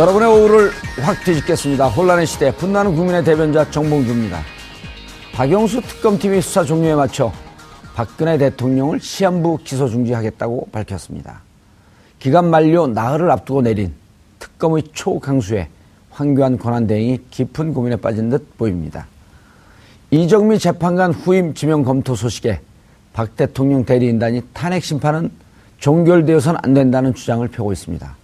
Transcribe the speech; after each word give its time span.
여러분의 0.00 0.30
오후를 0.30 0.70
확 1.02 1.22
뒤집겠습니다. 1.24 1.88
혼란의 1.88 2.26
시대 2.26 2.50
분나는 2.56 2.96
국민의 2.96 3.22
대변자 3.22 3.70
정봉주입니다. 3.70 4.40
박영수 5.34 5.82
특검팀이 5.82 6.40
수사 6.40 6.64
종료에 6.64 6.94
맞춰 6.94 7.30
박근혜 7.94 8.38
대통령을 8.38 8.98
시한부 8.98 9.58
기소 9.62 9.90
중지하겠다고 9.90 10.68
밝혔습니다. 10.72 11.42
기간 12.18 12.48
만료 12.48 12.86
나흘을 12.86 13.30
앞두고 13.30 13.60
내린 13.60 13.92
특검의 14.38 14.84
초강수에 14.94 15.68
황교안 16.08 16.56
권한대행이 16.56 17.24
깊은 17.28 17.74
고민에 17.74 17.96
빠진 17.96 18.30
듯 18.30 18.56
보입니다. 18.56 19.06
이정미 20.10 20.58
재판관 20.58 21.12
후임 21.12 21.52
지명 21.52 21.84
검토 21.84 22.14
소식에 22.14 22.60
박 23.12 23.36
대통령 23.36 23.84
대리인단이 23.84 24.44
탄핵 24.54 24.82
심판은 24.82 25.30
종결되어서는 25.76 26.58
안 26.62 26.72
된다는 26.72 27.12
주장을 27.12 27.46
펴고 27.48 27.70
있습니다. 27.70 28.19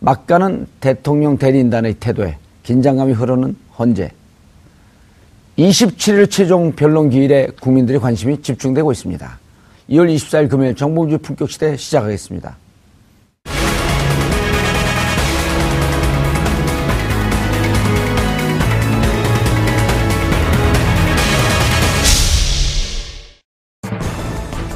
막가는 0.00 0.66
대통령 0.80 1.38
대리인단의 1.38 1.94
태도에 1.94 2.36
긴장감이 2.62 3.12
흐르는 3.12 3.56
헌재. 3.78 4.10
27일 5.58 6.30
최종 6.30 6.72
변론 6.72 7.08
기일에 7.08 7.48
국민들의 7.60 8.00
관심이 8.00 8.42
집중되고 8.42 8.92
있습니다. 8.92 9.38
2월 9.90 10.14
24일 10.14 10.50
금요일 10.50 10.74
정봉주 10.74 11.18
품격시대 11.18 11.76
시작하겠습니다. 11.76 12.56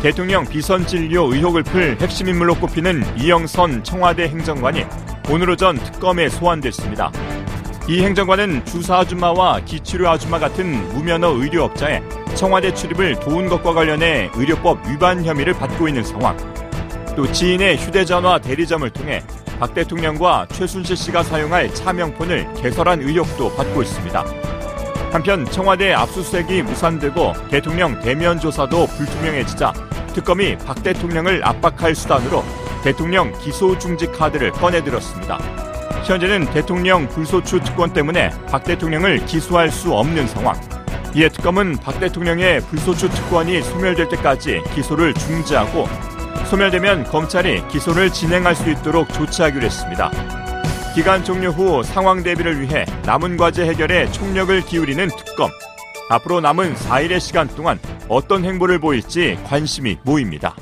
대통령 0.02 0.46
비선 0.46 0.86
진료 0.86 1.30
의혹을 1.30 1.62
풀 1.62 1.94
핵심 2.00 2.28
인물로 2.28 2.54
꼽히는 2.54 3.04
이영선 3.18 3.84
청와대 3.84 4.28
행정관이 4.28 4.86
오늘 5.28 5.50
오전 5.50 5.76
특검에 5.76 6.30
소환됐습니다. 6.30 7.12
이 7.86 8.00
행정관은 8.00 8.64
주사 8.64 9.00
아줌마와 9.00 9.60
기치료 9.66 10.08
아줌마 10.08 10.38
같은 10.38 10.72
무면허 10.94 11.28
의료업자에 11.28 12.00
청와대 12.34 12.72
출입을 12.72 13.20
도운 13.20 13.50
것과 13.50 13.74
관련해 13.74 14.30
의료법 14.34 14.88
위반 14.88 15.22
혐의를 15.22 15.52
받고 15.52 15.86
있는 15.86 16.02
상황. 16.02 16.34
또 17.14 17.30
지인의 17.30 17.76
휴대전화 17.76 18.38
대리점을 18.38 18.88
통해 18.90 19.22
박 19.58 19.74
대통령과 19.74 20.46
최순실 20.50 20.96
씨가 20.96 21.24
사용할 21.24 21.74
차명폰을 21.74 22.54
개설한 22.54 23.02
의혹도 23.02 23.54
받고 23.54 23.82
있습니다. 23.82 24.24
한편 25.12 25.44
청와대 25.50 25.92
압수수색이 25.92 26.62
무산되고 26.62 27.34
대통령 27.50 28.00
대면 28.00 28.40
조사도 28.40 28.86
불투명해지자 28.86 29.89
특검이 30.12 30.58
박 30.58 30.82
대통령을 30.82 31.42
압박할 31.44 31.94
수단으로 31.94 32.44
대통령 32.82 33.32
기소 33.38 33.78
중지 33.78 34.06
카드를 34.06 34.50
꺼내들었습니다. 34.52 35.38
현재는 36.04 36.50
대통령 36.52 37.08
불소추 37.08 37.60
특권 37.60 37.92
때문에 37.92 38.30
박 38.50 38.64
대통령을 38.64 39.24
기소할 39.26 39.70
수 39.70 39.92
없는 39.92 40.26
상황. 40.26 40.58
이에 41.14 41.28
특검은 41.28 41.76
박 41.76 42.00
대통령의 42.00 42.60
불소추 42.62 43.10
특권이 43.10 43.62
소멸될 43.62 44.08
때까지 44.08 44.62
기소를 44.74 45.14
중지하고 45.14 45.86
소멸되면 46.46 47.04
검찰이 47.04 47.66
기소를 47.68 48.10
진행할 48.10 48.54
수 48.54 48.70
있도록 48.70 49.12
조치하기로 49.12 49.64
했습니다. 49.64 50.10
기간 50.94 51.22
종료 51.22 51.50
후 51.50 51.82
상황 51.84 52.22
대비를 52.22 52.60
위해 52.60 52.84
남은 53.04 53.36
과제 53.36 53.64
해결에 53.64 54.10
총력을 54.10 54.60
기울이는 54.62 55.08
특검. 55.16 55.50
앞으로 56.10 56.40
남은 56.40 56.74
4일의 56.74 57.20
시간 57.20 57.46
동안 57.46 57.78
어떤 58.08 58.44
행보를 58.44 58.80
보일지 58.80 59.38
관심이 59.44 59.96
모입니다. 60.02 60.56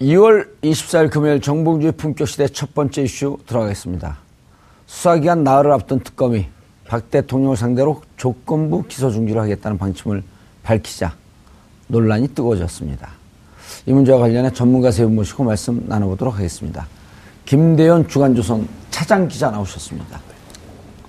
2월 0.00 0.48
24일 0.64 1.10
금요일 1.12 1.40
정봉주의 1.40 1.92
품격 1.92 2.26
시대 2.26 2.48
첫 2.48 2.74
번째 2.74 3.02
이슈 3.02 3.38
들어가겠습니다. 3.46 4.18
수사기간 4.86 5.44
나흘을 5.44 5.70
앞둔 5.70 6.00
특검이 6.00 6.48
박 6.88 7.08
대통령을 7.08 7.56
상대로 7.56 8.02
조건부 8.16 8.82
기소 8.88 9.12
중지를 9.12 9.40
하겠다는 9.40 9.78
방침을 9.78 10.24
밝히자 10.64 11.14
논란이 11.86 12.34
뜨거워졌습니다. 12.34 13.10
이 13.86 13.92
문제와 13.92 14.18
관련해 14.18 14.52
전문가 14.52 14.90
세 14.90 15.04
분 15.04 15.14
모시고 15.14 15.44
말씀 15.44 15.84
나눠보도록 15.86 16.34
하겠습니다. 16.34 16.84
김대현 17.44 18.08
주간조선 18.08 18.66
차장 18.90 19.28
기자 19.28 19.52
나오셨습니다. 19.52 20.31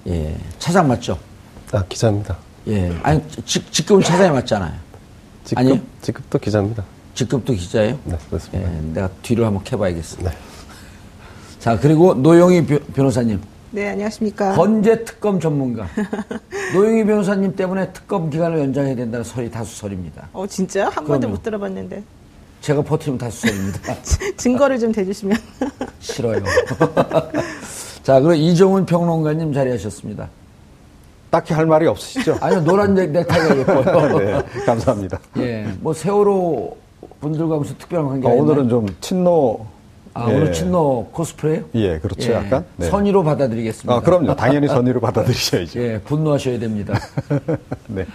예, 0.08 0.36
차장 0.60 0.88
맞죠? 0.88 1.18
아, 1.72 1.84
기자입니다. 1.88 2.38
예, 2.68 2.96
아니 3.04 3.22
직, 3.46 3.72
직급은 3.72 4.02
차장이 4.04 4.30
맞잖아요. 4.32 4.74
직급, 5.44 5.60
아니요? 5.60 5.80
직급도 6.02 6.40
기자입니다. 6.40 6.84
직급도 7.16 7.54
기자예요? 7.54 8.00
네, 8.06 8.18
그렇습니다. 8.30 8.72
예, 8.74 8.82
내가 8.94 9.10
뒤를 9.22 9.46
한번 9.46 9.64
캐봐야겠어. 9.64 10.18
네. 10.24 10.32
자, 11.60 11.80
그리고 11.80 12.14
노영희 12.14 12.66
변- 12.66 12.80
변호사님. 12.94 13.42
네, 13.72 13.90
안녕하십니까. 13.90 14.54
헌재 14.54 15.04
특검 15.06 15.40
전문가. 15.40 15.88
노영희 16.74 17.06
변호사님 17.06 17.56
때문에 17.56 17.92
특검 17.92 18.30
기간을 18.30 18.60
연장해야 18.60 18.96
된다는 18.96 19.24
설이 19.24 19.50
다수설입니다. 19.50 20.30
어, 20.34 20.46
진짜요? 20.46 20.86
한 20.86 21.06
번도 21.06 21.20
그럼요. 21.22 21.28
못 21.36 21.44
들어봤는데. 21.44 22.04
제가 22.62 22.82
버티면 22.84 23.18
다수설입니다. 23.18 23.96
증거를 24.38 24.80
좀 24.80 24.92
대주시면. 24.92 25.38
싫어요. 26.00 26.42
자, 28.04 28.20
그리고 28.20 28.34
이종훈 28.34 28.86
평론가님 28.86 29.54
자리하셨습니다. 29.54 30.30
딱히 31.30 31.54
할 31.54 31.66
말이 31.66 31.88
없으시죠? 31.88 32.38
아니요, 32.42 32.62
노란 32.64 32.94
넥- 32.94 33.12
넥타이가 33.12 33.58
예뻐요. 33.58 34.18
네, 34.20 34.44
감사합니다. 34.66 35.20
예, 35.38 35.68
뭐 35.80 35.94
세월호 35.94 36.78
분들과 37.22 37.58
무슨 37.58 37.78
특별한 37.78 38.08
관계가 38.08 38.30
아, 38.34 38.36
오늘은? 38.36 38.70
좀 38.70 38.88
친노. 39.02 39.66
아, 40.16 40.30
예. 40.30 40.36
오늘 40.36 40.54
친노 40.54 41.08
코스프레요? 41.12 41.64
예, 41.74 41.98
그렇죠. 41.98 42.34
약간. 42.34 42.64
네. 42.78 42.88
선의로 42.88 43.24
받아들이겠습니다. 43.24 43.94
아, 43.96 44.00
그럼요. 44.00 44.36
당연히 44.36 44.68
선의로 44.68 45.00
받아들이셔야죠. 45.00 45.80
예, 45.80 46.00
분노하셔야 46.02 46.60
됩니다. 46.60 47.00
네. 47.88 48.06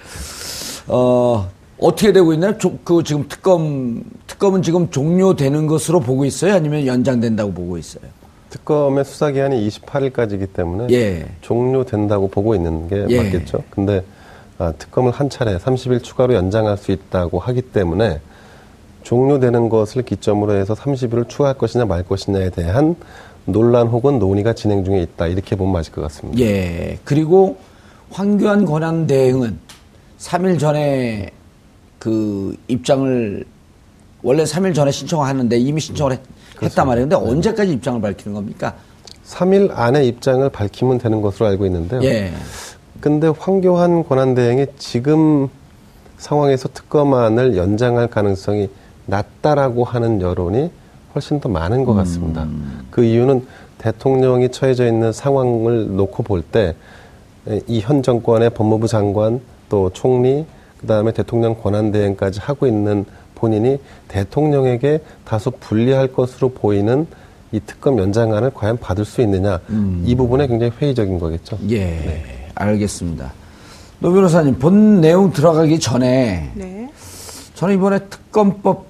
어, 0.86 1.48
어떻게 1.80 2.12
되고 2.12 2.32
있나요? 2.34 2.56
조- 2.56 2.78
그 2.84 3.02
지금 3.02 3.26
특검, 3.28 4.04
특검은 4.28 4.62
지금 4.62 4.90
종료되는 4.90 5.66
것으로 5.66 5.98
보고 5.98 6.24
있어요? 6.24 6.54
아니면 6.54 6.86
연장된다고 6.86 7.52
보고 7.52 7.76
있어요? 7.78 8.04
특검의 8.50 9.04
수사 9.04 9.30
기한이 9.30 9.68
28일까지이기 9.68 10.52
때문에 10.52 10.86
예. 10.94 11.26
종료된다고 11.40 12.28
보고 12.28 12.54
있는 12.54 12.88
게 12.88 13.06
예. 13.08 13.22
맞겠죠. 13.22 13.62
근데 13.70 14.02
아, 14.58 14.72
특검을 14.72 15.12
한 15.12 15.30
차례 15.30 15.56
30일 15.56 16.02
추가로 16.02 16.34
연장할 16.34 16.76
수 16.78 16.90
있다고 16.90 17.38
하기 17.38 17.62
때문에 17.62 18.20
종료되는 19.02 19.68
것을 19.68 20.02
기점으로 20.02 20.54
해서 20.54 20.74
30일을 20.74 21.28
추가할 21.28 21.56
것이냐 21.56 21.84
말 21.84 22.02
것이냐에 22.02 22.50
대한 22.50 22.96
논란 23.44 23.86
혹은 23.86 24.18
논의가 24.18 24.52
진행 24.52 24.84
중에 24.84 25.00
있다. 25.02 25.26
이렇게 25.26 25.56
보면 25.56 25.72
맞을 25.72 25.92
것 25.92 26.02
같습니다. 26.02 26.38
예. 26.40 26.98
그리고 27.04 27.56
황교안 28.10 28.64
권한 28.64 29.06
대행은 29.06 29.58
3일 30.18 30.58
전에 30.58 31.30
그 31.98 32.56
입장을 32.68 33.44
원래 34.22 34.44
3일 34.44 34.74
전에 34.74 34.90
신청하는데 34.90 35.56
이미 35.58 35.80
신청을 35.80 36.12
했, 36.12 36.20
했단 36.62 36.86
말이에요. 36.86 37.08
근데 37.08 37.16
언제까지 37.16 37.72
입장을 37.72 38.00
밝히는 38.00 38.34
겁니까? 38.34 38.74
3일 39.26 39.70
안에 39.74 40.04
입장을 40.06 40.48
밝히면 40.48 40.98
되는 40.98 41.20
것으로 41.20 41.46
알고 41.46 41.66
있는데요. 41.66 42.02
예. 42.02 42.32
근데 43.00 43.28
황교안 43.28 44.06
권한대행이 44.08 44.66
지금 44.78 45.48
상황에서 46.16 46.68
특검안을 46.72 47.56
연장할 47.56 48.08
가능성이 48.08 48.68
낮다라고 49.06 49.84
하는 49.84 50.20
여론이 50.20 50.70
훨씬 51.14 51.40
더 51.40 51.48
많은 51.48 51.84
것 51.84 51.94
같습니다. 51.94 52.46
그 52.90 53.04
이유는 53.04 53.46
대통령이 53.78 54.50
처해져 54.50 54.86
있는 54.86 55.12
상황을 55.12 55.94
놓고 55.96 56.22
볼 56.22 56.42
때 56.50 56.74
이 57.66 57.80
현 57.80 58.02
정권의 58.02 58.50
법무부 58.50 58.88
장관 58.88 59.40
또 59.70 59.88
총리 59.94 60.44
그다음에 60.80 61.12
대통령 61.12 61.54
권한대행까지 61.54 62.40
하고 62.40 62.66
있는 62.66 63.06
본인이 63.38 63.78
대통령에게 64.08 65.00
다소 65.24 65.50
불리할 65.52 66.12
것으로 66.12 66.50
보이는 66.50 67.06
이 67.52 67.60
특검 67.64 67.98
연장안을 67.98 68.50
과연 68.52 68.78
받을 68.78 69.04
수 69.04 69.22
있느냐 69.22 69.60
이 70.04 70.14
부분에 70.14 70.46
굉장히 70.46 70.72
회의적인 70.78 71.18
거겠죠. 71.18 71.58
예, 71.70 72.50
알겠습니다. 72.54 73.32
노 74.00 74.12
변호사님 74.12 74.58
본 74.58 75.00
내용 75.00 75.32
들어가기 75.32 75.80
전에 75.80 76.50
네. 76.54 76.88
저는 77.54 77.74
이번에 77.74 77.98
특검법 78.10 78.86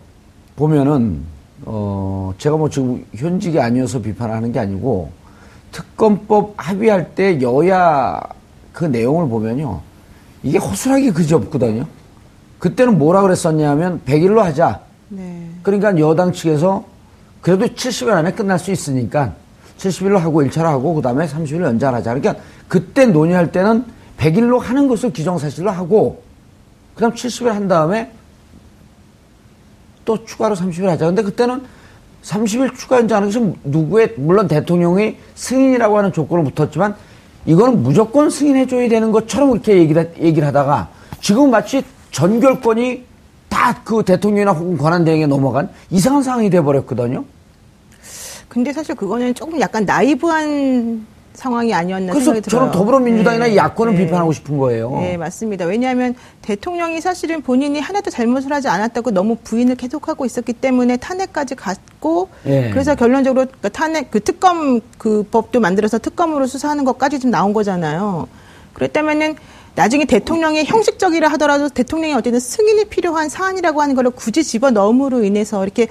보면은 0.57 1.23
어 1.65 2.35
제가 2.39 2.57
뭐 2.57 2.69
지금 2.69 3.05
현직이 3.15 3.59
아니어서 3.59 4.01
비판하는 4.01 4.53
게 4.53 4.59
아니고 4.59 5.11
특검법 5.73 6.55
합의할 6.57 7.15
때 7.15 7.41
여야 7.41 8.21
그 8.73 8.85
내용을 8.85 9.29
보면요 9.29 9.81
이게 10.43 10.59
허술하게 10.59 11.13
그지 11.13 11.35
없거든요. 11.35 11.87
그때는 12.59 12.99
뭐라 12.99 13.23
그랬었냐면 13.23 14.01
100일로 14.07 14.39
하자. 14.39 14.81
네. 15.09 15.49
그러니까 15.63 15.99
여당 15.99 16.33
측에서 16.33 16.85
그래도 17.41 17.67
70일 17.67 18.11
안에 18.11 18.33
끝날 18.33 18.59
수 18.59 18.71
있으니까 18.71 19.35
70일로 19.79 20.19
하고 20.19 20.43
1차로 20.43 20.65
하고 20.65 20.95
그다음에 20.95 21.27
30일 21.27 21.63
연장하자. 21.63 22.15
그러니까 22.15 22.43
그때 22.67 23.07
논의할 23.07 23.53
때는 23.53 23.85
100일로 24.19 24.59
하는 24.59 24.89
것을 24.89 25.13
기정사실로 25.13 25.71
하고 25.71 26.23
그다음 26.95 27.13
70일 27.13 27.51
한 27.51 27.69
다음에 27.69 28.13
또 30.05 30.25
추가로 30.25 30.57
30일 30.57 30.87
하자. 30.87 31.07
근데 31.07 31.23
그때는 31.23 31.63
30일 32.25 32.77
추가 32.77 32.99
연장하는 32.99 33.29
것은 33.29 33.55
누구의 33.65 34.15
물론 34.17 34.49
대통령이 34.49 35.17
승인이라고 35.37 35.97
하는 35.97 36.13
조건을 36.13 36.51
붙었지만 36.51 36.97
이거는 37.47 37.83
무조건 37.83 38.29
승인해줘야 38.29 38.89
되는 38.89 39.13
것처럼 39.13 39.51
그렇게 39.51 39.79
얘기를, 39.79 40.13
얘기를 40.19 40.47
하다가 40.49 40.89
지금 41.21 41.51
마치 41.51 41.85
전결권이 42.11 43.05
다 43.49 43.75
그 43.85 44.03
대통령이나 44.03 44.53
혹은 44.53 44.77
권한대행에 44.77 45.27
넘어간 45.27 45.71
이상한 45.91 46.23
상황이 46.23 46.51
돼버렸거든요. 46.51 47.25
근데 48.49 48.73
사실 48.73 48.95
그거는 48.95 49.35
조금 49.35 49.61
약간 49.61 49.85
나이브한 49.85 51.07
상황이 51.35 51.73
아니었나 51.73 52.13
그래서 52.13 52.33
생각이 52.33 52.43
들어요. 52.43 52.61
저는 52.63 52.73
더불어민주당이나 52.73 53.47
네. 53.47 53.53
이 53.53 53.57
야권을 53.57 53.95
네. 53.95 54.05
비판하고 54.05 54.33
싶은 54.33 54.59
거예요. 54.59 54.91
네, 54.99 55.17
맞습니다. 55.17 55.67
왜냐하면 55.67 56.15
대통령이 56.43 57.01
사실은 57.01 57.43
본인이 57.43 57.79
하나도 57.79 58.11
잘못을 58.11 58.53
하지 58.53 58.69
않았다고 58.69 59.11
너무 59.13 59.37
부인을 59.37 59.77
계속하고 59.77 60.27
있었기 60.27 60.55
때문에 60.55 60.97
탄핵까지 60.97 61.55
갔고 61.55 62.29
예. 62.47 62.71
그래서 62.71 62.95
결론적으로 62.95 63.47
그 63.61 63.71
탄핵 63.71 64.11
그 64.11 64.21
특검 64.21 64.81
그 64.99 65.23
법도 65.31 65.61
만들어서 65.61 65.99
특검으로 65.99 66.47
수사하는 66.47 66.85
것까지 66.85 67.21
좀 67.21 67.31
나온 67.31 67.53
거잖아요. 67.53 68.27
그랬다면은 68.73 69.37
나중에 69.79 70.07
대통령이 70.07 70.65
형식적이라 70.65 71.29
하더라도 71.29 71.69
대통령이 71.69 72.13
어쨌든 72.15 72.41
승인이 72.41 72.87
필요한 72.87 73.29
사안이라고 73.29 73.81
하는 73.81 73.95
걸 73.95 74.11
굳이 74.11 74.43
집어 74.43 74.73
넣음으로 74.73 75.23
인해서 75.23 75.63
이렇게 75.63 75.87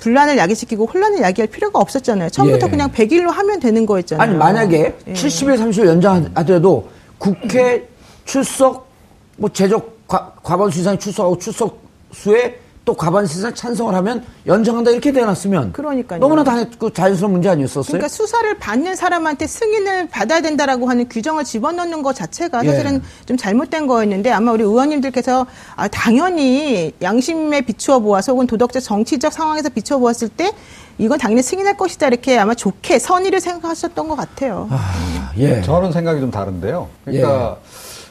분란을 0.00 0.36
야기시키고 0.36 0.84
혼란을 0.84 1.22
야기할 1.22 1.48
필요가 1.48 1.78
없었잖아요. 1.78 2.28
처음부터 2.28 2.66
예. 2.66 2.70
그냥 2.70 2.92
100일로 2.92 3.30
하면 3.30 3.58
되는 3.58 3.86
거였잖아요. 3.86 4.22
아니 4.22 4.36
만약에 4.36 4.94
예. 5.06 5.12
70일 5.14 5.58
30일 5.58 5.86
연장하더라도 5.86 6.90
국회 7.16 7.88
출석 8.26 8.90
뭐 9.38 9.48
제적 9.50 10.06
과, 10.06 10.34
과반수 10.42 10.80
이상 10.80 10.98
출석하고 10.98 11.38
출석 11.38 11.80
수에 12.12 12.58
또 12.90 12.94
과반수 12.94 13.38
이상 13.38 13.54
찬성을 13.54 13.94
하면 13.94 14.24
연장한다 14.48 14.90
이렇게 14.90 15.12
되어놨으면 15.12 15.74
그러니까요. 15.74 16.18
너무나 16.18 16.42
당, 16.42 16.68
그 16.76 16.92
자연스러운 16.92 17.34
문제 17.34 17.48
아니었었어요? 17.48 17.84
그러니까 17.86 18.08
수사를 18.08 18.58
받는 18.58 18.96
사람한테 18.96 19.46
승인을 19.46 20.08
받아야 20.08 20.40
된다라고 20.40 20.90
하는 20.90 21.08
규정을 21.08 21.44
집어넣는 21.44 22.02
것 22.02 22.16
자체가 22.16 22.64
예. 22.64 22.68
사실은 22.68 23.00
좀 23.26 23.36
잘못된 23.36 23.86
거였는데 23.86 24.32
아마 24.32 24.50
우리 24.50 24.64
의원님들께서 24.64 25.46
아, 25.76 25.86
당연히 25.86 26.92
양심에 27.00 27.60
비추어 27.60 28.00
보아서 28.00 28.32
혹은 28.32 28.48
도덕적 28.48 28.82
정치적 28.82 29.32
상황에서 29.32 29.68
비추어 29.68 29.98
보았을 29.98 30.28
때 30.28 30.50
이건 30.98 31.16
당연히 31.20 31.42
승인할 31.42 31.76
것이다 31.76 32.08
이렇게 32.08 32.38
아마 32.38 32.56
좋게 32.56 32.98
선의를 32.98 33.38
생각하셨던 33.38 34.08
것 34.08 34.16
같아요. 34.16 34.66
아, 34.72 35.32
예. 35.38 35.62
저는 35.62 35.92
생각이 35.92 36.18
좀 36.18 36.32
다른데요. 36.32 36.88
그러니까 37.04 37.58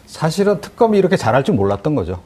사실은 0.08 0.62
특검이 0.62 0.98
이렇게 0.98 1.18
잘할 1.18 1.44
줄 1.44 1.56
몰랐던 1.56 1.96
거죠. 1.96 2.22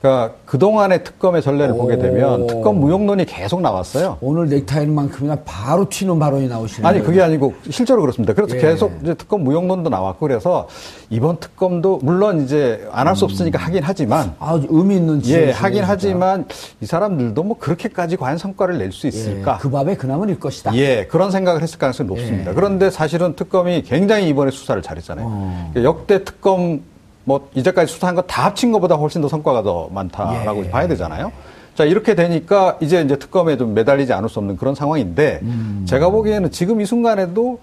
그러니까 0.00 0.34
그동안의 0.46 1.02
특검의 1.02 1.42
전례를 1.42 1.74
오. 1.74 1.78
보게 1.78 1.98
되면 1.98 2.46
특검 2.46 2.78
무용론이 2.78 3.24
계속 3.24 3.60
나왔어요. 3.60 4.18
오늘 4.20 4.48
넥타이만큼이나 4.48 5.38
바로 5.44 5.88
튀는 5.88 6.18
발언이 6.20 6.46
나오시는 6.46 6.88
아니. 6.88 7.02
그게 7.02 7.20
아니고 7.20 7.54
실제로 7.68 8.00
그렇습니다. 8.02 8.32
그래서 8.32 8.54
예. 8.56 8.60
계속 8.60 8.92
이제 9.02 9.14
특검 9.14 9.42
무용론도 9.42 9.90
나왔고 9.90 10.20
그래서 10.20 10.68
이번 11.10 11.38
특검도 11.40 11.98
물론 12.02 12.42
이제 12.44 12.86
안 12.92 13.08
할 13.08 13.16
수 13.16 13.24
없으니까 13.24 13.58
하긴 13.58 13.80
하지만 13.82 14.34
아, 14.38 14.60
의미 14.68 14.94
있는 14.96 15.20
예 15.26 15.50
하긴. 15.50 15.82
하지만 15.84 16.46
이 16.80 16.86
사람들도 16.86 17.42
뭐 17.42 17.56
그렇게까지 17.58 18.16
과연 18.16 18.38
성과를 18.38 18.78
낼수 18.78 19.06
예, 19.06 19.08
있을까? 19.08 19.58
그 19.58 19.68
밥에 19.70 19.96
그나물 19.96 20.28
일 20.30 20.38
것이다. 20.38 20.76
예, 20.76 21.06
그런 21.06 21.30
생각을 21.32 21.62
했을 21.62 21.78
가능성이 21.78 22.06
높습니다. 22.08 22.50
예. 22.52 22.54
그런데 22.54 22.90
사실은 22.90 23.34
특검이 23.34 23.82
굉장히 23.82 24.28
이번에 24.28 24.50
수사를 24.52 24.80
잘했잖아요. 24.80 25.26
어. 25.28 25.70
그러니까 25.72 25.82
역대 25.90 26.22
특검 26.22 26.82
뭐 27.28 27.48
이제까지 27.54 27.92
수사한 27.92 28.14
거 28.14 28.22
다 28.22 28.46
합친 28.46 28.72
것보다 28.72 28.94
훨씬 28.94 29.20
더 29.20 29.28
성과가 29.28 29.62
더 29.62 29.88
많다라고 29.92 30.64
예. 30.64 30.70
봐야 30.70 30.88
되잖아요. 30.88 31.30
자 31.74 31.84
이렇게 31.84 32.14
되니까 32.14 32.78
이제 32.80 33.02
이제 33.02 33.16
특검에 33.16 33.56
좀 33.58 33.74
매달리지 33.74 34.12
않을 34.14 34.28
수 34.30 34.38
없는 34.38 34.56
그런 34.56 34.74
상황인데 34.74 35.40
음. 35.42 35.84
제가 35.86 36.08
보기에는 36.10 36.50
지금 36.50 36.80
이 36.80 36.86
순간에도 36.86 37.58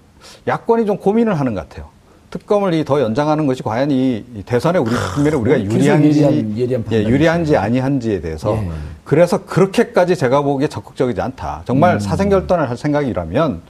야권이 0.48 0.86
좀 0.86 0.98
고민을 0.98 1.40
하는 1.40 1.56
것 1.56 1.68
같아요. 1.68 1.88
특검을 2.30 2.74
이 2.76 2.84
더 2.84 3.02
연장하는 3.02 3.48
것이 3.48 3.64
과연 3.64 3.90
이, 3.92 4.24
이 4.36 4.44
대선에 4.44 4.78
우리 4.78 4.92
국면에 5.16 5.36
우리가 5.36 5.58
계속 5.58 5.74
유리한지 5.74 6.22
예리한- 6.22 6.58
예리한 6.58 6.86
예. 6.92 7.04
유리한지 7.04 7.58
아니한지에 7.58 8.22
대해서 8.22 8.56
예. 8.58 8.70
그래서 9.04 9.46
그렇게까지 9.46 10.16
제가 10.16 10.42
보기에 10.42 10.68
적극적이지 10.68 11.20
않다. 11.22 11.64
정말 11.66 11.96
음. 11.96 12.00
사생결단을 12.00 12.70
할 12.70 12.78
생각이라면 12.78 13.62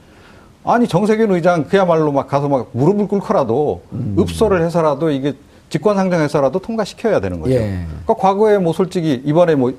아니 0.64 0.88
정세균 0.88 1.30
의장 1.32 1.64
그야말로 1.64 2.10
막 2.12 2.26
가서 2.28 2.48
막 2.48 2.68
무릎을 2.72 3.08
꿇고라도 3.08 3.82
음. 3.92 4.16
읍소를 4.18 4.62
해서라도 4.64 5.10
이게 5.10 5.34
직권상정해서라도 5.68 6.58
통과시켜야 6.60 7.20
되는 7.20 7.40
거죠. 7.40 7.54
예. 7.54 7.84
그러니까 8.04 8.14
과거에 8.14 8.58
뭐 8.58 8.72
솔직히 8.72 9.20
이번에 9.24 9.54
뭐 9.54 9.72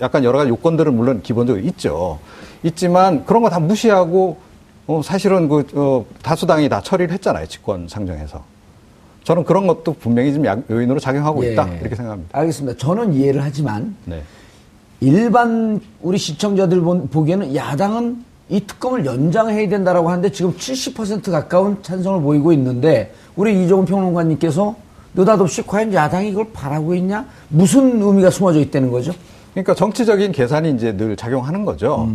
약간 0.00 0.24
여러 0.24 0.38
가지 0.38 0.50
요건들은 0.50 0.94
물론 0.94 1.22
기본적으로 1.22 1.62
있죠. 1.66 2.18
있지만 2.62 3.24
그런 3.26 3.42
거 3.42 3.48
다 3.50 3.58
무시하고 3.60 4.38
어, 4.86 5.00
사실은 5.02 5.48
그 5.48 5.66
어, 5.74 6.04
다수당이 6.22 6.68
다 6.68 6.80
처리를 6.82 7.12
했잖아요. 7.14 7.46
직권상정해서. 7.46 8.42
저는 9.24 9.44
그런 9.44 9.66
것도 9.66 9.94
분명히 9.94 10.34
좀 10.34 10.44
약- 10.44 10.62
요인으로 10.70 11.00
작용하고 11.00 11.44
예. 11.46 11.52
있다 11.52 11.66
이렇게 11.80 11.94
생각합니다. 11.94 12.38
알겠습니다. 12.38 12.78
저는 12.78 13.14
이해를 13.14 13.42
하지만 13.42 13.96
네. 14.04 14.22
일반 15.00 15.80
우리 16.02 16.18
시청자들 16.18 16.80
본- 16.80 17.08
보기에는 17.08 17.54
야당은 17.54 18.24
이 18.50 18.60
특검을 18.66 19.06
연장해야 19.06 19.68
된다라고 19.70 20.10
하는데 20.10 20.30
지금 20.30 20.52
70% 20.54 21.30
가까운 21.30 21.82
찬성을 21.82 22.20
보이고 22.20 22.52
있는데 22.52 23.12
우리 23.36 23.64
이종훈 23.64 23.86
평론가님께서 23.86 24.76
느닷없이 25.14 25.62
과연 25.62 25.92
야당이 25.92 26.30
이걸 26.30 26.46
바라고 26.52 26.94
있냐? 26.96 27.26
무슨 27.48 28.02
의미가 28.02 28.30
숨어져 28.30 28.60
있다는 28.60 28.90
거죠? 28.90 29.12
그러니까 29.52 29.74
정치적인 29.74 30.32
계산이 30.32 30.72
이제 30.72 30.96
늘 30.96 31.16
작용하는 31.16 31.64
거죠. 31.64 32.08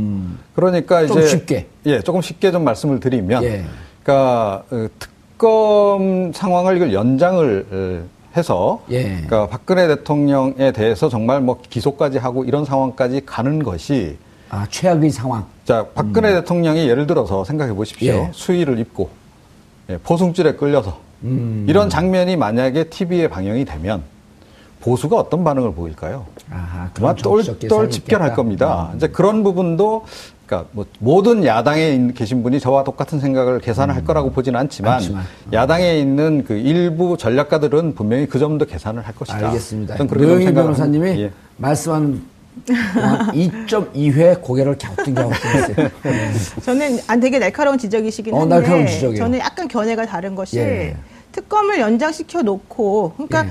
그러니까 0.53 1.01
음. 1.01 1.07
좀 1.07 1.19
이제 1.19 1.27
쉽게. 1.27 1.67
예, 1.85 2.01
조금 2.01 2.21
쉽게 2.21 2.51
좀 2.51 2.65
말씀을 2.65 2.99
드리면, 2.99 3.43
예. 3.43 3.63
그러니까 4.03 4.63
어, 4.69 4.87
특검 4.99 6.33
상황을 6.33 6.75
이걸 6.75 6.93
연장을 6.93 7.65
어, 7.71 8.09
해서, 8.35 8.81
예. 8.91 9.03
그러니까 9.03 9.47
박근혜 9.47 9.87
대통령에 9.87 10.73
대해서 10.73 11.07
정말 11.07 11.39
뭐 11.39 11.61
기소까지 11.69 12.17
하고 12.17 12.43
이런 12.43 12.65
상황까지 12.65 13.21
가는 13.25 13.63
것이, 13.63 14.17
아 14.49 14.65
최악의 14.69 15.11
상황. 15.11 15.45
자 15.63 15.85
박근혜 15.95 16.33
대통령이 16.33 16.89
예를 16.89 17.07
들어서 17.07 17.45
생각해 17.45 17.73
보십시오. 17.73 18.13
예. 18.13 18.29
수의를 18.33 18.79
입고 18.79 19.09
예, 19.91 19.97
포승줄에 19.97 20.53
끌려서 20.55 20.99
음. 21.23 21.65
이런 21.67 21.89
장면이 21.89 22.35
만약에 22.35 22.85
TV에 22.85 23.27
방영이 23.27 23.65
되면 23.65 24.03
보수가 24.81 25.15
어떤 25.17 25.43
반응을 25.43 25.73
보일까요? 25.73 26.25
아하, 26.49 26.89
아마 26.97 27.13
똘똘 27.13 27.89
집결할. 27.89 28.33
겁니다. 28.33 28.89
음. 28.93 28.97
이제 28.97 29.07
그런 29.07 29.43
부분도 29.43 30.05
그러니까 30.45 30.69
뭐 30.71 30.85
모든 30.99 31.43
야당에 31.45 31.89
있- 31.89 32.13
계신 32.15 32.41
분이 32.41 32.59
저와 32.59 32.83
똑같은 32.85 33.19
생각을 33.19 33.59
계산을 33.59 33.93
할 33.93 34.03
거라고 34.05 34.31
보지는 34.31 34.59
않지만, 34.61 34.93
음. 34.93 34.95
않지만. 34.95 35.21
어. 35.21 35.25
야당에 35.53 35.97
있는 35.99 36.43
그 36.45 36.53
일부 36.53 37.17
전략가들은 37.17 37.93
분명히 37.95 38.25
그 38.25 38.39
점도 38.39 38.65
계산을 38.65 39.05
할 39.05 39.13
것이다. 39.13 39.47
알겠습니다. 39.47 39.95
노영희 40.03 40.53
변호사님이. 40.53 41.09
예. 41.21 41.31
말씀한 41.57 42.21
2.2회 42.65 44.41
고개를 44.41 44.77
갸우뚱갸우뚱 44.77 45.49
했어요. 45.51 45.89
네. 46.03 46.31
저는 46.63 46.99
안 47.07 47.19
되게 47.19 47.39
날카로운 47.39 47.77
지적이시긴 47.77 48.33
어, 48.33 48.41
한데 48.41 48.55
날카로운 48.55 48.87
지적이에요. 48.87 49.17
저는 49.17 49.39
약간 49.39 49.67
견해가 49.67 50.05
다른 50.05 50.35
것이 50.35 50.57
예. 50.57 50.95
특검을 51.31 51.79
연장시켜 51.79 52.41
놓고 52.41 53.13
그러니까 53.15 53.45
예. 53.45 53.49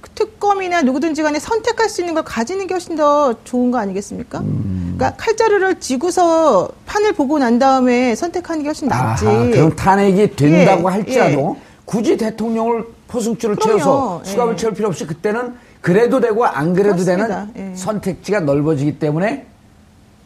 그 0.00 0.10
특검이나 0.10 0.82
누구든지 0.82 1.22
간에 1.22 1.38
선택할 1.38 1.88
수 1.88 2.00
있는 2.00 2.14
걸 2.14 2.24
가지는 2.24 2.66
게 2.66 2.74
훨씬 2.74 2.96
더 2.96 3.34
좋은 3.44 3.70
거 3.70 3.78
아니겠습니까? 3.78 4.40
음. 4.40 4.94
그러니까 4.96 5.16
칼자루를 5.16 5.80
쥐고서 5.80 6.68
판을 6.86 7.12
보고 7.12 7.38
난 7.38 7.58
다음에 7.58 8.14
선택하는 8.14 8.62
게 8.62 8.68
훨씬 8.68 8.88
낫지. 8.88 9.26
아하, 9.26 9.46
그럼 9.46 9.74
탄핵이 9.74 10.36
된다고 10.36 10.88
예, 10.90 10.94
할지라도 10.94 11.56
굳이 11.84 12.16
대통령을 12.16 12.84
포승줄을. 13.08 13.56
채워서 13.56 14.22
예. 14.24 14.30
수갑을 14.30 14.56
채울 14.56 14.74
필요 14.74 14.88
없이 14.88 15.06
그때는 15.06 15.54
그래도 15.86 16.18
되고 16.18 16.44
안 16.44 16.74
그래도 16.74 16.96
그렇습니다. 16.96 17.46
되는 17.54 17.70
예. 17.70 17.76
선택지가 17.76 18.40
넓어지기 18.40 18.98
때문에 18.98 19.46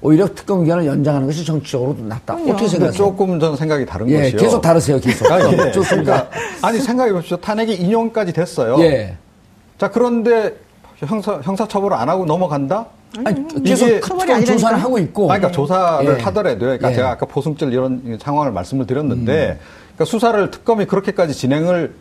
오히려 0.00 0.26
특검 0.34 0.64
기간을 0.64 0.86
연장하는 0.86 1.26
것이 1.26 1.44
정치적으로도 1.44 2.02
낫다. 2.04 2.36
그럼요. 2.36 2.52
어떻게 2.52 2.66
생각하세요? 2.66 2.96
조금 2.96 3.38
전 3.38 3.54
생각이 3.56 3.84
다른 3.84 4.08
예, 4.08 4.22
것이요. 4.22 4.40
계속 4.40 4.62
다르세요, 4.62 4.98
계속. 4.98 5.30
아, 5.30 5.38
예. 5.38 5.70
좋습니다. 5.72 6.28
그러니까 6.28 6.30
아니 6.66 6.78
생각해 6.78 7.12
보십시오. 7.12 7.36
탄핵이 7.36 7.74
인용까지 7.74 8.32
됐어요. 8.32 8.80
예. 8.80 9.18
자 9.76 9.90
그런데 9.90 10.56
형사 10.96 11.40
형사 11.42 11.68
처벌을 11.68 11.94
안 11.94 12.08
하고 12.08 12.24
넘어간다? 12.24 12.86
아니, 13.22 13.62
계속 13.62 13.86
특검. 14.00 14.42
조사를 14.42 14.82
하고 14.82 14.98
있고. 14.98 15.30
아니, 15.30 15.40
그러니까 15.40 15.50
조사를 15.54 16.16
예. 16.18 16.22
하더라도요. 16.22 16.58
그러니까 16.58 16.90
예. 16.90 16.94
제가 16.94 17.10
아까 17.10 17.26
포승절 17.26 17.70
이런 17.70 18.18
상황을 18.22 18.50
말씀을 18.52 18.86
드렸는데, 18.86 19.32
음. 19.50 19.58
그러니까 19.88 20.04
수사를 20.06 20.50
특검이 20.50 20.86
그렇게까지 20.86 21.34
진행을 21.34 21.92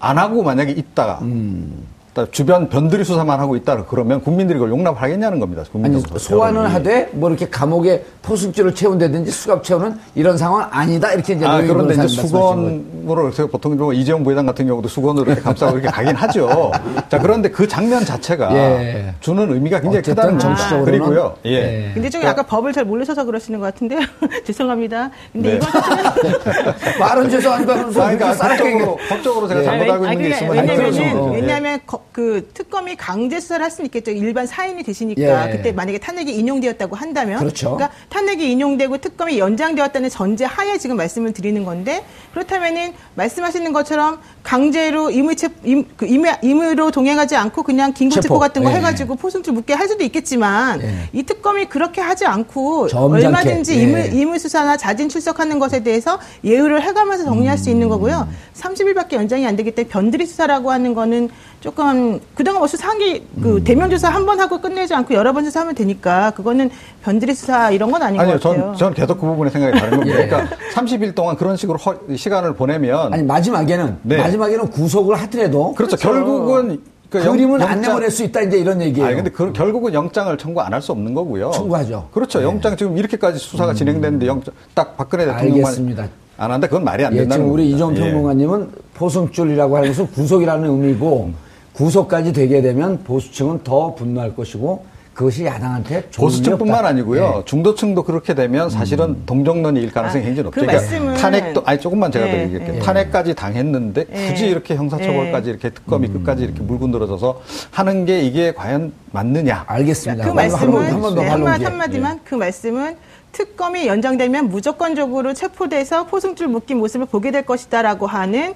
안 0.00 0.18
하고 0.18 0.42
만약에 0.42 0.72
있다가 0.72 1.20
음. 1.22 1.86
주변 2.30 2.68
변두리 2.68 3.02
수사만 3.04 3.40
하고 3.40 3.56
있다 3.56 3.84
그러면 3.86 4.20
국민들이 4.22 4.58
그걸 4.58 4.70
용납하겠냐는 4.70 5.40
겁니다. 5.40 5.62
아니, 5.62 5.70
국민들 5.70 6.18
소환은 6.18 6.56
여론이. 6.60 6.72
하되 6.72 7.08
뭐 7.12 7.28
이렇게 7.28 7.48
감옥에 7.48 8.04
포승줄을 8.22 8.74
채운다든지 8.74 9.30
수갑 9.32 9.64
채우는 9.64 9.98
이런 10.14 10.38
상황 10.38 10.68
아니다. 10.70 11.12
이렇게 11.12 11.34
이제 11.34 11.44
아, 11.44 11.60
그런데 11.60 11.94
이제. 11.94 12.06
수건으로 12.06 13.30
보통 13.50 13.76
뭐 13.76 13.92
이재용 13.92 14.22
부회장 14.22 14.46
같은 14.46 14.66
경우도 14.66 14.88
수건으로 14.88 15.26
이렇게 15.26 15.40
감싸고 15.42 15.78
이렇게 15.78 15.88
가긴 15.88 16.14
하죠. 16.14 16.70
자, 17.10 17.18
그런데 17.18 17.50
그 17.50 17.66
장면 17.66 18.04
자체가 18.04 18.54
예. 18.54 19.14
주는 19.20 19.52
의미가 19.52 19.80
굉장히 19.80 20.02
크다는. 20.02 20.38
정치적으로는 20.38 20.84
그리고요. 20.84 21.34
예. 21.46 21.50
예. 21.88 21.90
근데 21.94 22.08
저기 22.08 22.26
아까 22.26 22.42
법을 22.44 22.72
잘 22.72 22.84
모르셔서 22.84 23.24
그러시는 23.24 23.58
것 23.58 23.66
같은데요. 23.66 24.00
죄송합니다. 24.46 25.10
근데 25.32 25.50
네. 25.50 25.56
이번 25.56 26.98
말은 27.00 27.30
죄송합니다. 27.30 27.84
그러니까 27.88 28.32
법적으로, 28.32 28.98
법적으로 29.08 29.48
제가 29.48 29.60
예. 29.60 29.64
잘못하고 29.64 30.06
아, 30.06 30.12
있는 30.12 30.28
게 30.28 30.34
있으면. 30.34 31.32
왜냐하면 31.32 31.80
거- 31.86 32.03
그 32.14 32.48
특검이 32.54 32.94
강제 32.94 33.40
수사를 33.40 33.64
할 33.64 33.72
수는 33.72 33.86
있겠죠. 33.86 34.12
일반 34.12 34.46
사인이 34.46 34.80
되시니까 34.84 35.48
예. 35.48 35.56
그때 35.56 35.72
만약에 35.72 35.98
탄핵이 35.98 36.32
인용되었다고 36.32 36.94
한다면 36.94 37.40
그렇죠. 37.40 37.70
러니까 37.70 37.90
탄핵이 38.08 38.52
인용되고 38.52 38.98
특검이 38.98 39.40
연장되었다는 39.40 40.10
전제 40.10 40.44
하에 40.44 40.78
지금 40.78 40.96
말씀을 40.96 41.32
드리는 41.32 41.64
건데 41.64 42.04
그렇다면은 42.32 42.92
말씀하시는 43.16 43.72
것처럼 43.72 44.20
강제로 44.44 45.10
임의체 45.10 45.48
임, 45.64 45.86
그 45.96 46.06
임의, 46.06 46.38
임의로 46.42 46.92
동행하지 46.92 47.34
않고 47.34 47.64
그냥 47.64 47.92
긴급 47.92 48.14
체포 48.22 48.34
체포. 48.34 48.38
같은 48.38 48.62
거 48.62 48.70
예. 48.70 48.76
해가지고 48.76 49.16
포승줄 49.16 49.52
묻게 49.52 49.72
할 49.74 49.88
수도 49.88 50.04
있겠지만 50.04 50.82
예. 50.82 50.94
이 51.12 51.24
특검이 51.24 51.64
그렇게 51.64 52.00
하지 52.00 52.26
않고 52.26 52.86
점잖게. 52.86 53.26
얼마든지 53.26 53.76
예. 53.76 53.82
임의, 53.82 54.14
임의 54.14 54.38
수사나 54.38 54.76
자진 54.76 55.08
출석하는 55.08 55.58
것에 55.58 55.82
대해서 55.82 56.20
예의를 56.44 56.80
해가면서 56.80 57.24
정리할 57.24 57.58
수 57.58 57.70
있는 57.70 57.88
거고요. 57.88 58.28
30일밖에 58.54 59.14
연장이 59.14 59.44
안 59.48 59.56
되기 59.56 59.72
때문에 59.72 59.90
변두리 59.90 60.26
수사라고 60.26 60.70
하는 60.70 60.94
거는 60.94 61.28
조금 61.74 62.20
그동안 62.34 62.58
뭐 62.58 62.66
수사한 62.68 62.98
게그 62.98 63.56
음. 63.56 63.64
대면 63.64 63.88
조사 63.88 64.10
한 64.10 64.26
번 64.26 64.38
하고 64.38 64.60
끝내지 64.60 64.92
않고 64.92 65.14
여러 65.14 65.32
번 65.32 65.44
수사하면 65.46 65.74
되니까 65.74 66.30
그거는 66.32 66.68
변두리 67.02 67.32
수사 67.34 67.70
이런 67.70 67.90
건 67.90 68.02
아닌 68.02 68.20
아니요, 68.20 68.34
것 68.38 68.42
같아요. 68.42 68.62
전, 68.66 68.76
전 68.76 68.92
계속 68.94 69.18
그 69.18 69.26
부분에 69.26 69.48
생각이 69.48 69.78
다른 69.80 69.96
겁니다. 69.98 70.20
예. 70.20 70.26
그러니까 70.28 70.56
30일 70.74 71.14
동안 71.14 71.36
그런 71.36 71.56
식으로 71.56 71.78
허- 71.78 71.96
시간을 72.14 72.54
보내면 72.54 73.14
아니 73.14 73.22
마지막에는 73.22 73.96
네. 74.02 74.18
마지막에는 74.18 74.68
구속을 74.72 75.16
하더라도 75.22 75.72
그렇죠. 75.72 75.96
결국은 75.96 76.82
그 77.08 77.24
영- 77.24 77.32
그림은 77.34 77.62
안 77.62 77.76
영장- 77.78 77.92
내보낼 77.92 78.10
수 78.10 78.24
있다 78.24 78.42
이제 78.42 78.58
이런 78.58 78.82
얘기예요. 78.82 79.06
아니 79.06 79.16
근데 79.16 79.30
그, 79.30 79.50
결국은 79.54 79.94
영장을 79.94 80.36
청구 80.36 80.60
안 80.60 80.74
할 80.74 80.82
수 80.82 80.92
없는 80.92 81.14
거고요. 81.14 81.50
청구하죠. 81.52 82.08
그렇죠. 82.12 82.40
네. 82.40 82.44
영장 82.44 82.76
지금 82.76 82.98
이렇게까지 82.98 83.38
수사가 83.38 83.72
진행됐는데 83.72 84.26
영장 84.26 84.52
딱 84.74 84.98
박근혜 84.98 85.24
대통령만 85.24 85.64
알겠습니다. 85.64 86.08
안 86.36 86.50
한다. 86.50 86.66
그건 86.66 86.84
말이 86.84 87.04
안 87.06 87.14
예, 87.14 87.20
된다는 87.20 87.44
지금 87.46 87.54
우리 87.54 87.70
겁니다. 87.78 88.02
이종 88.02 88.40
예. 88.40 88.66
포승줄이라고 88.94 89.76
하는 89.76 89.88
것은 89.88 90.06
구속이라는 90.08 90.68
의미고 90.68 91.32
구속까지 91.74 92.32
되게 92.32 92.62
되면 92.62 93.02
보수층은 93.04 93.64
더 93.64 93.94
분노할 93.94 94.34
것이고 94.34 94.84
그것이 95.12 95.44
야당한테 95.44 96.02
보수층뿐만. 96.16 96.84
아니고요. 96.84 97.36
예. 97.38 97.44
중도층도 97.44 98.02
그렇게 98.02 98.34
되면 98.34 98.68
사실은 98.68 99.24
동정론일 99.26 99.92
가능성이 99.92 100.24
아, 100.24 100.26
굉장히 100.26 100.50
그 100.50 100.58
높죠. 100.58 100.60
그러니까 100.66 100.82
말씀은- 101.14 101.20
탄핵도 101.20 101.62
아니 101.64 101.80
조금만 101.80 102.10
제가 102.10 102.26
더 102.26 102.32
예, 102.32 102.42
얘기할게요. 102.44 102.74
예. 102.74 102.78
탄핵까지 102.80 103.34
당했는데 103.34 104.06
예. 104.12 104.28
굳이 104.30 104.46
이렇게 104.48 104.74
형사처벌까지 104.74 105.50
이렇게 105.50 105.70
특검이 105.70 106.08
끝까지 106.08 106.42
이렇게 106.42 106.60
물고 106.62 106.88
늘어져서 106.88 107.40
하는 107.70 108.04
게 108.06 108.22
이게 108.22 108.52
과연 108.54 108.92
맞느냐? 109.12 109.62
알겠습니다. 109.68 110.24
그 110.24 110.30
말씀은 110.32 110.92
한번 110.92 111.14
더 111.14 111.20
네, 111.22 111.28
한마. 111.28 111.52
한마디만 111.52 112.20
그 112.24 112.34
말씀은 112.34 112.96
특검이 113.30 113.86
연장되면 113.86 114.48
무조건적으로 114.48 115.32
체포돼서 115.32 116.06
포승줄 116.06 116.48
묶인 116.48 116.78
모습을 116.78 117.06
보게 117.06 117.30
될 117.30 117.46
것이다라고 117.46 118.06
하는 118.08 118.54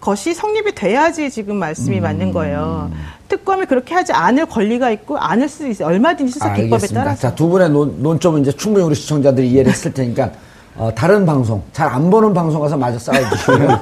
것이 0.00 0.34
성립이 0.34 0.74
돼야지 0.74 1.30
지금 1.30 1.56
말씀이 1.56 1.98
음. 1.98 2.02
맞는 2.02 2.32
거예요. 2.32 2.90
특검이 3.28 3.66
그렇게 3.66 3.94
하지 3.94 4.12
않을 4.12 4.46
권리가 4.46 4.90
있고 4.90 5.16
않을 5.18 5.48
수도 5.48 5.68
있어요. 5.68 5.88
얼마든지 5.88 6.32
수사 6.32 6.52
기법에 6.54 6.74
알겠습니다. 6.74 7.04
따라서. 7.04 7.20
자, 7.20 7.34
두 7.34 7.48
분의 7.48 7.70
논, 7.70 8.02
논점은 8.02 8.40
이제 8.40 8.50
충분히 8.52 8.84
우리 8.84 8.94
시청자들이 8.94 9.48
이해를 9.50 9.70
했을 9.70 9.92
테니까, 9.92 10.32
어, 10.76 10.90
다른 10.94 11.24
방송, 11.26 11.62
잘 11.72 11.86
안 11.88 12.10
보는 12.10 12.32
방송 12.32 12.60
가서 12.60 12.76
마저 12.76 12.98
싸워주시고요. 12.98 13.80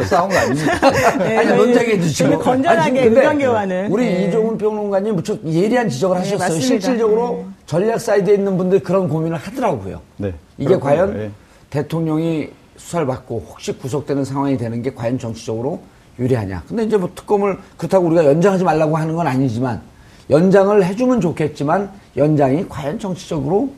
싸운 0.08 0.28
거 0.30 0.38
아닙니까? 0.38 0.90
네, 1.18 1.36
아니, 1.38 1.48
논쟁해 1.56 2.00
주시고. 2.00 2.38
건전하게 2.38 3.02
근데 3.04 3.20
의견 3.20 3.38
교환을. 3.38 3.88
우리 3.90 4.04
네. 4.06 4.28
이종훈 4.28 4.56
평론가님 4.56 5.16
무척 5.16 5.44
예리한 5.44 5.88
지적을 5.88 6.16
하셨어요. 6.18 6.38
맞습니다. 6.38 6.66
실질적으로 6.66 7.44
네. 7.46 7.52
전략 7.66 8.00
사이드에 8.00 8.34
있는 8.34 8.56
분들 8.56 8.80
그런 8.80 9.08
고민을 9.08 9.36
하더라고요. 9.36 10.00
네. 10.18 10.32
이게 10.56 10.68
그렇군요. 10.68 10.94
과연 10.94 11.20
예. 11.20 11.30
대통령이 11.70 12.48
수사를 12.76 13.06
받고 13.06 13.46
혹시 13.48 13.72
구속되는 13.72 14.24
상황이 14.24 14.56
되는 14.56 14.82
게 14.82 14.92
과연 14.92 15.18
정치적으로 15.18 15.80
유리하냐. 16.18 16.64
근데 16.68 16.84
이제 16.84 16.96
뭐 16.96 17.10
특검을 17.14 17.58
그렇다고 17.76 18.06
우리가 18.06 18.24
연장하지 18.24 18.64
말라고 18.64 18.96
하는 18.96 19.14
건 19.14 19.26
아니지만 19.26 19.80
연장을 20.30 20.84
해주면 20.84 21.20
좋겠지만 21.20 21.90
연장이 22.16 22.68
과연 22.68 22.98
정치적으로 22.98 23.70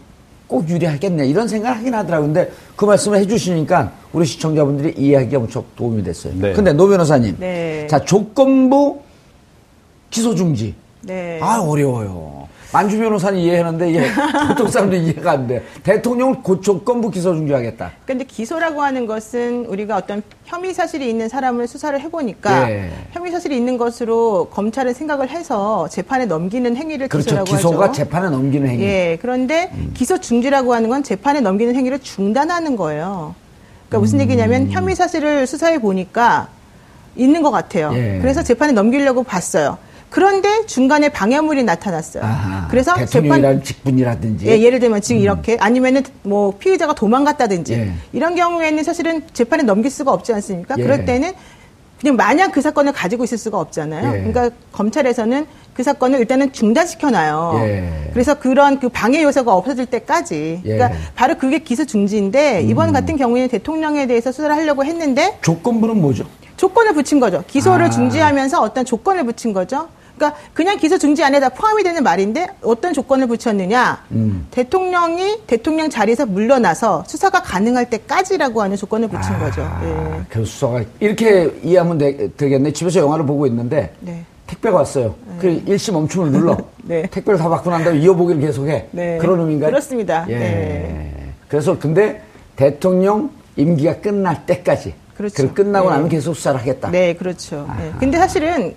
꼭 0.46 0.68
유리하겠네 0.68 1.26
이런 1.26 1.48
생각을 1.48 1.78
하긴 1.78 1.94
하더라고요. 1.94 2.32
근데 2.32 2.52
그 2.76 2.84
말씀을 2.84 3.18
해주시니까 3.18 3.92
우리 4.12 4.26
시청자분들이 4.26 4.94
이해하기가 4.96 5.38
무척 5.38 5.74
도움이 5.74 6.02
됐어요. 6.02 6.34
네. 6.36 6.52
근데 6.52 6.72
노 6.72 6.86
변호사님, 6.88 7.36
네. 7.38 7.86
자 7.88 7.98
조건부 8.04 9.00
기소 10.10 10.34
중지. 10.34 10.74
네. 11.02 11.40
아 11.42 11.60
어려워요. 11.60 12.43
만주 12.74 12.98
변호사는 12.98 13.38
이해하는데 13.38 13.90
이게 13.90 14.02
보통 14.48 14.66
사람들 14.66 14.98
이해가 14.98 15.30
안 15.30 15.46
돼. 15.46 15.62
대통령을 15.84 16.42
곧 16.42 16.60
조건부 16.60 17.08
기소 17.08 17.32
중지하겠다. 17.32 17.92
근데 18.04 18.24
기소라고 18.24 18.82
하는 18.82 19.06
것은 19.06 19.66
우리가 19.66 19.96
어떤 19.96 20.24
혐의 20.44 20.74
사실이 20.74 21.08
있는 21.08 21.28
사람을 21.28 21.68
수사를 21.68 21.98
해보니까 22.00 22.68
예. 22.70 22.90
혐의 23.12 23.30
사실이 23.30 23.56
있는 23.56 23.78
것으로 23.78 24.48
검찰은 24.50 24.92
생각을 24.92 25.30
해서 25.30 25.88
재판에 25.88 26.26
넘기는 26.26 26.76
행위를 26.76 27.06
그렇죠. 27.06 27.26
기소라고 27.26 27.50
기소가 27.56 27.84
하죠. 27.84 27.92
재판에 27.92 28.28
넘기는 28.28 28.68
행위. 28.68 28.82
음. 28.82 28.88
예. 28.88 29.18
그런데 29.22 29.70
기소 29.94 30.18
중지라고 30.18 30.74
하는 30.74 30.88
건 30.88 31.04
재판에 31.04 31.40
넘기는 31.40 31.72
행위를 31.76 32.00
중단하는 32.00 32.74
거예요. 32.74 33.36
그러니까 33.88 34.00
무슨 34.00 34.18
음. 34.18 34.22
얘기냐면 34.22 34.70
혐의 34.72 34.96
사실을 34.96 35.46
수사해 35.46 35.78
보니까 35.78 36.48
있는 37.14 37.42
것 37.42 37.52
같아요. 37.52 37.92
예. 37.94 38.18
그래서 38.20 38.42
재판에 38.42 38.72
넘기려고 38.72 39.22
봤어요. 39.22 39.78
그런데 40.14 40.64
중간에 40.66 41.08
방해물이 41.08 41.64
나타났어요. 41.64 42.22
아하. 42.22 42.68
그래서 42.68 42.94
대통령이라는 42.94 43.64
직분이라든지. 43.64 44.46
예, 44.46 44.60
예를 44.62 44.78
들면 44.78 45.00
지금 45.00 45.20
이렇게 45.20 45.56
아니면은 45.58 46.04
뭐 46.22 46.56
피의자가 46.56 46.94
도망갔다든지 46.94 47.72
예. 47.72 47.92
이런 48.12 48.36
경우에는 48.36 48.84
사실은 48.84 49.22
재판에 49.32 49.64
넘길 49.64 49.90
수가 49.90 50.12
없지 50.12 50.32
않습니까? 50.34 50.76
예. 50.78 50.82
그럴 50.84 51.04
때는 51.04 51.32
그냥 52.00 52.14
마냥 52.14 52.52
그 52.52 52.60
사건을 52.60 52.92
가지고 52.92 53.24
있을 53.24 53.38
수가 53.38 53.58
없잖아요. 53.58 54.06
예. 54.06 54.18
그러니까 54.18 54.50
검찰에서는 54.70 55.46
그 55.74 55.82
사건을 55.82 56.20
일단은 56.20 56.52
중단시켜놔요. 56.52 57.54
예. 57.64 58.10
그래서 58.12 58.34
그런 58.34 58.78
그 58.78 58.88
방해 58.90 59.20
요소가 59.20 59.52
없어질 59.52 59.86
때까지. 59.86 60.60
예. 60.64 60.70
음. 60.70 60.78
그러니까 60.78 60.92
바로 61.16 61.36
그게 61.36 61.58
기소 61.58 61.84
중지인데 61.84 62.62
이번 62.62 62.92
같은 62.92 63.16
경우에는 63.16 63.48
대통령에 63.48 64.06
대해서 64.06 64.30
수사를 64.30 64.54
하려고 64.54 64.84
했는데 64.84 65.38
조건부는 65.42 66.00
뭐죠? 66.00 66.24
조건을 66.56 66.94
붙인 66.94 67.18
거죠. 67.18 67.42
기소를 67.48 67.86
아. 67.86 67.90
중지하면서 67.90 68.62
어떤 68.62 68.84
조건을 68.84 69.24
붙인 69.24 69.52
거죠. 69.52 69.88
그러니까 70.16 70.38
그냥 70.52 70.78
기소 70.78 70.98
중지 70.98 71.24
안에 71.24 71.40
다 71.40 71.48
포함이 71.48 71.82
되는 71.82 72.02
말인데 72.02 72.48
어떤 72.62 72.92
조건을 72.92 73.26
붙였느냐. 73.26 74.04
음. 74.12 74.46
대통령이 74.50 75.42
대통령 75.46 75.90
자리에서 75.90 76.26
물러나서 76.26 77.04
수사가 77.06 77.42
가능할 77.42 77.90
때까지라고 77.90 78.62
하는 78.62 78.76
조건을 78.76 79.08
붙인 79.08 79.34
아. 79.34 79.38
거죠. 79.38 79.68
예. 79.82 80.22
그 80.28 80.44
수사가 80.44 80.82
이렇게 81.00 81.52
이해하면 81.62 81.98
되, 81.98 82.30
겠네 82.36 82.72
집에서 82.72 83.00
영화를 83.00 83.26
보고 83.26 83.46
있는데 83.46 83.92
네. 84.00 84.24
택배가 84.46 84.76
왔어요. 84.78 85.14
그 85.40 85.62
일시 85.66 85.90
멈춤을 85.90 86.30
눌러. 86.30 86.56
네. 86.84 87.02
택배를 87.10 87.38
다 87.38 87.48
받고 87.48 87.70
난 87.70 87.82
다음에 87.82 87.98
이어보기를 87.98 88.40
계속해. 88.40 88.88
네. 88.92 89.18
그런 89.18 89.40
의미인가요? 89.40 89.70
그렇습니다. 89.70 90.26
예. 90.28 90.38
네. 90.38 91.32
그래서 91.48 91.78
근데 91.78 92.22
대통령 92.56 93.30
임기가 93.56 94.00
끝날 94.00 94.46
때까지. 94.46 94.94
그렇죠. 95.16 95.34
그리고 95.36 95.54
끝나고 95.54 95.88
네. 95.88 95.94
나면 95.94 96.08
계속 96.08 96.34
수사를 96.34 96.60
하겠다. 96.60 96.90
네, 96.90 97.14
그렇죠. 97.14 97.68
네. 97.78 97.92
근데 97.98 98.18
사실은 98.18 98.74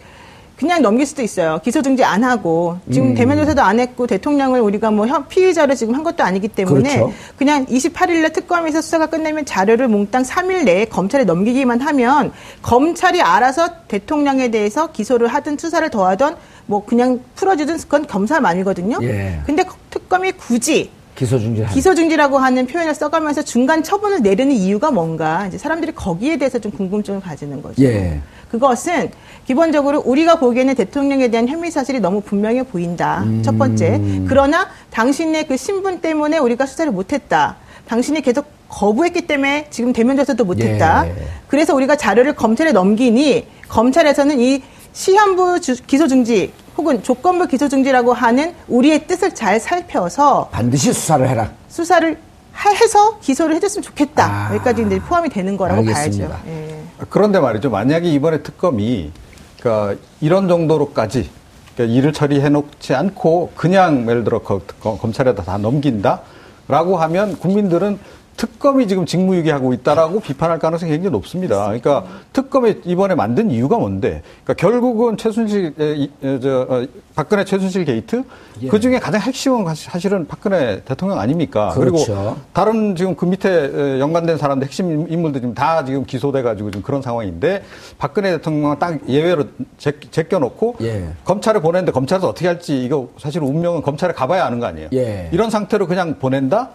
그냥 0.57 0.81
넘길 0.81 1.05
수도 1.05 1.21
있어요. 1.21 1.59
기소 1.63 1.83
중지 1.83 2.03
안 2.03 2.23
하고 2.23 2.77
지금 2.91 3.09
음. 3.09 3.13
대면 3.15 3.37
조사도 3.37 3.61
안 3.61 3.79
했고 3.79 4.07
대통령을 4.07 4.59
우리가 4.59 4.89
뭐 4.89 5.05
현- 5.05 5.27
피의자로 5.27 5.75
지금 5.75 5.93
한 5.93 6.03
것도 6.03 6.23
아니기 6.23 6.47
때문에 6.47 6.95
그렇죠. 6.95 7.13
그냥 7.37 7.65
28일에 7.67 8.33
특검에서 8.33 8.81
수사가 8.81 9.05
끝내면 9.05 9.45
자료를 9.45 9.87
몽땅 9.87 10.23
3일 10.23 10.63
내에 10.63 10.85
검찰에 10.85 11.25
넘기기만 11.25 11.79
하면 11.81 12.31
검찰이 12.63 13.21
알아서 13.21 13.69
대통령에 13.87 14.49
대해서 14.49 14.91
기소를 14.91 15.27
하든 15.27 15.59
수사를 15.59 15.87
더하든 15.91 16.33
뭐 16.65 16.83
그냥 16.83 17.19
풀어주든 17.35 17.77
그건 17.77 18.07
검사만이거든요. 18.07 18.97
예. 19.03 19.39
근데 19.45 19.63
특검이 19.91 20.31
굳이 20.31 20.89
기소 21.15 21.37
중지. 21.39 21.65
기소 21.71 21.93
중지라고 21.95 22.37
하는 22.39 22.65
표현을 22.67 22.93
써가면서 22.95 23.43
중간 23.43 23.83
처분을 23.83 24.21
내리는 24.21 24.51
이유가 24.55 24.89
뭔가 24.91 25.45
이제 25.47 25.57
사람들이 25.57 25.91
거기에 25.93 26.37
대해서 26.37 26.57
좀 26.59 26.71
궁금증을 26.71 27.21
가지는 27.21 27.61
거죠. 27.61 27.83
예. 27.83 28.21
그것은 28.51 29.11
기본적으로 29.45 30.01
우리가 30.05 30.39
보기에는 30.39 30.75
대통령에 30.75 31.29
대한 31.29 31.47
혐의 31.47 31.71
사실이 31.71 31.99
너무 31.99 32.21
분명해 32.21 32.63
보인다. 32.63 33.23
첫 33.43 33.57
번째. 33.57 34.01
그러나 34.27 34.67
당신의 34.91 35.47
그 35.47 35.55
신분 35.57 35.99
때문에 36.01 36.37
우리가 36.37 36.65
수사를 36.65 36.91
못했다. 36.91 37.55
당신이 37.87 38.21
계속 38.21 38.45
거부했기 38.67 39.21
때문에 39.27 39.67
지금 39.69 39.93
대면 39.93 40.17
조사도 40.17 40.43
못했다. 40.43 41.07
예. 41.07 41.15
그래서 41.47 41.73
우리가 41.73 41.95
자료를 41.95 42.35
검찰에 42.35 42.73
넘기니 42.73 43.47
검찰에서는 43.69 44.39
이 44.41 44.61
시한부 44.91 45.61
주- 45.61 45.81
기소 45.85 46.07
중지 46.07 46.51
혹은 46.77 47.01
조건부 47.01 47.47
기소 47.47 47.69
중지라고 47.69 48.11
하는 48.11 48.53
우리의 48.67 49.07
뜻을 49.07 49.33
잘 49.33 49.59
살펴서 49.59 50.49
반드시 50.51 50.91
수사를 50.91 51.27
해라. 51.29 51.49
수사를 51.69 52.13
하- 52.13 52.26
해서 52.65 53.19
기소를 53.19 53.55
해줬으면 53.55 53.83
좋겠다. 53.83 54.25
아. 54.25 54.53
여기까지 54.55 54.83
이제 54.83 54.99
포함이 54.99 55.29
되는 55.29 55.55
거라고 55.57 55.79
알겠습니다. 55.79 56.27
봐야죠. 56.29 56.49
예. 56.49 56.81
그런데 57.09 57.39
말이죠. 57.39 57.69
만약에 57.69 58.09
이번에 58.09 58.41
특검이 58.41 59.11
그러니까 59.59 60.01
이런 60.21 60.47
정도로까지 60.47 61.29
그러니까 61.75 61.97
일을 61.97 62.13
처리해 62.13 62.49
놓지 62.49 62.95
않고 62.95 63.51
그냥 63.55 64.09
예를 64.09 64.23
들어 64.23 64.39
검찰에다 64.39 65.43
다 65.43 65.57
넘긴다라고 65.57 66.97
하면 66.97 67.37
국민들은 67.37 67.99
특검이 68.37 68.87
지금 68.87 69.05
직무유기하고 69.05 69.73
있다라고 69.73 70.19
비판할 70.19 70.59
가능성이 70.59 70.91
굉장히 70.91 71.11
높습니다. 71.11 71.63
그러니까 71.65 72.05
특검이 72.33 72.75
이번에 72.85 73.15
만든 73.15 73.49
이유가 73.49 73.77
뭔데? 73.77 74.21
그러니까 74.43 74.53
결국은 74.53 75.17
최순실, 75.17 75.73
에, 75.79 75.95
이, 75.95 76.11
에, 76.23 76.39
저, 76.39 76.67
어, 76.69 76.85
박근혜 77.15 77.43
최순실 77.43 77.85
게이트 77.85 78.23
예. 78.61 78.67
그 78.67 78.79
중에 78.79 78.99
가장 78.99 79.21
핵심은 79.21 79.65
사실은 79.73 80.27
박근혜 80.27 80.83
대통령 80.83 81.19
아닙니까? 81.19 81.71
그렇죠. 81.73 82.05
그리고 82.05 82.37
다른 82.53 82.95
지금 82.95 83.15
그 83.15 83.25
밑에 83.25 83.49
에, 83.49 83.99
연관된 83.99 84.37
사람들 84.37 84.67
핵심 84.67 85.11
인물들 85.11 85.41
지금 85.41 85.55
다 85.55 85.83
지금 85.83 86.05
기소돼 86.05 86.43
가지고 86.43 86.69
지금 86.69 86.83
그런 86.83 87.01
상황인데 87.01 87.63
박근혜 87.97 88.31
대통령은 88.33 88.77
딱 88.77 88.99
예외로 89.09 89.45
제, 89.79 89.99
제껴놓고 90.11 90.75
예. 90.81 91.09
검찰에 91.25 91.59
보냈는데 91.59 91.91
검찰에서 91.91 92.29
어떻게 92.29 92.45
할지 92.45 92.83
이거 92.83 93.09
사실 93.17 93.41
운명은 93.41 93.81
검찰에 93.81 94.13
가봐야 94.13 94.45
아는 94.45 94.59
거 94.59 94.67
아니에요. 94.67 94.89
예. 94.93 95.29
이런 95.31 95.49
상태로 95.49 95.87
그냥 95.87 96.19
보낸다? 96.19 96.69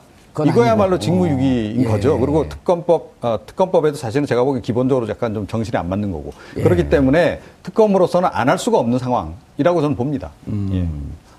이거야말로. 0.47 0.99
직무유기인 0.99 1.83
예. 1.83 1.85
거죠. 1.85 2.19
그리고 2.19 2.49
특검법, 2.49 3.13
어, 3.21 3.39
특검법에도 3.45 3.97
사실은 3.97 4.27
제가 4.27 4.45
보기엔 4.45 4.63
기본적으로 4.63 5.09
약간 5.09 5.35
좀 5.35 5.47
정신이 5.47 5.77
안 5.77 5.89
맞는 5.89 6.11
거고. 6.11 6.33
예. 6.57 6.63
그렇기 6.63 6.89
때문에 6.89 7.41
특검으로서는 7.63 8.29
안 8.33 8.49
할 8.49 8.59
수가 8.59 8.79
없는 8.79 8.99
상황이라고 8.99 9.81
저는 9.81 9.97
봅니다. 9.97 10.31
음. 10.49 10.69
예. 10.73 10.89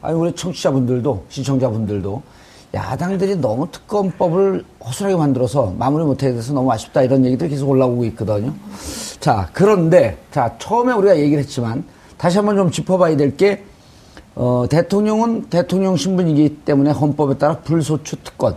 아니 0.02 0.16
우리 0.18 0.34
청취자분들도 0.34 1.26
시청자분들도 1.30 2.22
야당들이 2.74 3.36
너무 3.38 3.68
특검법을 3.72 4.66
허술하게 4.84 5.16
만들어서 5.16 5.74
마무리 5.78 6.04
못해 6.04 6.34
돼서 6.34 6.54
너무 6.54 6.72
아쉽다 6.72 7.04
이런 7.04 7.24
얘기들 7.26 7.48
계속 7.50 7.70
올라오고 7.70 8.04
있거든요. 8.06 8.54
자 9.20 9.50
그런데 9.54 10.18
자 10.32 10.56
처음에 10.58 10.92
우리가 10.94 11.18
얘기를 11.20 11.44
했지만 11.44 11.84
다시 12.18 12.38
한번 12.38 12.56
좀 12.58 12.72
짚어봐야 12.72 13.16
될게 13.16 13.64
어, 14.36 14.66
대통령은 14.70 15.44
대통령 15.52 15.96
신분이기 15.96 16.62
때문에 16.66 16.90
헌법에 16.92 17.38
따라 17.38 17.58
불소추 17.60 18.16
특권 18.24 18.56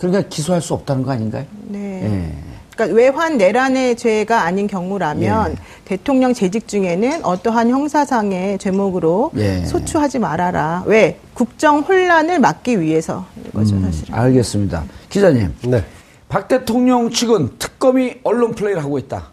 그러니까 0.00 0.26
기소할 0.30 0.62
수 0.62 0.72
없다는 0.72 1.02
거 1.02 1.10
아닌가요? 1.12 1.44
네. 1.68 1.78
예. 2.04 2.32
그러니까 2.74 2.96
외환 2.96 3.36
내란의 3.36 3.96
죄가 3.96 4.44
아닌 4.44 4.66
경우라면 4.66 5.52
예. 5.52 5.56
대통령 5.84 6.32
재직 6.32 6.66
중에는 6.66 7.22
어떠한 7.22 7.68
형사상의 7.68 8.56
죄목으로 8.56 9.32
예. 9.36 9.62
소추하지 9.66 10.18
말아라. 10.18 10.84
왜? 10.86 11.18
국정 11.34 11.80
혼란을 11.80 12.38
막기 12.40 12.80
위해서 12.80 13.26
거죠, 13.52 13.76
음, 13.76 13.82
사실은. 13.82 14.14
알겠습니다. 14.14 14.84
기자님, 15.10 15.54
네. 15.66 15.84
박 16.30 16.48
대통령 16.48 17.10
측은 17.10 17.58
특검이 17.58 18.20
언론 18.22 18.54
플레이를 18.54 18.82
하고 18.82 18.98
있다. 18.98 19.26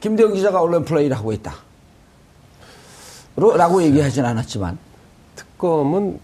김대영 0.00 0.32
기자가 0.32 0.60
언론 0.60 0.84
플레이를 0.84 1.16
하고 1.16 1.32
있다. 1.32 1.54
로- 3.36 3.56
라고 3.56 3.80
얘기하진 3.80 4.24
않았지만 4.24 4.76
특검은 5.36 6.18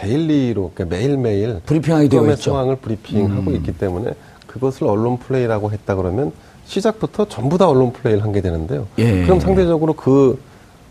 daily로 0.00 0.72
그러니까 0.74 0.96
매일매일 0.96 1.60
브리핑하게 1.66 2.08
되어 2.08 2.24
있죠. 2.30 2.50
상황을 2.52 2.76
브리핑하고 2.76 3.50
있기 3.52 3.72
때문에 3.76 4.12
그것을 4.46 4.86
언론 4.86 5.18
플레이라고 5.18 5.70
했다 5.70 5.94
그러면 5.94 6.32
시작부터 6.66 7.26
전부 7.28 7.58
다 7.58 7.68
언론 7.68 7.92
플레이를 7.92 8.22
한 8.24 8.32
게 8.32 8.40
되는데요. 8.40 8.86
예. 8.98 9.22
그럼 9.24 9.40
상대적으로 9.40 9.92
그, 9.92 10.40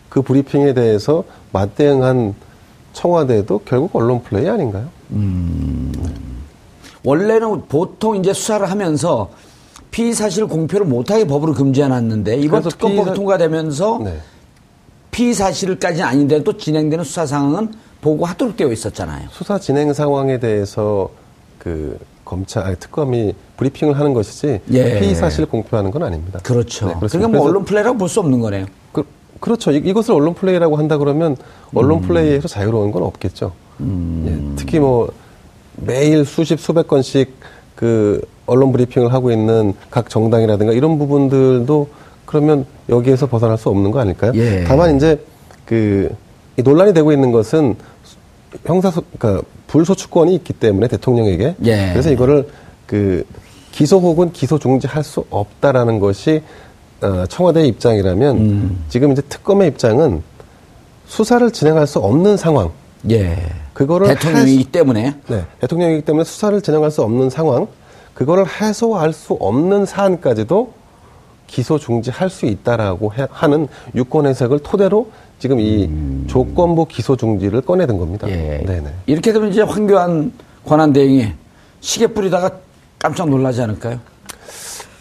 그 0.09 0.21
브리핑에 0.21 0.73
대해서 0.73 1.23
맞대응한 1.51 2.35
청와대도 2.93 3.61
결국 3.65 3.95
언론 3.95 4.21
플레이 4.23 4.47
아닌가요? 4.49 4.87
원래는 7.03 7.63
보통 7.67 8.15
이제 8.17 8.33
수사를 8.33 8.69
하면서 8.69 9.29
피의 9.91 10.13
사실 10.13 10.45
공표를 10.45 10.85
못하게 10.85 11.25
법으로 11.25 11.53
금지해놨는데 11.53 12.37
이번 12.37 12.61
특검법이 12.63 13.09
피의사- 13.11 13.15
통과되면서 13.15 13.99
네. 14.03 14.17
피의 15.11 15.33
사실까지는 15.33 16.05
아닌데 16.05 16.43
또 16.43 16.55
진행되는 16.55 17.03
수사 17.03 17.25
상황은 17.25 17.73
보고하도록 18.01 18.55
되어 18.57 18.71
있었잖아요. 18.71 19.27
수사 19.31 19.59
진행 19.59 19.93
상황에 19.93 20.39
대해서 20.39 21.09
그 21.57 21.97
검찰, 22.23 22.63
아니, 22.63 22.75
특검이 22.77 23.33
브리핑을 23.57 23.97
하는 23.99 24.13
것이지 24.13 24.61
예. 24.71 24.99
피의 24.99 25.15
사실 25.15 25.45
공표하는 25.45 25.91
건 25.91 26.03
아닙니다. 26.03 26.39
그렇죠. 26.43 26.87
네. 26.87 26.93
그러니까 26.99 27.27
뭐 27.27 27.47
언론 27.47 27.65
플레이라고 27.65 27.97
볼 27.97 28.07
수 28.07 28.19
없는 28.19 28.39
거네요. 28.39 28.65
그, 28.91 29.03
그렇죠. 29.39 29.71
이, 29.71 29.91
것을 29.93 30.13
언론 30.13 30.33
플레이라고 30.33 30.77
한다 30.77 30.97
그러면 30.97 31.35
언론 31.73 31.99
음. 32.03 32.07
플레이에서 32.07 32.47
자유로운 32.47 32.91
건 32.91 33.03
없겠죠. 33.03 33.51
예, 33.81 34.37
특히 34.57 34.77
뭐 34.79 35.09
매일 35.75 36.25
수십 36.25 36.59
수백 36.59 36.87
건씩 36.87 37.33
그 37.75 38.21
언론 38.45 38.71
브리핑을 38.73 39.13
하고 39.13 39.31
있는 39.31 39.73
각 39.89 40.09
정당이라든가 40.09 40.73
이런 40.73 40.97
부분들도 40.99 41.87
그러면 42.25 42.65
여기에서 42.89 43.25
벗어날 43.27 43.57
수 43.57 43.69
없는 43.69 43.91
거 43.91 43.99
아닐까요? 43.99 44.33
예. 44.35 44.65
다만 44.67 44.97
이제 44.97 45.23
그이 45.65 46.09
논란이 46.63 46.93
되고 46.93 47.11
있는 47.13 47.31
것은 47.31 47.75
형사 48.65 48.91
소 48.91 49.01
그러니까 49.17 49.45
불소추권이 49.67 50.33
있기 50.35 50.53
때문에 50.53 50.87
대통령에게 50.87 51.55
예. 51.65 51.89
그래서 51.91 52.11
이거를 52.11 52.47
그 52.85 53.25
기소 53.71 53.99
혹은 53.99 54.31
기소 54.31 54.57
중지할 54.57 55.03
수 55.03 55.25
없다라는 55.29 55.99
것이 55.99 56.41
어, 57.01 57.25
청와대의 57.27 57.67
입장이라면 57.69 58.37
음. 58.37 58.83
지금 58.89 59.11
이제 59.11 59.21
특검의 59.21 59.67
입장은 59.69 60.21
수사를 61.05 61.49
진행할 61.51 61.87
수 61.87 61.99
없는 61.99 62.37
상황. 62.37 62.71
예. 63.09 63.37
그거를 63.73 64.07
대통령이기 64.07 64.65
때문에 64.65 65.15
네, 65.27 65.45
대통령이기 65.61 66.01
때문에 66.03 66.25
수사를 66.25 66.59
진행할 66.61 66.91
수 66.91 67.01
없는 67.03 67.29
상황. 67.29 67.67
그거를 68.13 68.45
해소할 68.47 69.13
수 69.13 69.33
없는 69.39 69.85
사안까지도 69.85 70.73
기소 71.47 71.79
중지할 71.79 72.29
수 72.29 72.45
있다라고 72.45 73.13
해- 73.13 73.27
하는 73.31 73.67
유권 73.95 74.27
해석을 74.27 74.59
토대로 74.59 75.09
지금 75.39 75.59
이 75.59 75.89
조건부 76.27 76.85
기소 76.85 77.15
중지를 77.15 77.61
꺼내든 77.61 77.97
겁니다. 77.97 78.27
음. 78.27 78.31
예. 78.31 78.63
네네. 78.65 78.89
이렇게 79.07 79.33
되면 79.33 79.49
이제 79.49 79.61
황교안 79.61 80.31
권한대행이 80.65 81.27
시계 81.79 82.07
뿌리다가 82.07 82.51
깜짝 82.99 83.29
놀라지 83.29 83.61
않을까요? 83.61 83.99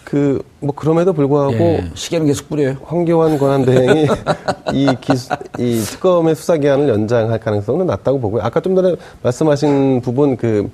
그 0.05 0.41
뭐 0.61 0.75
그럼에도 0.75 1.13
불구하고 1.13 1.55
예, 1.55 1.91
시계는 1.95 2.27
계속 2.27 2.49
뿌려요. 2.49 2.77
황교안 2.85 3.39
권한대행이 3.39 4.07
이, 4.75 4.89
기수, 5.01 5.29
이 5.59 5.81
특검의 5.81 6.35
수사 6.35 6.57
기한을 6.57 6.89
연장할 6.89 7.39
가능성은 7.39 7.87
낮다고 7.87 8.21
보고요. 8.21 8.43
아까 8.43 8.61
좀 8.61 8.75
전에 8.75 8.97
말씀하신 9.23 10.01
부분 10.01 10.37
그 10.37 10.69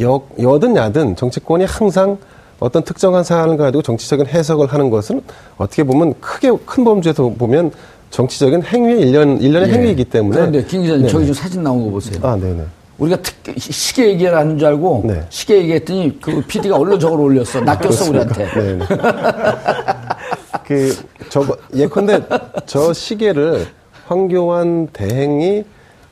여, 0.00 0.22
여든 0.38 0.76
야든 0.76 1.16
정치권이 1.16 1.64
항상 1.64 2.18
어떤 2.60 2.82
특정한 2.82 3.24
사안을 3.24 3.56
가지고 3.56 3.82
정치적인 3.82 4.26
해석을 4.26 4.66
하는 4.66 4.90
것은 4.90 5.22
어떻게 5.56 5.82
보면 5.82 6.14
크게 6.20 6.52
큰 6.66 6.84
범주에서 6.84 7.30
보면 7.30 7.72
정치적인 8.10 8.62
행위의 8.62 9.00
일련, 9.00 9.40
일련의 9.40 9.68
예. 9.68 9.74
행위이기 9.74 10.04
때문에. 10.04 10.36
그런데 10.36 10.64
김 10.64 10.82
기자님 10.82 11.02
네네. 11.02 11.12
저기 11.12 11.26
좀 11.26 11.34
사진 11.34 11.62
나온 11.62 11.84
거 11.84 11.90
보세요. 11.90 12.18
아, 12.22 12.36
네네. 12.36 12.62
우리가 12.98 13.18
특, 13.20 13.34
시계 13.58 14.08
얘기를 14.08 14.34
하는 14.34 14.56
줄 14.58 14.68
알고 14.68 15.02
네. 15.06 15.22
시계 15.28 15.58
얘기했더니 15.58 16.18
그 16.20 16.40
PD가 16.46 16.76
얼른 16.76 16.98
저걸 16.98 17.20
올렸어. 17.20 17.60
낚였어 17.60 18.08
우리한테. 18.10 18.44
네. 18.54 18.78
그, 20.66 20.96
저거, 21.28 21.56
예컨대 21.74 22.20
저 22.64 22.92
시계를 22.92 23.66
황교안 24.06 24.88
대행이 24.92 25.64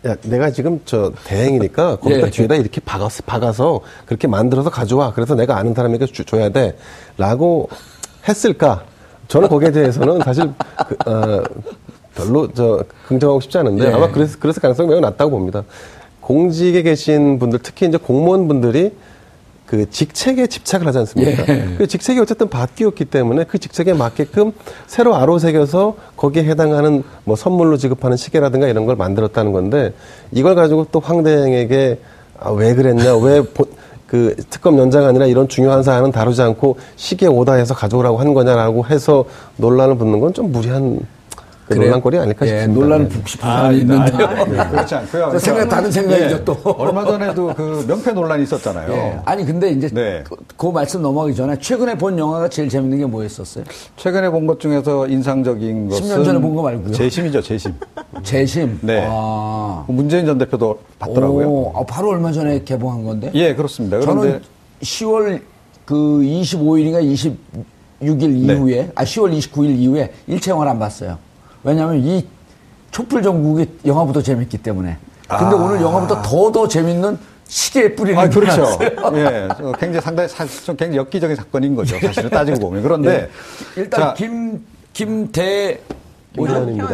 야, 0.06 0.14
내가 0.24 0.50
지금 0.50 0.78
저 0.84 1.10
대행이니까 1.24 1.96
거기다 1.96 2.26
예. 2.26 2.30
뒤에다 2.30 2.54
이렇게 2.56 2.80
박아서, 2.84 3.22
박아서 3.24 3.80
그렇게 4.04 4.28
만들어서 4.28 4.68
가져와. 4.68 5.14
그래서 5.14 5.34
내가 5.34 5.56
아는 5.56 5.72
사람에게 5.72 6.04
주- 6.06 6.24
줘야 6.26 6.50
돼. 6.50 6.76
라고 7.16 7.68
했을까? 8.28 8.84
저는 9.28 9.48
거기에 9.48 9.72
대해서는 9.72 10.20
사실 10.22 10.50
그, 10.86 11.10
어, 11.10 11.42
별로 12.14 12.48
저 12.52 12.84
긍정하고 13.08 13.40
싶지 13.40 13.58
않은데 13.58 13.86
예. 13.86 13.92
아마 13.92 14.10
그래서 14.10 14.36
그래서 14.40 14.60
가능성이 14.60 14.88
매우 14.88 15.00
낮다고 15.00 15.30
봅니다. 15.30 15.64
공직에 16.20 16.82
계신 16.82 17.38
분들 17.38 17.58
특히 17.62 17.86
이제 17.86 17.98
공무원분들이 17.98 18.92
그 19.66 19.90
직책에 19.90 20.46
집착을 20.46 20.86
하지 20.86 20.98
않습니까? 20.98 21.44
예. 21.48 21.74
그 21.76 21.86
직책이 21.86 22.20
어쨌든 22.20 22.48
바뀌었기 22.48 23.06
때문에 23.06 23.44
그 23.44 23.58
직책에 23.58 23.94
맞게끔 23.94 24.52
새로 24.86 25.16
아로 25.16 25.38
새겨서 25.38 25.96
거기에 26.16 26.44
해당하는 26.44 27.02
뭐 27.24 27.34
선물로 27.34 27.76
지급하는 27.76 28.16
시계라든가 28.16 28.68
이런 28.68 28.86
걸 28.86 28.96
만들었다는 28.96 29.52
건데 29.52 29.92
이걸 30.32 30.54
가지고 30.54 30.86
또 30.92 31.00
황대행에게 31.00 31.98
아, 32.38 32.50
왜 32.50 32.74
그랬냐, 32.74 33.16
왜그 33.16 34.36
특검 34.50 34.78
연장 34.78 35.06
아니라 35.06 35.26
이런 35.26 35.48
중요한 35.48 35.82
사안은 35.82 36.12
다루지 36.12 36.42
않고 36.42 36.76
시계 36.96 37.26
오다 37.26 37.54
해서 37.54 37.74
가져오라고 37.74 38.18
한 38.18 38.34
거냐라고 38.34 38.86
해서 38.86 39.24
논란을 39.56 39.96
붙는 39.96 40.20
건 40.20 40.32
좀 40.34 40.52
무리한 40.52 41.00
그? 41.68 41.74
논란거리 41.74 42.18
아닐까 42.18 42.46
예, 42.46 42.50
싶습니다. 42.50 42.80
논란을 42.80 43.08
네. 43.08 43.14
붙고 43.14 43.26
싶은 43.28 43.48
사람이 43.48 43.78
있는데요. 43.78 44.16
네, 44.44 44.70
그렇지 44.70 44.94
않고요. 44.96 45.28
그 45.30 45.38
생각 45.38 45.68
다른 45.68 45.90
생각이죠, 45.90 46.36
예, 46.36 46.44
또. 46.44 46.58
얼마 46.78 47.04
전에도 47.06 47.54
그 47.54 47.84
명패 47.88 48.12
논란이 48.12 48.42
있었잖아요. 48.42 48.92
예. 48.92 49.18
아니 49.24 49.44
근데 49.46 49.70
이제 49.70 49.88
네. 49.88 50.22
그, 50.28 50.36
그 50.56 50.66
말씀 50.66 51.00
넘어가기 51.00 51.34
전에 51.34 51.58
최근에 51.58 51.96
본 51.96 52.18
영화가 52.18 52.48
제일 52.50 52.68
재밌는 52.68 52.98
게 52.98 53.06
뭐였었어요? 53.06 53.64
최근에 53.96 54.30
본 54.30 54.46
것 54.46 54.60
중에서 54.60 55.06
인상적인 55.08 55.88
것은 55.88 56.04
10년 56.04 56.24
전에 56.24 56.38
본 56.38 56.54
거 56.54 56.62
말고요. 56.62 56.92
재심이죠, 56.92 57.40
재심. 57.40 57.72
재심. 58.22 58.78
네. 58.82 59.06
아. 59.08 59.84
문재인 59.88 60.26
전 60.26 60.36
대표도 60.36 60.78
봤더라고요. 60.98 61.48
오, 61.48 61.72
아, 61.74 61.82
바로 61.86 62.10
얼마 62.10 62.30
전에 62.30 62.62
개봉한 62.62 63.04
건데. 63.04 63.30
예, 63.34 63.54
그렇습니다. 63.54 64.00
저는 64.02 64.20
그런데 64.20 64.44
10월 64.82 65.40
그 65.86 65.94
25일인가 65.94 67.02
26일 68.00 68.28
네. 68.46 68.54
이후에 68.54 68.90
아 68.94 69.04
10월 69.04 69.36
29일 69.38 69.78
이후에 69.78 70.12
일체 70.26 70.50
영화를 70.50 70.70
안 70.72 70.78
봤어요. 70.78 71.16
왜냐하면 71.64 72.04
이 72.04 72.26
촛불 72.90 73.22
전국이 73.22 73.66
영화보다 73.84 74.22
재밌기 74.22 74.58
때문에. 74.58 74.96
근데 75.26 75.56
오늘 75.56 75.80
영화보다 75.80 76.22
더더 76.22 76.68
재밌는 76.68 77.18
시계에 77.46 77.94
뿌리는 77.94 78.18
아, 78.18 78.28
게 78.28 78.40
그렇죠. 78.40 78.78
예, 79.16 79.48
저 79.56 79.72
굉장히 79.72 80.00
상당히 80.00 80.28
사실 80.28 80.64
좀 80.64 80.76
굉장히 80.76 80.98
엽기적인 80.98 81.36
사건인 81.36 81.74
거죠. 81.74 81.98
사실은 81.98 82.30
따지고 82.30 82.58
보면. 82.60 82.82
그런데 82.82 83.10
네. 83.10 83.30
일단 83.76 84.00
자, 84.00 84.14
김 84.14 84.64
김대. 84.92 85.80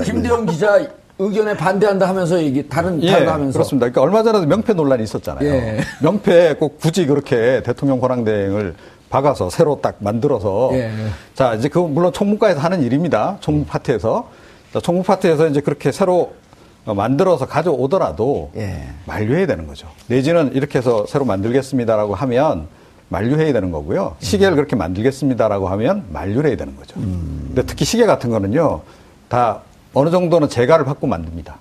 김대현 0.04 0.44
기자 0.46 0.78
의견에 1.18 1.56
반대한다 1.56 2.08
하면서 2.08 2.42
얘기 2.42 2.66
다른 2.68 3.02
예, 3.02 3.10
다른 3.10 3.26
거 3.26 3.32
하면서 3.32 3.52
그렇습니다. 3.52 3.84
그러니까 3.90 4.02
얼마 4.02 4.22
전에도 4.22 4.46
명패 4.46 4.72
논란이 4.72 5.02
있었잖아요. 5.04 5.48
예. 5.48 5.80
명패 6.02 6.54
꼭 6.54 6.78
굳이 6.78 7.06
그렇게 7.06 7.62
대통령 7.62 8.00
권한대행을 8.00 8.74
박아서 9.10 9.50
새로 9.50 9.80
딱 9.82 9.96
만들어서 9.98 10.70
예. 10.72 10.90
자 11.34 11.54
이제 11.54 11.68
그 11.68 11.78
물론 11.78 12.12
총무과에서 12.12 12.60
하는 12.60 12.82
일입니다. 12.82 13.36
총무 13.40 13.64
파트에서 13.66 14.28
자, 14.72 14.80
총무 14.80 15.02
파트에서 15.02 15.48
이제 15.48 15.60
그렇게 15.60 15.90
새로 15.92 16.32
어, 16.86 16.94
만들어서 16.94 17.46
가져오더라도 17.46 18.52
예. 18.56 18.84
만류해야 19.06 19.46
되는 19.46 19.66
거죠. 19.66 19.88
내지는 20.06 20.52
이렇게 20.54 20.78
해서 20.78 21.04
새로 21.06 21.24
만들겠습니다라고 21.24 22.14
하면 22.14 22.68
만류해야 23.10 23.52
되는 23.52 23.70
거고요. 23.70 24.16
시계를 24.20 24.54
그렇게 24.56 24.76
만들겠습니다라고 24.76 25.68
하면 25.68 26.04
만류를 26.10 26.48
해야 26.50 26.56
되는 26.56 26.76
거죠. 26.76 26.94
근데 26.94 27.62
특히 27.66 27.84
시계 27.84 28.06
같은 28.06 28.30
거는요, 28.30 28.80
다 29.28 29.60
어느 29.92 30.10
정도는 30.10 30.48
재가를 30.48 30.84
받고 30.84 31.06
만듭니다. 31.08 31.56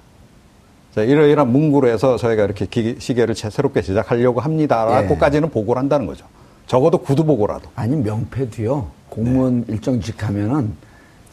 자, 0.96 1.02
이러이러한 1.02 1.52
문구로 1.52 1.88
해서 1.90 2.18
저희가 2.18 2.44
이렇게 2.46 2.66
기- 2.68 2.96
시계를 3.00 3.34
제- 3.36 3.50
새롭게 3.50 3.82
제작하려고 3.82 4.40
합니다라고까지는 4.42 5.50
보고를 5.50 5.80
한다는 5.82 6.06
거죠. 6.06 6.26
적어도 6.68 7.00
구두 7.00 7.26
보고라도. 7.26 7.70
아니 7.76 7.96
명패도요 7.96 8.88
공무원 9.10 9.66
일정직 9.68 10.24
하면은 10.28 10.74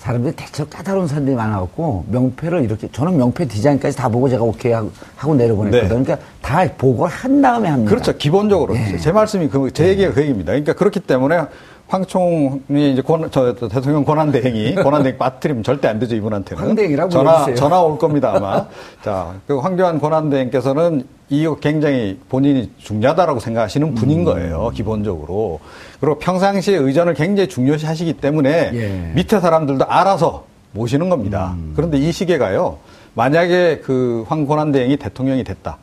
사람들이 0.07 0.37
대체로 0.37 0.69
까다로운 0.69 1.09
사람들이 1.09 1.35
많아갖고 1.35 2.05
명패를 2.09 2.62
이렇게 2.62 2.88
저는 2.92 3.16
명패 3.16 3.49
디자인까지 3.49 3.97
다 3.97 4.09
보고 4.09 4.29
제가 4.29 4.45
오케이 4.45 4.71
하고, 4.71 4.92
하고 5.16 5.35
내려보냈거든요. 5.35 5.83
네. 5.83 5.88
그러니까 5.88 6.19
다 6.40 6.64
보고를 6.79 7.12
한 7.12 7.42
다음에 7.42 7.69
합니다. 7.69 7.90
그렇죠. 7.90 8.16
기본적으로. 8.16 8.77
예. 8.77 8.99
제 8.99 9.11
말씀이 9.11 9.49
그, 9.49 9.73
제 9.73 9.88
얘기가 9.88 10.12
그 10.12 10.21
얘기입니다. 10.21 10.53
그러니까 10.53 10.75
그렇기 10.75 11.01
때문에 11.01 11.47
황 11.88 12.05
총이 12.05 12.92
이제 12.92 13.01
권, 13.03 13.31
저, 13.31 13.55
저 13.55 13.68
대통령 13.68 14.05
권한대행이, 14.05 14.75
권한대행 14.83 15.18
빠뜨리면 15.18 15.62
절대 15.62 15.87
안 15.88 15.99
되죠, 16.01 16.16
이분한테는. 16.16 16.62
황대행이라고 16.62 17.11
전화, 17.11 17.33
불러주세요. 17.33 17.57
전화 17.57 17.81
올 17.83 17.96
겁니다, 17.99 18.33
아마. 18.35 18.66
자, 19.05 19.35
그 19.46 19.59
황교안 19.59 20.01
권한대행께서는 20.01 21.07
이거 21.29 21.57
굉장히 21.57 22.18
본인이 22.29 22.70
중요하다라고 22.79 23.38
생각하시는 23.40 23.87
음. 23.88 23.94
분인 23.94 24.25
거예요, 24.25 24.70
기본적으로. 24.75 25.61
그리고 26.01 26.18
평상시에 26.18 26.77
의전을 26.77 27.14
굉장히 27.14 27.49
중요시 27.49 27.87
하시기 27.87 28.14
때문에 28.14 28.70
예. 28.75 29.12
밑에 29.14 29.38
사람들도 29.40 29.85
알아서 29.87 30.44
모시는 30.72 31.09
겁니다. 31.09 31.55
음. 31.57 31.72
그런데 31.77 31.99
이 31.99 32.11
시계가요, 32.12 32.79
만약에 33.14 33.79
그 33.79 34.25
황 34.29 34.46
권한대행이 34.46 34.96
대통령이 34.99 35.44
됐다. 35.44 35.79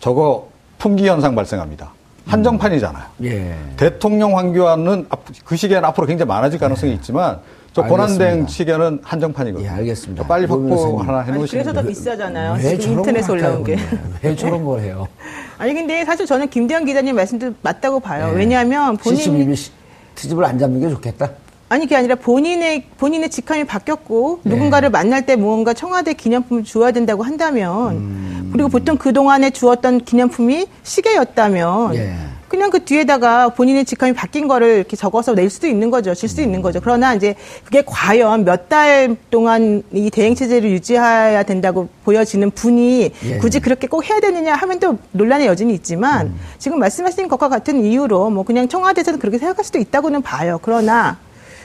저거 0.00 0.48
품귀 0.78 1.06
현상 1.08 1.34
발생합니다. 1.34 1.92
한정판이잖아요. 2.26 3.04
예. 3.24 3.54
대통령 3.76 4.36
황교안은 4.36 5.06
앞- 5.10 5.24
그 5.44 5.56
시기에는 5.56 5.86
앞으로 5.88 6.06
굉장히 6.06 6.28
많아질 6.28 6.58
가능성이 6.58 6.94
있지만 6.94 7.38
저 7.72 7.82
권한대행. 7.82 8.46
시기에는 8.46 9.00
한정판이거든요. 9.02 9.66
예, 9.66 9.70
알겠습니다. 9.72 10.26
빨리 10.26 10.46
확보 10.46 10.68
노무현 10.68 11.08
하나 11.08 11.20
해놓으시면 11.20 11.64
그래서 11.64 11.72
더 11.72 11.86
비싸잖아요. 11.86 12.54
왜 12.54 12.78
지금 12.78 12.80
저런 12.80 12.98
인터넷에 12.98 13.26
걸 13.26 13.38
올라온 13.38 13.64
게. 13.64 13.76
왜 14.22 14.36
저런 14.36 14.64
걸 14.64 14.80
해요? 14.80 15.06
아니 15.58 15.74
근데 15.74 16.04
사실 16.04 16.26
저는 16.26 16.48
김대현 16.50 16.84
기자님 16.84 17.14
말씀도 17.16 17.54
맞다고 17.62 18.00
봐요. 18.00 18.28
네. 18.32 18.38
왜냐하면 18.38 18.96
본인이 18.96 19.22
CCTV 19.22 19.54
시- 19.56 19.70
트집을 20.16 20.44
안 20.44 20.58
잡는 20.58 20.80
게 20.80 20.88
좋겠다. 20.90 21.30
아니 21.70 21.84
그게 21.84 21.94
아니라 21.94 22.16
본인의 22.16 22.82
본인의 22.98 23.30
직함이 23.30 23.62
바뀌었고 23.62 24.40
네. 24.42 24.50
누군가를 24.50 24.90
만날 24.90 25.24
때 25.24 25.36
무언가 25.36 25.72
청와대 25.72 26.14
기념품을 26.14 26.64
주어야 26.64 26.90
된다고 26.90 27.22
한다면 27.22 27.92
음. 27.92 28.50
그리고 28.52 28.68
보통 28.68 28.96
그 28.96 29.12
동안에 29.12 29.50
주었던 29.50 30.00
기념품이 30.04 30.66
시계였다면 30.82 31.94
예. 31.94 32.12
그냥 32.48 32.70
그 32.70 32.84
뒤에다가 32.84 33.50
본인의 33.50 33.84
직함이 33.84 34.12
바뀐 34.14 34.48
거를 34.48 34.78
이렇게 34.78 34.96
적어서 34.96 35.36
낼 35.36 35.48
수도 35.48 35.68
있는 35.68 35.88
거죠, 35.92 36.12
줄수 36.12 36.42
있는 36.42 36.60
거죠. 36.60 36.80
그러나 36.82 37.14
이제 37.14 37.36
그게 37.64 37.84
과연 37.86 38.44
몇 38.44 38.68
달 38.68 39.14
동안 39.30 39.84
이 39.92 40.10
대행 40.10 40.34
체제를 40.34 40.68
유지해야 40.72 41.44
된다고 41.44 41.88
보여지는 42.04 42.50
분이 42.50 43.12
예. 43.26 43.38
굳이 43.38 43.60
그렇게 43.60 43.86
꼭 43.86 44.10
해야 44.10 44.18
되느냐 44.18 44.56
하면 44.56 44.80
또 44.80 44.98
논란의 45.12 45.46
여지는 45.46 45.72
있지만 45.74 46.26
음. 46.26 46.40
지금 46.58 46.80
말씀하신 46.80 47.28
것과 47.28 47.48
같은 47.48 47.84
이유로 47.84 48.30
뭐 48.30 48.42
그냥 48.42 48.66
청와대에서는 48.66 49.20
그렇게 49.20 49.38
생각할 49.38 49.64
수도 49.64 49.78
있다고는 49.78 50.22
봐요. 50.22 50.58
그러나 50.60 51.18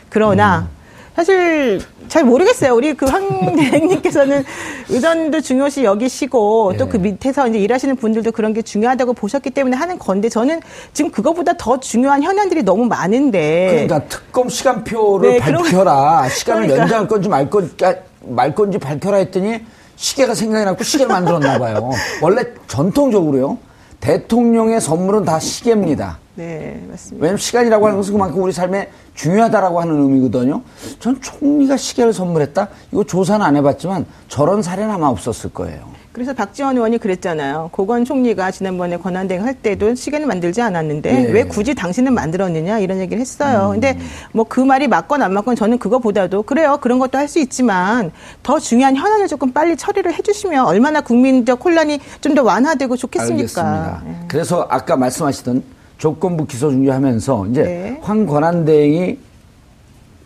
그러나 0.09 0.67
음. 0.71 0.75
사실 1.15 1.81
잘 2.09 2.25
모르겠어요. 2.25 2.73
우리 2.75 2.93
그 2.93 3.05
황 3.05 3.55
대행님께서는 3.55 4.43
의전도 4.89 5.39
중요시 5.41 5.85
여기시고 5.85 6.73
또그 6.77 6.97
예. 6.97 7.01
밑에서 7.01 7.47
이제 7.47 7.57
일하시는 7.57 7.95
분들도 7.95 8.31
그런 8.33 8.53
게 8.53 8.61
중요하다고 8.61 9.13
보셨기 9.13 9.51
때문에 9.51 9.77
하는 9.77 9.97
건데 9.97 10.27
저는 10.27 10.59
지금 10.91 11.11
그거보다 11.11 11.53
더 11.57 11.79
중요한 11.79 12.21
현안들이 12.21 12.63
너무 12.63 12.85
많은데 12.85 13.85
그러니까 13.87 14.07
특검 14.09 14.49
시간표를 14.49 15.29
네, 15.31 15.39
그런- 15.39 15.63
밝혀라. 15.63 16.27
시간을 16.35 16.61
그러니까. 16.63 16.81
연장할 16.83 17.07
건지 17.07 17.29
말 17.29 17.49
건지, 17.49 17.85
아, 17.85 17.95
말 18.21 18.53
건지 18.53 18.77
밝혀라 18.77 19.17
했더니 19.17 19.59
시계가 19.95 20.35
생각이 20.35 20.65
났고 20.65 20.83
시계를 20.83 21.09
만들었나 21.13 21.57
봐요. 21.57 21.91
원래 22.21 22.43
전통적으로요. 22.67 23.57
대통령의 24.05 24.79
선물은 24.79 25.25
다 25.25 25.39
시계입니다. 25.39 26.19
네 26.35 26.79
맞습니다. 26.87 27.23
왜냐면 27.23 27.37
시간이라고 27.39 27.87
하는 27.87 27.97
것은 27.97 28.13
그만큼 28.13 28.43
우리 28.43 28.51
삶에 28.51 28.91
중요하다라고 29.15 29.81
하는 29.81 29.99
의미거든요. 29.99 30.61
전 30.99 31.19
총리가 31.19 31.75
시계를 31.75 32.13
선물했다? 32.13 32.67
이거 32.91 33.03
조사는 33.03 33.43
안 33.43 33.55
해봤지만 33.55 34.05
저런 34.27 34.61
사례는 34.61 34.91
아마 34.91 35.07
없었을 35.07 35.51
거예요. 35.51 35.94
그래서 36.15 36.33
박지원 36.33 36.77
의원이 36.77 36.97
그랬잖아요. 36.97 37.71
고건 37.73 38.05
총리가 38.05 38.49
지난번에 38.49 38.95
권한대행 38.95 39.43
할 39.43 39.53
때도 39.53 39.95
시계는 39.95 40.29
만들지 40.29 40.61
않았는데 40.61 41.09
예. 41.13 41.27
음. 41.27 41.33
왜 41.33 41.43
굳이 41.43 41.75
당신은 41.75 42.13
만들었느냐 42.13 42.79
이런 42.79 42.99
얘기를 42.99 43.19
했어요. 43.19 43.71
근데 43.73 43.99
뭐 44.31 44.45
그 44.47 44.61
말이 44.61 44.87
맞건 44.87 45.21
안 45.21 45.33
맞건 45.33 45.57
저는 45.57 45.77
그거보다도 45.77 46.43
그래요. 46.43 46.77
그런 46.79 46.99
것도 46.99 47.17
할 47.17 47.27
수 47.27 47.39
있지만 47.39 48.11
더 48.43 48.59
중요한 48.59 48.95
현안을 48.95 49.27
조금 49.27 49.51
빨리 49.51 49.75
처리를 49.75 50.13
해주시면 50.13 50.65
얼마나 50.65 51.01
국민적 51.01 51.65
혼란이 51.65 51.99
좀 52.21 52.33
더 52.35 52.43
완화되고 52.43 52.95
좋겠습니까. 52.95 53.33
알겠습니다. 53.61 54.03
예. 54.07 54.27
그래서 54.29 54.65
아까 54.69 54.95
말씀하시던 54.95 55.63
조건부 55.97 56.45
기소 56.45 56.69
중지하면서 56.71 57.47
이제 57.47 57.63
네. 57.63 57.99
황 58.01 58.25
권한대행이 58.25 59.17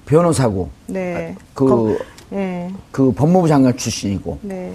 변호사고 0.06 0.69
네. 0.88 1.36
그- 1.56 1.65
거- 1.65 1.97
네. 2.30 2.71
그 2.91 3.12
법무부 3.12 3.47
장관 3.47 3.75
출신이고 3.75 4.38
네. 4.43 4.71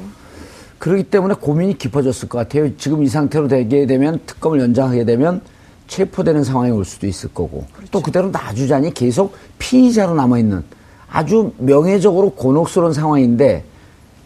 그렇기 0.85 1.05
때문에 1.05 1.33
고민이 1.41 1.79
깊어졌을 1.79 2.29
것 2.29 2.37
같아요. 2.37 2.77
지금 2.77 3.03
이 3.03 3.09
상태로 3.09 3.49
되게 3.49 3.87
되면 3.87 4.21
특검을 4.27 4.61
연장하게 4.61 5.07
되면 5.07 5.41
체포되는 5.89 6.45
상황이 6.45 6.71
올 6.73 6.85
수도 6.85 7.07
있을 7.07 7.33
거고 7.33 7.65
또 7.91 8.03
그대로 8.03 8.29
놔주자니 8.29 8.93
계속 8.93 9.35
피의자로 9.59 10.15
남아 10.15 10.39
있는 10.41 10.63
아주 11.11 11.55
명예적으로 11.57 12.33
곤혹스러운 12.33 12.93
상황인데 12.93 13.65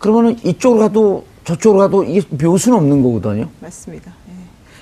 그러면은 0.00 0.36
이쪽으로 0.44 0.80
가도 0.80 1.24
저쪽으로 1.44 1.78
가도 1.78 2.02
이게 2.02 2.26
묘수는 2.44 2.76
없는 2.76 3.04
거거든요. 3.04 3.48
맞습니다. 3.60 4.10
예. 4.28 4.32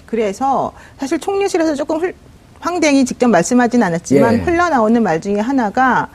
그래서 0.06 0.72
사실 0.98 1.18
총리실에서 1.18 1.74
조금 1.74 2.00
흘- 2.00 2.14
황댕이 2.60 3.04
직접 3.04 3.28
말씀하진 3.28 3.82
않았지만 3.82 4.34
예. 4.34 4.38
흘러나오는 4.38 5.02
말 5.02 5.20
중에 5.20 5.40
하나가 5.40 6.08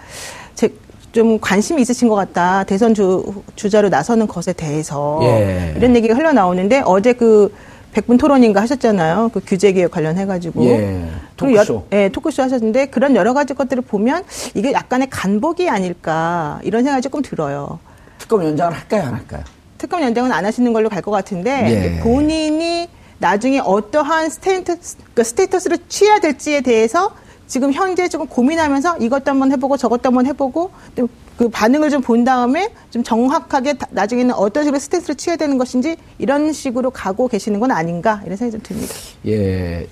제, 0.55 0.73
좀 1.11 1.39
관심이 1.39 1.81
있으신 1.81 2.07
것 2.07 2.15
같다. 2.15 2.63
대선 2.63 2.93
주, 2.93 3.43
주자로 3.55 3.89
나서는 3.89 4.27
것에 4.27 4.53
대해서 4.53 5.19
예. 5.23 5.73
이런 5.75 5.95
얘기가 5.95 6.15
흘러나오는데 6.15 6.81
어제 6.85 7.13
그 7.13 7.53
백분 7.91 8.17
토론인가 8.17 8.61
하셨잖아요. 8.61 9.31
그 9.33 9.41
규제 9.45 9.73
개혁 9.73 9.91
관련해 9.91 10.25
가지고. 10.25 10.63
예. 10.65 11.05
그리고 11.37 11.57
여- 11.57 11.65
토크쇼. 11.65 11.83
예, 11.91 12.09
토크쇼 12.09 12.43
하셨는데 12.43 12.85
그런 12.85 13.15
여러 13.17 13.33
가지 13.33 13.53
것들을 13.53 13.83
보면 13.83 14.23
이게 14.55 14.71
약간의 14.71 15.09
간복이 15.09 15.69
아닐까 15.69 16.59
이런 16.63 16.83
생각이 16.83 17.01
조금 17.01 17.21
들어요. 17.21 17.79
특검 18.17 18.45
연장을 18.45 18.73
할까요, 18.73 19.03
안 19.07 19.13
할까요? 19.15 19.43
특검 19.77 20.01
연장은 20.03 20.31
안 20.31 20.45
하시는 20.45 20.71
걸로 20.71 20.87
갈 20.87 21.01
것 21.01 21.11
같은데 21.11 21.97
예. 21.97 21.99
본인이 22.01 22.87
나중에 23.17 23.59
어떠한 23.59 24.29
스테이터스, 24.29 24.97
그 25.13 25.23
스테이터스를 25.25 25.77
취해야 25.89 26.19
될지에 26.19 26.61
대해서 26.61 27.11
지금 27.51 27.73
현재 27.73 28.07
조금 28.07 28.27
고민하면서 28.27 28.99
이것도 28.99 29.23
한번 29.31 29.51
해보고 29.51 29.75
저것도 29.75 30.07
한번 30.07 30.25
해보고 30.25 30.71
또그 30.95 31.49
반응을 31.49 31.89
좀 31.89 32.01
본 32.01 32.23
다음에 32.23 32.69
좀 32.91 33.03
정확하게 33.03 33.73
다- 33.73 33.87
나중에는 33.91 34.33
어떤 34.35 34.63
식으로 34.63 34.79
스테이터스를 34.79 35.15
취해야 35.15 35.35
되는 35.35 35.57
것인지 35.57 35.97
이런 36.17 36.53
식으로 36.53 36.91
가고 36.91 37.27
계시는 37.27 37.59
건 37.59 37.71
아닌가 37.71 38.21
이런 38.25 38.37
생각이 38.37 38.53
좀 38.53 38.61
듭니다. 38.77 38.93
예. 39.27 39.85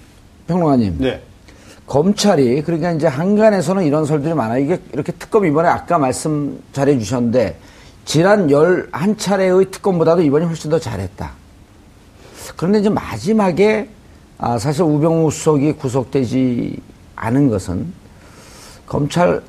평론가님. 0.47 0.99
네. 0.99 1.21
검찰이 1.85 2.61
그러니까 2.61 2.91
이제 2.93 3.07
한간에서는 3.07 3.83
이런 3.83 4.05
설들이 4.05 4.33
많아요. 4.35 4.63
이게 4.63 4.79
이렇게 4.93 5.11
특검 5.11 5.45
이번에 5.45 5.67
아까 5.67 5.97
말씀 5.97 6.63
잘해 6.71 6.97
주셨는데 6.97 7.57
지난 8.05 8.47
11차례의 8.47 9.69
특검보다도 9.71 10.21
이번이 10.21 10.45
훨씬 10.45 10.71
더 10.71 10.79
잘했다. 10.79 11.31
그런데 12.55 12.79
이제 12.79 12.87
마지막에 12.89 13.89
아, 14.37 14.57
사실 14.57 14.83
우병우 14.83 15.29
수석이 15.31 15.73
구속되지 15.73 16.79
않은 17.19 17.49
것은 17.49 17.93
검찰 18.88 19.41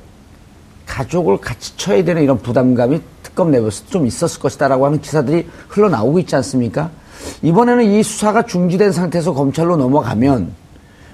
가족을 0.85 1.37
같이 1.37 1.75
쳐야 1.77 2.03
되는 2.03 2.21
이런 2.21 2.37
부담감이 2.37 3.01
특검 3.23 3.51
내부에서 3.51 3.85
좀 3.87 4.05
있었을 4.05 4.41
것이다라고 4.41 4.85
하는 4.85 5.01
기사들이 5.01 5.47
흘러나오고 5.69 6.19
있지 6.19 6.35
않습니까? 6.35 6.91
이번에는 7.41 7.85
이 7.85 8.03
수사가 8.03 8.43
중지된 8.43 8.91
상태에서 8.91 9.33
검찰로 9.33 9.77
넘어가면 9.77 10.51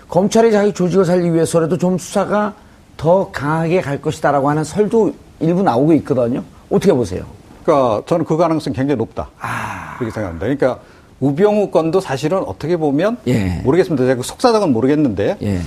검찰이 0.10 0.52
자기 0.52 0.74
조직을 0.74 1.06
살리기 1.06 1.34
위해서라도 1.34 1.78
좀 1.78 1.98
수사가 1.98 2.56
더 2.96 3.30
강하게 3.32 3.82
갈 3.82 4.02
것이다라고 4.02 4.50
하는 4.50 4.63
설도 4.63 5.13
일부 5.39 5.62
나오고 5.62 5.93
있거든요. 5.93 6.43
어떻게 6.70 6.91
보세요? 6.91 7.24
그러니까 7.63 8.02
저는 8.08 8.26
그 8.26 8.36
가능성 8.38 8.74
이 8.74 8.76
굉장히 8.76 8.98
높다. 8.98 9.30
아. 9.39 9.96
그렇게 9.98 10.12
생각합니다. 10.12 10.46
그러니까 10.46 10.80
우병우 11.20 11.70
건도 11.70 12.00
사실은 12.00 12.39
어떻게 12.39 12.78
보면 12.78 13.17
예. 13.28 13.62
모르겠습니다. 13.63 14.06
제가 14.06 14.15
그 14.15 14.24
속사정은 14.24 14.72
모르겠는데 14.72 15.38
예. 15.41 15.62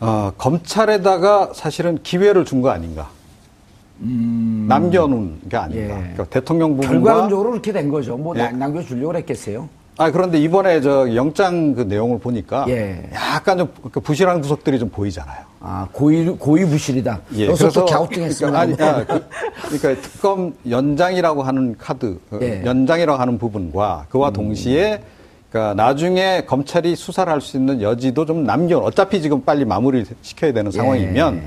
어, 0.00 0.32
검찰에다가 0.38 1.50
사실은 1.54 1.98
기회를 2.02 2.44
준 2.44 2.62
거 2.62 2.70
아닌가. 2.70 3.08
남겨놓은 4.00 5.40
게 5.48 5.56
아닌가. 5.56 5.94
음. 5.96 5.98
예. 5.98 6.02
그러니까 6.12 6.24
대통령 6.26 6.76
부분과 6.76 6.92
결과론적으로 6.92 7.50
그렇게 7.50 7.72
된 7.72 7.88
거죠. 7.88 8.16
뭐 8.16 8.34
예. 8.36 8.42
남- 8.42 8.58
남겨주려고 8.58 9.16
했겠어요. 9.16 9.68
아 10.00 10.12
그런데 10.12 10.38
이번에 10.38 10.80
저 10.80 11.12
영장 11.16 11.74
그 11.74 11.80
내용을 11.82 12.20
보니까 12.20 12.66
예. 12.68 13.10
약간 13.12 13.58
좀그 13.58 13.98
부실한 13.98 14.40
구석들이 14.40 14.78
좀 14.78 14.88
보이잖아요. 14.90 15.38
아, 15.60 15.88
고의, 15.90 16.26
고의 16.38 16.64
부실이다. 16.66 17.20
예, 17.34 17.46
여기서 17.48 17.70
또 17.70 17.80
그래서 17.80 17.84
갸우뚱했습니다. 17.86 18.60
그러니까, 18.60 18.86
아니, 18.88 19.00
아, 19.00 19.04
그, 19.04 19.24
그러니까 19.78 20.02
특검 20.02 20.54
연장이라고 20.70 21.42
하는 21.42 21.76
카드, 21.76 22.16
어, 22.30 22.38
예. 22.40 22.62
연장이라고 22.64 23.20
하는 23.20 23.38
부분과 23.38 24.06
그와 24.08 24.30
동시에 24.30 25.02
그러니까 25.50 25.74
나중에 25.74 26.42
검찰이 26.46 26.94
수사를 26.96 27.32
할 27.32 27.40
수 27.40 27.56
있는 27.56 27.80
여지도 27.80 28.26
좀 28.26 28.44
남겨. 28.44 28.78
어차피 28.78 29.22
지금 29.22 29.42
빨리 29.44 29.64
마무리를 29.64 30.06
시켜야 30.22 30.52
되는 30.52 30.70
상황이면 30.70 31.40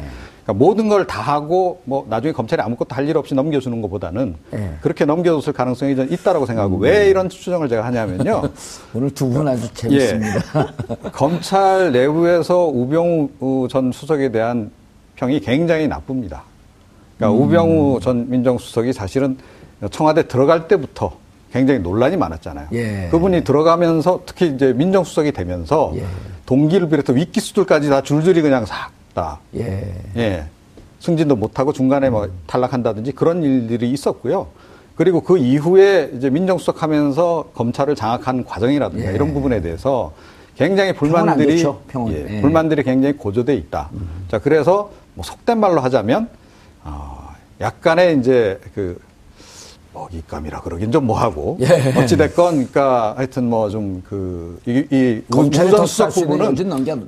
그러니까 0.44 0.54
모든 0.54 0.90
걸 0.90 1.06
다 1.06 1.22
하고 1.22 1.82
뭐 1.86 2.06
나중에 2.10 2.32
검찰이 2.34 2.62
아무것도 2.64 2.96
할 2.96 3.08
일 3.08 3.16
없이 3.18 3.36
넘겨주는 3.36 3.80
것보다는 3.82 4.36
예. 4.54 4.72
그렇게 4.82 5.06
넘겨줬을 5.06 5.54
가능성이 5.54 5.96
좀 5.96 6.08
있다라고 6.12 6.46
생각하고 6.48 6.78
왜 6.78 7.10
이런 7.10 7.30
추정을 7.30 7.70
제가 7.70 7.86
하냐면요. 7.86 8.42
오늘 8.96 9.12
두 9.12 9.30
분 9.30 9.48
아주 9.48 9.72
재밌습니다. 9.74 10.36
예. 10.36 11.10
검찰 11.14 11.92
내부에서 11.92 12.66
우병우 12.68 13.68
전 13.70 13.92
수석에 13.92 14.32
대한 14.32 14.72
평이 15.16 15.42
굉장히 15.42 15.88
나쁩니다. 15.88 16.42
그러니까 17.18 17.38
음. 17.38 17.44
우병우 17.44 18.00
전 18.02 18.28
민정수석이 18.32 18.94
사실은 18.94 19.38
청와대 19.92 20.28
들어갈 20.28 20.68
때부터 20.68 21.12
굉장히 21.52 21.80
논란이 21.82 22.18
많았잖아요. 22.18 22.68
예. 22.74 23.08
그분이 23.12 23.44
들어가면서 23.44 24.22
특히 24.26 24.48
이제 24.48 24.74
민정수석이 24.74 25.34
되면서 25.34 25.92
예. 25.96 26.06
동기를 26.46 26.90
비롯해 26.90 27.14
위기수들까지 27.16 27.90
다 27.90 28.02
줄줄이 28.02 28.42
그냥 28.42 28.66
싹 28.66 28.92
다. 29.14 29.40
예. 29.56 29.94
예. 30.16 30.46
승진도 31.00 31.36
못하고 31.36 31.74
중간에 31.74 32.10
뭐 32.10 32.30
탈락한다든지 32.48 33.12
그런 33.12 33.44
일들이 33.44 33.92
있었고요. 33.92 34.48
그리고 34.96 35.22
그 35.22 35.38
이후에 35.38 36.12
이제 36.16 36.30
민정수석 36.30 36.84
하면서 36.84 37.50
검찰을 37.54 37.96
장악하는 37.96 38.46
과정이라든가 38.46 39.12
예. 39.12 39.16
이런 39.16 39.34
부분에 39.34 39.62
대해서 39.62 40.14
굉장히 40.56 40.94
불만들이. 40.94 41.66
예, 42.10 42.38
예. 42.38 42.42
불만들이 42.42 42.84
굉장히 42.84 43.18
고조돼 43.18 43.56
있다. 43.56 43.90
자, 44.30 44.40
그래서 44.40 44.92
뭐 45.16 45.24
속된 45.26 45.60
말로 45.60 45.82
하자면 45.82 46.30
어, 46.84 47.34
약간의 47.60 48.20
이제 48.20 48.60
그 48.76 49.00
먹잇감이라 49.94 50.62
그러긴 50.62 50.92
좀 50.92 51.06
뭐하고 51.06 51.58
예. 51.62 51.94
어찌됐건 51.98 52.54
그러니까 52.56 53.14
하여튼 53.18 53.46
뭐 53.50 53.70
좀 53.70 54.02
그 54.08 54.60
이, 54.66 55.22
우전 55.36 55.70
더 55.70 55.86
수석 55.86 56.10
부분은. 56.14 56.56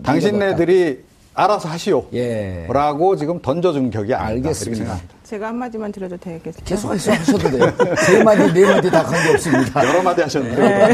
당신네들이 0.04 1.04
알아서 1.36 1.68
하시오. 1.68 2.06
예. 2.14 2.68
라고 2.70 3.16
지금 3.16 3.42
던져준 3.42 3.90
격이 3.90 4.14
알겠습니다. 4.14 5.00
제가 5.24 5.48
한마디만 5.48 5.92
드려도 5.92 6.16
되겠습니까? 6.18 6.64
계속해서 6.64 7.12
하셔도 7.12 7.50
돼요. 7.50 7.74
세 8.06 8.24
마디, 8.24 8.54
네 8.54 8.66
마디 8.72 8.92
다 8.92 9.02
관계없습니다. 9.04 9.88
여러 9.88 10.04
마디 10.04 10.22
하셨네요. 10.22 10.90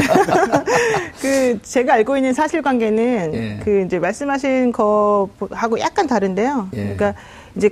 그 1.20 1.58
제가 1.62 1.94
알고 1.94 2.16
있는 2.16 2.32
사실관계는 2.32 3.34
예. 3.34 3.60
그 3.62 3.82
이제 3.84 3.98
말씀하신 3.98 4.72
거하고 4.72 5.78
약간 5.80 6.06
다른데요. 6.06 6.68
예. 6.72 6.76
그러니까 6.84 7.14
이제 7.56 7.68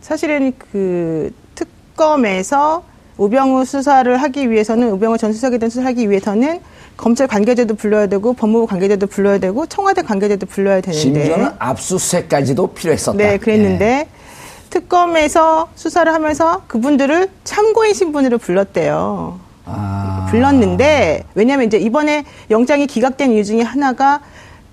사실은 0.00 0.52
그 0.72 1.32
특검에서 1.54 2.82
우병우 3.20 3.66
수사를 3.66 4.16
하기 4.16 4.50
위해서는 4.50 4.92
우병우 4.92 5.18
전 5.18 5.34
수석에 5.34 5.58
대한 5.58 5.68
수사를 5.68 5.86
하기 5.88 6.08
위해서는 6.08 6.60
검찰 6.96 7.26
관계자도 7.26 7.74
불러야 7.74 8.06
되고 8.06 8.32
법무부 8.32 8.66
관계자도 8.66 9.08
불러야 9.08 9.36
되고 9.36 9.66
청와대 9.66 10.00
관계자도 10.00 10.46
불러야 10.46 10.80
되는데 10.80 10.98
심지어는 10.98 11.50
압수수색까지도 11.58 12.68
필요했었다. 12.68 13.18
네, 13.18 13.36
그랬는데 13.36 14.08
특검에서 14.70 15.68
수사를 15.74 16.10
하면서 16.12 16.62
그분들을 16.66 17.28
참고인 17.44 17.92
신분으로 17.92 18.38
불렀대요. 18.38 19.38
아. 19.66 20.26
불렀는데 20.30 21.24
왜냐하면 21.34 21.66
이제 21.66 21.76
이번에 21.76 22.24
영장이 22.50 22.86
기각된 22.86 23.32
이유 23.32 23.44
중에 23.44 23.60
하나가 23.60 24.20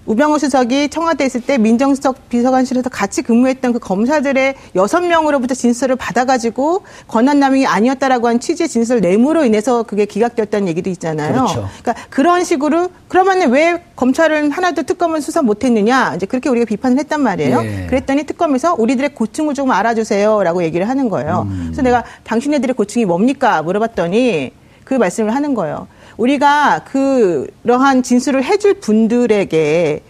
우병우 0.08 0.39
수석이 0.39 0.89
청와대 0.89 1.26
에 1.26 1.28
있을 1.28 1.41
때 1.41 1.58
민정수석 1.58 2.30
비서관실에서 2.30 2.89
같이 2.89 3.22
근무했던 3.22 3.74
그 3.74 3.80
검사들의 3.80 4.56
여섯 4.76 5.02
명으로부터 5.02 5.54
진술을 5.54 5.98
받아가지고 5.98 6.84
권한남용이 7.08 7.67
아니었다라고 7.67 8.30
한 8.30 8.39
취지의 8.39 8.70
진술 8.70 9.02
뇌물로 9.02 9.43
인해서 9.43 9.84
그게 9.84 10.06
기각되었다는 10.06 10.70
얘기도 10.70 10.89
있잖아요. 10.89 11.34
그렇죠. 11.34 11.70
그러니까 11.82 12.06
그런 12.10 12.46
식으로 12.46 12.89
그러면은 13.10 13.52
왜 13.52 13.84
검찰은 13.98 14.52
하나도 14.52 14.84
특검을 14.84 15.22
수사 15.22 15.41
못했느냐 15.41 16.15
이제 16.15 16.26
그렇게 16.26 16.48
우리가 16.50 16.65
비판을 16.65 16.98
했단 17.00 17.22
말이에요. 17.22 17.62
예. 17.63 17.88
그랬더니 17.88 18.24
특검에서 18.24 18.76
우리들의 18.76 19.13
고충을 19.13 19.54
조금 19.54 19.72
알아주세요라고 19.72 20.63
얘기를 20.63 20.88
하는 20.88 21.10
거예요. 21.10 21.48
음. 21.50 21.63
그래서 21.65 21.82
내가 21.82 22.06
당신네들의 22.24 22.76
고충이 22.76 23.06
뭡니까 23.06 23.62
물어봤더니 23.62 24.52
그 24.86 24.93
말씀을 24.93 25.36
하는 25.36 25.54
거예요. 25.54 25.88
우리가 26.17 26.84
그러한 26.86 28.03
진술을 28.03 28.43
해줄 28.43 28.75
분들에게 28.80 30.01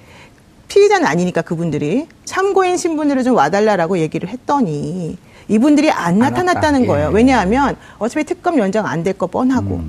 피의자는 0.68 1.06
아니니까 1.08 1.42
그분들이 1.42 2.08
참고인 2.26 2.78
신분으로 2.78 3.24
좀 3.24 3.36
와달라라고 3.36 4.00
얘기를 4.00 4.28
했더니 4.30 5.18
이분들이 5.48 5.90
안안 5.92 6.20
나타났다는 6.20 6.82
왔다. 6.82 6.92
거예요. 6.94 7.10
예. 7.10 7.14
왜냐하면 7.16 7.76
어차피 8.00 8.26
특검 8.26 8.58
연장 8.60 8.86
안 8.86 9.04
될 9.04 9.14
거 9.18 9.28
뻔하고 9.28 9.82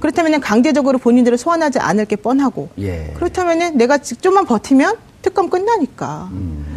그렇다면 0.00 0.40
강제적으로 0.40 0.98
본인들을 0.98 1.38
소환하지 1.38 1.78
않을 1.78 2.04
게 2.04 2.16
뻔하고 2.16 2.68
예. 2.78 3.12
그렇다면은 3.14 3.78
내가 3.78 3.96
직- 3.98 4.20
좀만 4.20 4.44
버티면 4.44 4.94
특검 5.26 5.50
끝나니까 5.50 6.30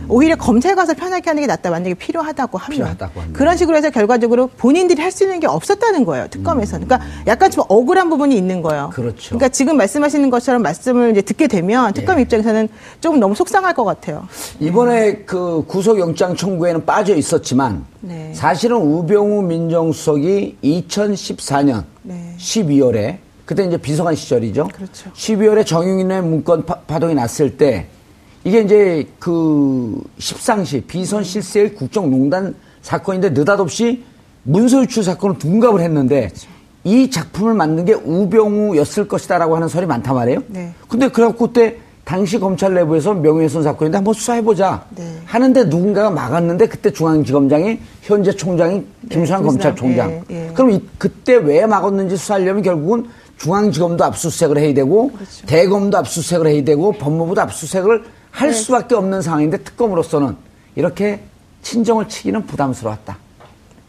오히려 0.08 0.36
검찰 0.36 0.76
가서 0.76 0.96
편하게 0.96 1.30
하는 1.30 1.42
게 1.42 1.46
낫다 1.48 1.70
만약에 1.70 1.94
필요하다고 1.94 2.58
하면 2.58 2.76
필요하다고. 2.76 3.22
그런 3.32 3.56
식으로 3.58 3.78
해서 3.78 3.92
결과적으로 3.92 4.48
본인들이 4.58 5.00
할 5.04 5.10
수 5.12 5.24
있는 5.24 5.40
게 5.40 5.48
없었다는 5.48 6.06
거예요 6.06 6.28
특검에서는 6.30 6.88
그러니까 6.88 7.10
약간 7.28 7.50
좀 7.52 7.64
억울한 7.68 8.10
부분이 8.10 8.36
있는 8.36 8.62
거예요. 8.62 8.86
음. 8.86 8.90
그렇죠. 8.92 9.30
그러니까 9.30 9.50
지금 9.50 9.78
말씀하시는 9.78 10.30
것처럼 10.32 10.62
말씀을 10.64 11.12
이제 11.12 11.22
듣게 11.22 11.48
되면 11.48 11.94
특검 11.94 12.18
예. 12.18 12.22
입장에서는 12.24 12.70
조금 13.02 13.20
너무 13.20 13.36
속상할 13.36 13.74
것 13.76 13.84
같아요. 13.86 14.28
이번에 14.60 15.18
그 15.26 15.64
구속영장 15.68 16.36
청구에는 16.36 16.86
빠져 16.86 17.16
있었지만 17.16 17.86
네. 18.02 18.32
사실은 18.36 18.78
우병우 18.78 19.44
민정수석이 19.44 20.58
2014년 20.64 21.84
네. 22.04 22.36
12월에 22.40 23.18
그때 23.46 23.64
이제 23.66 23.78
비서관 23.78 24.16
시절이죠. 24.16 24.70
그렇죠. 24.74 25.12
12월에 25.12 25.66
정윤의 25.66 26.22
문건 26.24 26.66
파, 26.66 26.76
파동이 26.76 27.14
났을 27.16 27.58
때 27.58 27.88
이게 28.44 28.62
이제 28.62 29.08
그 29.20 30.02
십상시 30.18 30.82
비선 30.82 31.24
실세의 31.24 31.76
국정농단 31.76 32.56
사건인데 32.82 33.30
느닷없이 33.32 34.04
문서 34.44 34.82
유출 34.82 35.04
사건을 35.04 35.38
둔갑을 35.38 35.82
했는데 35.82 36.32
이 36.86 37.10
작품을 37.12 37.54
만든 37.54 37.84
게 37.86 37.94
우병우였을 37.94 39.08
것이다라고 39.08 39.56
하는 39.56 39.68
설이 39.68 39.86
많단 39.86 40.16
말이에요. 40.16 40.42
네. 40.48 40.72
근데 40.88 41.10
그래갖고 41.10 41.48
그때 41.48 41.76
당시 42.06 42.40
검찰 42.40 42.74
내부에서 42.74 43.14
명예훼손 43.14 43.62
사건인데 43.62 43.98
한번 43.98 44.14
수사해보자 44.14 44.86
네. 44.96 45.18
하는데 45.26 45.66
누군가가 45.66 46.10
막았는데 46.10 46.68
그때 46.68 46.92
중앙지검장이 46.92 47.80
현재 48.02 48.32
총장이 48.32 48.84
김수환 49.10 49.42
김수남, 49.42 49.44
검찰총장. 49.44 50.10
예, 50.32 50.48
예. 50.48 50.52
그럼 50.56 50.72
이- 50.72 50.82
그때 50.98 51.36
왜 51.36 51.66
막았는지 51.68 52.16
수사하려면 52.18 52.64
결국은 52.64 53.06
중앙지검도 53.38 54.04
압수수색을 54.06 54.58
해야 54.58 54.74
되고 54.74 55.12
그렇죠. 55.12 55.46
대검도 55.46 55.98
압수수색을 56.00 56.48
해야 56.48 56.64
되고 56.64 56.94
법무부도 56.94 57.42
압수수색을 57.42 58.04
할 58.40 58.52
네. 58.52 58.54
수밖에 58.54 58.96
없는 58.96 59.22
상황인데 59.22 59.58
특검으로서는 59.58 60.38
이렇게 60.78 61.20
친정을 61.62 62.08
치기는 62.08 62.46
부담스러웠다. 62.46 63.18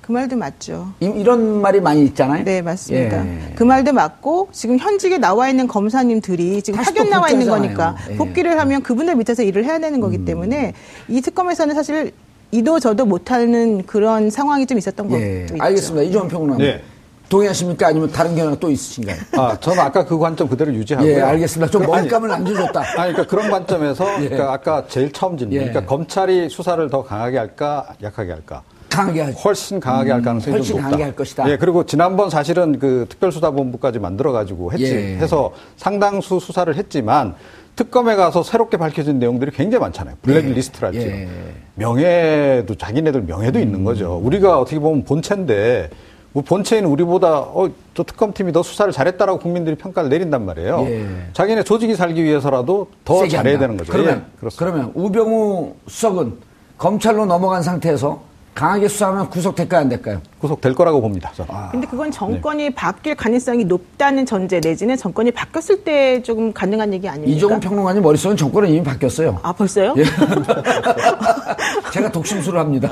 그 0.00 0.10
말도 0.10 0.34
맞죠. 0.36 0.92
이, 0.98 1.22
런 1.22 1.62
말이 1.62 1.80
많이 1.80 2.04
있잖아요. 2.06 2.44
네, 2.44 2.60
맞습니다. 2.60 3.24
예. 3.24 3.52
그 3.54 3.62
말도 3.62 3.92
맞고 3.92 4.48
지금 4.50 4.76
현직에 4.76 5.18
나와 5.18 5.48
있는 5.48 5.68
검사님들이 5.68 6.62
지금 6.62 6.80
파견 6.82 7.04
또 7.04 7.10
나와 7.10 7.30
있는. 7.30 7.46
거니까 7.46 7.94
예. 8.08 8.14
음. 8.14 8.16
복귀를 8.18 8.58
하면 8.58 8.82
그분들 8.82 9.14
밑에서 9.14 9.44
일을 9.44 9.64
해야 9.64 9.78
되는 9.78 10.00
거기 10.00 10.24
때문에 10.24 10.72
이 11.06 11.20
특검에서는 11.20 11.72
사실 11.76 12.10
이도 12.50 12.80
저도 12.80 13.06
못하는 13.06 13.84
그런 13.86 14.30
상황이 14.30 14.66
좀 14.66 14.78
있었던 14.78 15.06
예, 15.12 15.44
것도 15.46 15.54
있죠. 15.54 15.64
알겠습니다. 15.64 16.02
이종원 16.02 16.28
평론가. 16.28 16.64
예. 16.64 16.82
동의하십니까? 17.30 17.86
아니면 17.86 18.10
다른 18.10 18.34
견해가 18.34 18.56
또 18.60 18.70
있으신가요? 18.70 19.16
아, 19.38 19.56
저는 19.58 19.78
아까 19.78 20.04
그 20.04 20.18
관점 20.18 20.48
그대로 20.48 20.74
유지하고요. 20.74 21.10
예, 21.10 21.20
알겠습니다. 21.20 21.70
좀 21.70 21.86
그- 21.86 21.92
아니, 21.94 22.02
먹감을 22.08 22.28
남겨줬다. 22.28 22.80
아니, 23.00 23.12
그러니까 23.12 23.26
그런 23.26 23.50
관점에서 23.50 24.04
예. 24.24 24.28
그러니까 24.28 24.52
아까 24.52 24.84
제일 24.88 25.12
처음 25.12 25.38
질문. 25.38 25.54
예. 25.54 25.60
그러니까 25.60 25.86
검찰이 25.86 26.50
수사를 26.50 26.90
더 26.90 27.02
강하게 27.04 27.38
할까, 27.38 27.86
약하게 28.02 28.32
할까? 28.32 28.62
강하게 28.90 29.20
하죠. 29.22 29.38
훨씬 29.38 29.78
강하게 29.78 30.10
할 30.10 30.20
가능성이 30.20 30.56
훨씬 30.56 30.68
좀 30.72 30.76
높다. 30.78 30.86
강하게 30.88 31.02
할 31.04 31.14
것이다. 31.16 31.48
예, 31.48 31.56
그리고 31.56 31.86
지난번 31.86 32.28
사실은 32.28 32.78
그 32.80 33.06
특별수사본부까지 33.08 34.00
만들어 34.00 34.32
가지고 34.32 34.72
했지, 34.72 34.84
예. 34.92 35.16
해서 35.18 35.52
상당수 35.76 36.40
수사를 36.40 36.74
했지만 36.74 37.36
특검에 37.76 38.16
가서 38.16 38.42
새롭게 38.42 38.76
밝혀진 38.76 39.20
내용들이 39.20 39.52
굉장히 39.52 39.80
많잖아요. 39.82 40.16
블랙리스트랄지. 40.22 40.98
예. 40.98 41.28
명예도 41.76 42.74
자기네들 42.74 43.22
명예도 43.22 43.60
있는 43.60 43.84
거죠. 43.84 44.20
우리가 44.22 44.58
어떻게 44.58 44.80
보면 44.80 45.04
본체인데 45.04 45.88
뭐 45.88 45.98
본체인 46.32 46.84
우리보다 46.84 47.40
어, 47.40 47.68
저 47.94 48.04
특검팀이 48.04 48.52
더 48.52 48.62
수사를 48.62 48.92
잘했다라고 48.92 49.40
국민들이 49.40 49.74
평가를 49.76 50.08
내린단 50.08 50.44
말이에요. 50.46 50.86
예. 50.88 51.06
자기네 51.32 51.64
조직이 51.64 51.94
살기 51.96 52.22
위해서라도 52.22 52.86
더 53.04 53.26
잘해야 53.26 53.54
한다. 53.54 53.58
되는 53.66 53.76
거죠. 53.76 53.92
그러면, 53.92 54.26
예. 54.44 54.48
그러면 54.56 54.92
우병우 54.94 55.74
수석은 55.88 56.34
검찰로 56.78 57.26
넘어간 57.26 57.62
상태에서 57.62 58.22
강하게 58.54 58.88
수사하면 58.88 59.30
구속될까요, 59.30 59.80
안 59.80 59.88
될까요? 59.88 60.20
구속될 60.38 60.74
거라고 60.74 61.00
봅니다. 61.00 61.30
저는. 61.34 61.50
근데 61.70 61.86
그건 61.86 62.10
정권이 62.10 62.64
네. 62.64 62.74
바뀔 62.74 63.14
가능성이 63.14 63.64
높다는 63.64 64.26
전제 64.26 64.60
내지는 64.60 64.96
정권이 64.96 65.30
바뀌었을 65.30 65.84
때 65.84 66.22
조금 66.22 66.52
가능한 66.52 66.92
얘기 66.92 67.08
아닙니까? 67.08 67.36
이종훈 67.36 67.60
평론가님 67.60 68.02
머릿속은 68.02 68.36
정권은 68.36 68.68
이미 68.68 68.82
바뀌었어요. 68.82 69.38
아 69.42 69.52
벌써요? 69.52 69.94
예. 69.96 70.04
제가 71.92 72.10
독심술을 72.12 72.58
합니다. 72.58 72.90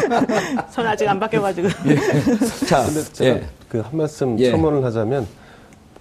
전 0.72 0.86
아직 0.86 1.08
안 1.08 1.20
바뀌어가지고. 1.20 1.68
자, 2.66 2.84
근데 2.84 3.02
제가 3.12 3.36
예. 3.36 3.46
그한 3.68 3.86
말씀 3.92 4.38
예. 4.40 4.50
첨언을 4.50 4.84
하자면 4.84 5.26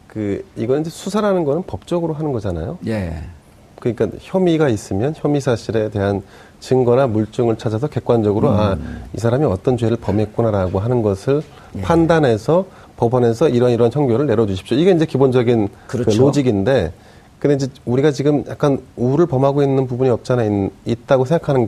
그 0.08 0.44
이건 0.56 0.82
이제 0.82 0.89
수사라는 0.89 1.44
거는 1.44 1.63
법적으로 1.63 2.13
하는 2.13 2.32
거잖아요. 2.32 2.80
예. 2.88 3.24
그러니까 3.80 4.08
혐의가 4.20 4.70
있으면 4.70 5.13
혐의 5.15 5.42
사실에 5.42 5.89
대한 5.89 6.22
증거나 6.60 7.08
물증을 7.08 7.58
찾아서 7.58 7.88
객관적으로 7.88 8.50
아, 8.50 8.74
음. 8.74 9.04
이 9.15 9.20
사람이 9.20 9.46
어떤 9.46 9.78
죄를 9.78 9.98
범했구나라고 9.98 10.80
하는 10.80 11.02
것을 11.02 11.42
예. 11.78 11.82
판단해서 11.82 12.65
법원에서 12.98 13.48
이런 13.50 13.72
이런 13.72 13.92
형결을 13.92 14.28
내려주십시오. 14.28 14.78
이게 14.78 14.92
이제 14.92 15.06
기본적인 15.06 15.70
그 15.88 16.00
그렇죠. 16.00 16.22
로직인데 16.22 16.92
근데 17.39 17.56
이제 17.56 17.68
우리가 17.86 18.12
지금 18.12 18.44
약간 18.50 18.80
우를 18.98 19.26
범하고 19.26 19.63
있는 19.63 19.88
부분이 19.88 20.10
없잖아 20.10 20.44
있, 20.44 20.72
있다고 20.86 21.24
생각하는 21.24 21.65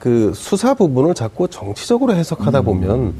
게그 0.00 0.32
수사 0.34 0.74
부분을 0.74 1.14
자꾸 1.14 1.46
정치적으로 1.46 2.14
해석하다 2.14 2.62
보면 2.62 3.14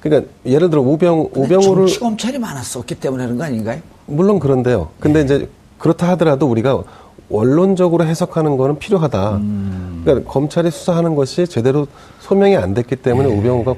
그러니까 0.00 0.30
예를 0.44 0.68
들어 0.68 0.82
우병 0.82 1.30
우병우를 1.34 1.86
정치 1.86 1.98
검찰이 1.98 2.38
많았었기 2.38 2.96
때문에 2.96 3.24
그런 3.24 3.38
거 3.38 3.44
아닌가요? 3.44 3.80
물론 4.04 4.38
그런데요. 4.38 4.90
근데 5.00 5.24
네. 5.24 5.36
이제 5.36 5.48
그렇다 5.84 6.08
하더라도 6.12 6.46
우리가 6.46 6.82
원론적으로 7.28 8.06
해석하는 8.06 8.56
거는 8.56 8.78
필요하다. 8.78 9.36
음. 9.36 10.00
그러니까 10.02 10.30
검찰이 10.32 10.70
수사하는 10.70 11.14
것이 11.14 11.46
제대로 11.46 11.86
소명이 12.20 12.56
안 12.56 12.72
됐기 12.72 12.96
때문에 12.96 13.28
네. 13.28 13.36
우병우가 13.36 13.74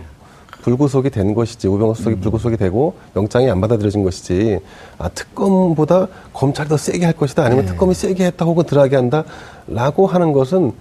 불구속이 0.62 1.10
된 1.10 1.34
것이지 1.34 1.66
우병우 1.66 1.90
음. 1.90 1.94
수석이 1.94 2.16
불구속이 2.20 2.58
되고 2.58 2.94
영장이 3.16 3.50
안 3.50 3.60
받아들여진 3.60 4.04
것이지 4.04 4.60
아 4.98 5.08
특검보다 5.08 6.06
검찰이 6.32 6.68
더 6.68 6.76
세게 6.76 7.04
할 7.04 7.12
것이다 7.12 7.44
아니면 7.44 7.64
네. 7.66 7.72
특검이 7.72 7.92
세게 7.92 8.24
했다 8.26 8.44
혹은 8.44 8.62
덜하게 8.64 8.94
한다라고 8.94 10.06
하는 10.06 10.32
것은 10.32 10.72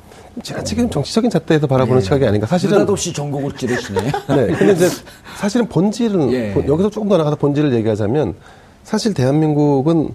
지나치게 0.44 0.82
좀 0.82 0.90
정치적인 0.92 1.32
잣대에서 1.32 1.66
바라보는 1.66 2.02
시각이 2.02 2.24
아닌가 2.24 2.46
사실은 2.46 2.80
느닷없이 2.80 3.14
전국을 3.14 3.52
찌르시네. 3.54 4.00
네. 4.30 4.48
근데 4.48 4.74
이제 4.74 4.90
사실은 5.38 5.68
본질은 5.70 6.32
예. 6.34 6.54
본- 6.54 6.68
여기서 6.68 6.92
조금 6.92 7.10
더 7.10 7.18
나가서 7.18 7.38
본질을 7.38 7.74
얘기하자면 7.74 8.36
사실 8.84 9.16
대한민국은 9.16 10.14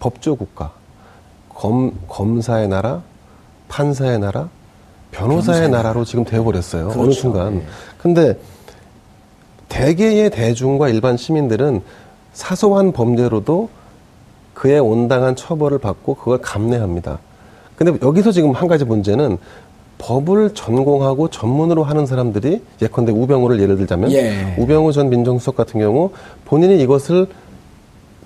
법조 0.00 0.36
국가, 0.36 0.72
검 1.48 1.92
검사의 2.08 2.68
나라, 2.68 3.02
판사의 3.68 4.18
나라, 4.18 4.48
변호사의 5.10 5.70
나라로 5.70 6.04
지금 6.04 6.24
되어버렸어요. 6.24 6.86
어느 6.86 6.94
그렇죠. 6.94 7.12
순간. 7.12 7.56
예. 7.56 7.62
근데 7.98 8.38
대개의 9.68 10.30
대중과 10.30 10.88
일반 10.88 11.16
시민들은 11.16 11.82
사소한 12.32 12.92
범죄로도 12.92 13.68
그에 14.54 14.78
온당한 14.78 15.36
처벌을 15.36 15.78
받고 15.78 16.14
그걸 16.14 16.38
감내합니다. 16.38 17.18
근데 17.76 17.96
여기서 18.02 18.32
지금 18.32 18.52
한 18.52 18.66
가지 18.66 18.84
문제는 18.84 19.38
법을 19.98 20.54
전공하고 20.54 21.28
전문으로 21.28 21.84
하는 21.84 22.06
사람들이 22.06 22.62
예컨대 22.80 23.12
우병우를 23.12 23.60
예를 23.60 23.76
들자면 23.76 24.12
예. 24.12 24.54
우병우 24.58 24.92
전 24.92 25.10
민정수석 25.10 25.56
같은 25.56 25.80
경우 25.80 26.10
본인이 26.44 26.80
이것을 26.80 27.26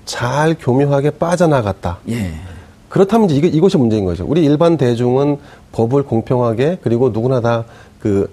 잘 0.05 0.57
교묘하게 0.59 1.11
빠져나갔다. 1.11 1.99
예. 2.11 2.33
그렇다면 2.89 3.31
이제 3.31 3.47
이것이 3.47 3.77
문제인 3.79 4.05
거죠. 4.05 4.25
우리 4.27 4.45
일반 4.45 4.77
대중은 4.77 5.39
법을 5.73 6.03
공평하게 6.03 6.79
그리고 6.83 7.11
누구나 7.11 7.41
다 7.41 7.65
그 8.03 8.29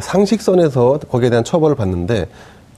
상식선에서 0.00 1.00
거기에 1.10 1.28
대한 1.30 1.42
처벌을 1.44 1.74
받는데 1.74 2.28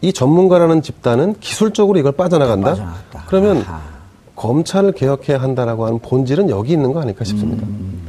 이 0.00 0.12
전문가라는 0.12 0.80
집단은 0.82 1.34
기술적으로 1.40 1.98
이걸 1.98 2.12
빠져나간다. 2.12 2.70
빠져나갔다. 2.70 3.24
그러면 3.28 3.58
아하. 3.58 3.80
검찰을 4.34 4.92
개혁해야 4.92 5.40
한다라고 5.40 5.86
하는 5.86 5.98
본질은 5.98 6.48
여기 6.50 6.72
있는 6.72 6.92
거 6.92 7.00
아닐까 7.00 7.24
싶습니다. 7.24 7.66
음. 7.66 8.00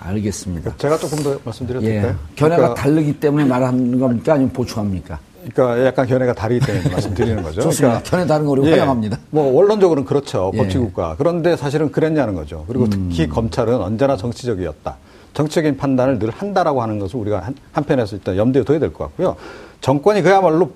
알겠습니다. 0.00 0.76
제가 0.78 0.96
조금 0.96 1.22
더 1.22 1.38
말씀드려도 1.44 1.84
예. 1.86 1.90
될까요? 1.94 2.16
견해가 2.36 2.56
그러니까, 2.62 2.82
다르기 2.82 3.20
때문에 3.20 3.44
말하는 3.44 3.98
겁니까? 3.98 4.34
아니면 4.34 4.52
보충합니까? 4.52 5.18
그러니까 5.54 5.86
약간 5.86 6.06
견해가 6.06 6.32
다르기 6.34 6.64
때문에 6.64 6.90
말씀드리는 6.90 7.42
거죠. 7.42 7.60
좋습니다. 7.62 8.02
견해 8.02 8.26
다른 8.26 8.44
거 8.46 8.52
우리 8.52 8.68
환영합니다. 8.70 9.18
뭐 9.30 9.52
원론적으로는 9.52 10.04
그렇죠. 10.06 10.50
예. 10.54 10.58
법치국가. 10.58 11.14
그런데 11.18 11.56
사실은 11.56 11.90
그랬냐는 11.90 12.34
거죠. 12.34 12.64
그리고 12.68 12.88
특히 12.88 13.24
음. 13.24 13.28
검찰은 13.30 13.76
언제나 13.80 14.16
정치적이었다. 14.16 14.96
정치적인 15.34 15.76
판단을 15.76 16.18
늘 16.18 16.30
한다라고 16.30 16.82
하는 16.82 16.98
것을 16.98 17.20
우리가 17.20 17.40
한, 17.40 17.54
한편에서 17.72 18.16
일단 18.16 18.36
염두에 18.36 18.64
둬야 18.64 18.78
될 18.78 18.92
것 18.92 19.04
같고요. 19.04 19.36
정권이 19.80 20.22
그야말로 20.22 20.70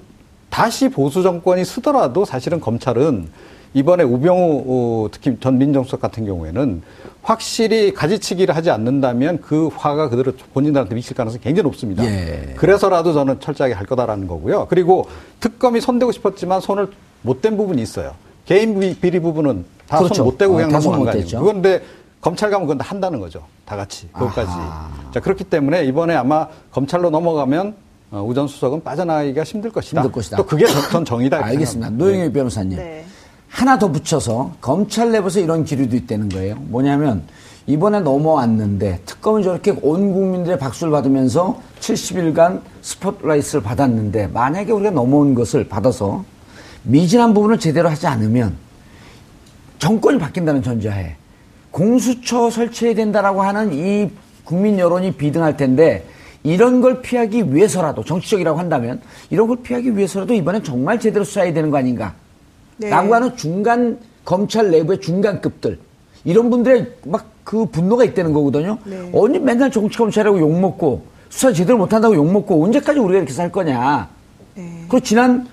다시 0.51 0.89
보수 0.89 1.23
정권이 1.23 1.65
쓰더라도 1.65 2.25
사실은 2.25 2.61
검찰은 2.61 3.29
이번에 3.75 4.05
우병우 4.05 4.65
어, 4.67 5.09
특히 5.11 5.37
전 5.41 5.59
민정수석 5.59 6.01
같은 6.01 6.27
경우에는 6.27 6.83
확실히 7.23 7.95
가지치기를 7.95 8.55
하지 8.57 8.71
않는다면 8.71 9.41
그 9.41 9.69
화가 9.77 10.09
그대로 10.09 10.33
본인들한테 10.53 10.95
미칠 10.95 11.17
가능성이 11.17 11.41
굉장히 11.43 11.65
높습니다. 11.65 12.05
예. 12.05 12.55
그래서라도 12.57 13.13
저는 13.13 13.39
철저하게 13.41 13.75
할 13.75 13.87
거다라는 13.87 14.27
거고요. 14.27 14.67
그리고 14.69 15.07
특검이 15.41 15.81
손대고 15.81 16.11
싶었지만 16.13 16.61
손을 16.61 16.89
못 17.23 17.41
댄 17.41 17.57
부분이 17.57 17.81
있어요. 17.81 18.15
개인 18.45 18.79
비- 18.81 18.95
비리 18.99 19.21
부분은 19.21 19.65
다손 19.87 20.05
그렇죠. 20.09 20.25
못 20.25 20.37
대고 20.37 20.55
어, 20.55 20.57
그냥 20.57 20.71
다손 20.71 20.93
넘어간 20.93 20.99
못거 20.99 21.11
아니에요. 21.13 21.25
댔죠. 21.25 21.41
그런데 21.41 21.83
검찰 22.21 22.51
가면 22.51 22.67
그건 22.67 22.79
다 22.79 22.85
한다는 22.89 23.21
거죠. 23.21 23.45
다 23.65 23.77
같이. 23.77 24.09
그것까지. 24.13 24.51
아하. 24.51 24.91
자, 25.15 25.21
그렇기 25.21 25.45
때문에 25.45 25.85
이번에 25.85 26.15
아마 26.17 26.49
검찰로 26.73 27.11
넘어가면 27.11 27.75
어, 28.11 28.23
우전 28.23 28.49
수석은 28.49 28.83
빠져나가기가 28.83 29.45
힘들 29.45 29.71
것이다. 29.71 30.03
힘들 30.03 30.13
것이다. 30.13 30.37
또 30.37 30.45
그게 30.45 30.67
전, 30.67 30.83
전 30.91 31.05
정의다. 31.05 31.45
알겠습니다. 31.45 31.91
노영희 31.91 32.33
변호사님. 32.33 32.77
네. 32.79 33.05
하나 33.53 33.79
더 33.79 33.93
붙여서 33.93 34.57
검찰 34.63 35.13
내부에서 35.13 35.39
이런 35.39 35.63
기류도 35.65 35.95
있다는 35.95 36.31
거예요. 36.31 36.57
뭐냐면 36.57 37.23
이번에 37.67 38.01
넘어왔는데 38.01 39.03
특검은 39.05 39.43
저렇게 39.43 39.73
온 39.83 40.13
국민들의 40.13 40.59
박수를 40.59 40.91
받으면서 40.91 41.61
70일간 41.79 42.63
스포트라이트를 42.81 43.63
받았는데 43.63 44.29
만약에 44.29 44.73
우리가 44.73 44.91
넘어온 44.91 45.35
것을 45.35 45.69
받아서 45.69 46.25
미진한 46.83 47.35
부분을 47.35 47.59
제대로 47.59 47.89
하지 47.89 48.07
않으면 48.07 48.57
정권이 49.79 50.19
바뀐다는 50.19 50.63
전제하에 50.63 51.17
공수처 51.71 52.51
설치해야 52.51 52.95
된다라고 52.95 53.43
하는 53.43 53.73
이 53.75 54.11
국민 54.45 54.79
여론이 54.79 55.13
비등할 55.13 55.57
텐데 55.59 56.07
이런 56.43 56.81
걸 56.81 57.03
피하기 57.03 57.55
위해서라도 57.55 58.03
정치적이라고 58.03 58.59
한다면 58.59 59.01
이런 59.31 59.47
걸 59.47 59.59
피하기 59.63 59.97
위해서라도 59.97 60.35
이번엔 60.35 60.65
정말 60.65 60.99
제대로 60.99 61.25
수사해야 61.25 61.53
되는 61.53 61.71
거 61.71 61.77
아닌가? 61.77 62.15
네. 62.83 62.91
라고 62.91 63.15
하는 63.15 63.37
중간 63.37 63.99
검찰 64.25 64.71
내부의 64.71 65.01
중간급들 65.01 65.79
이런 66.25 66.51
분들의 66.51 66.95
막 67.05 67.33
그 67.45 67.67
분노가 67.67 68.05
있다는 68.05 68.33
거거든요. 68.33 68.79
네. 68.85 69.11
언제 69.13 69.39
맨날 69.39 69.71
정치 69.71 69.99
검찰하고 69.99 70.39
욕 70.39 70.59
먹고 70.59 71.03
수사 71.29 71.53
제대로 71.53 71.79
못한다고 71.79 72.15
욕 72.15 72.31
먹고 72.31 72.63
언제까지 72.65 73.01
우리가 73.01 73.19
이렇게 73.19 73.33
살 73.33 73.51
거냐? 73.51 74.09
네. 74.55 74.85
그리고 74.89 75.01
지난 75.01 75.49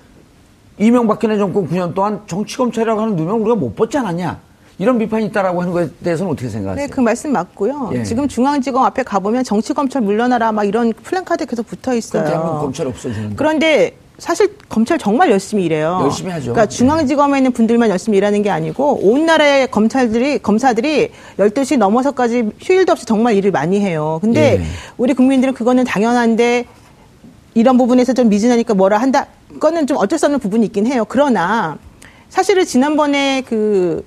이명박근혜 0.78 1.36
정권 1.36 1.68
9년 1.68 1.94
동안 1.94 2.20
정치 2.26 2.56
검찰이라고 2.56 3.00
하는 3.00 3.16
누명 3.16 3.40
우리가 3.42 3.56
못 3.56 3.74
벗지 3.74 3.98
않았냐? 3.98 4.38
이런 4.78 4.98
비판이 4.98 5.26
있다라고 5.26 5.60
하는 5.60 5.74
것에 5.74 5.90
대해서는 6.02 6.32
어떻게 6.32 6.48
생각하세요? 6.48 6.86
네, 6.86 6.90
그 6.90 7.00
말씀 7.02 7.32
맞고요. 7.32 7.90
예. 7.92 8.02
지금 8.02 8.26
중앙지검 8.26 8.82
앞에 8.82 9.02
가보면 9.02 9.44
정치검찰 9.44 10.00
물러나라 10.00 10.52
막 10.52 10.64
이런 10.64 10.90
플랜카드 10.94 11.44
계속 11.44 11.66
붙어 11.66 11.94
있어요. 11.94 12.24
대한민국 12.24 12.60
검찰 12.60 12.86
없어지는데. 12.86 13.36
그런데 13.36 13.94
사실 14.20 14.54
검찰 14.68 14.98
정말 14.98 15.30
열심히 15.30 15.64
일해요. 15.64 16.00
열심히 16.02 16.30
하죠. 16.30 16.52
그러니까 16.52 16.66
네. 16.66 16.76
중앙지검에 16.76 17.38
있는 17.38 17.52
분들만 17.52 17.88
열심히 17.88 18.18
일하는 18.18 18.42
게 18.42 18.50
아니고 18.50 19.00
온 19.02 19.24
나라의 19.24 19.70
검찰들이 19.70 20.40
검사들이 20.40 21.10
12시 21.38 21.78
넘어서까지 21.78 22.50
휴일도 22.60 22.92
없이 22.92 23.06
정말 23.06 23.34
일을 23.34 23.50
많이 23.50 23.80
해요. 23.80 24.18
근데 24.20 24.58
예. 24.60 24.64
우리 24.98 25.14
국민들은 25.14 25.54
그거는 25.54 25.84
당연한데 25.84 26.66
이런 27.54 27.78
부분에서 27.78 28.12
좀 28.12 28.28
미진하니까 28.28 28.74
뭐라 28.74 28.98
한다. 28.98 29.26
그거는 29.48 29.86
좀 29.86 29.96
어쩔 29.96 30.18
수 30.18 30.26
없는 30.26 30.38
부분이 30.38 30.66
있긴 30.66 30.86
해요. 30.86 31.06
그러나 31.08 31.78
사실은 32.28 32.66
지난번에 32.66 33.42
그 33.48 34.04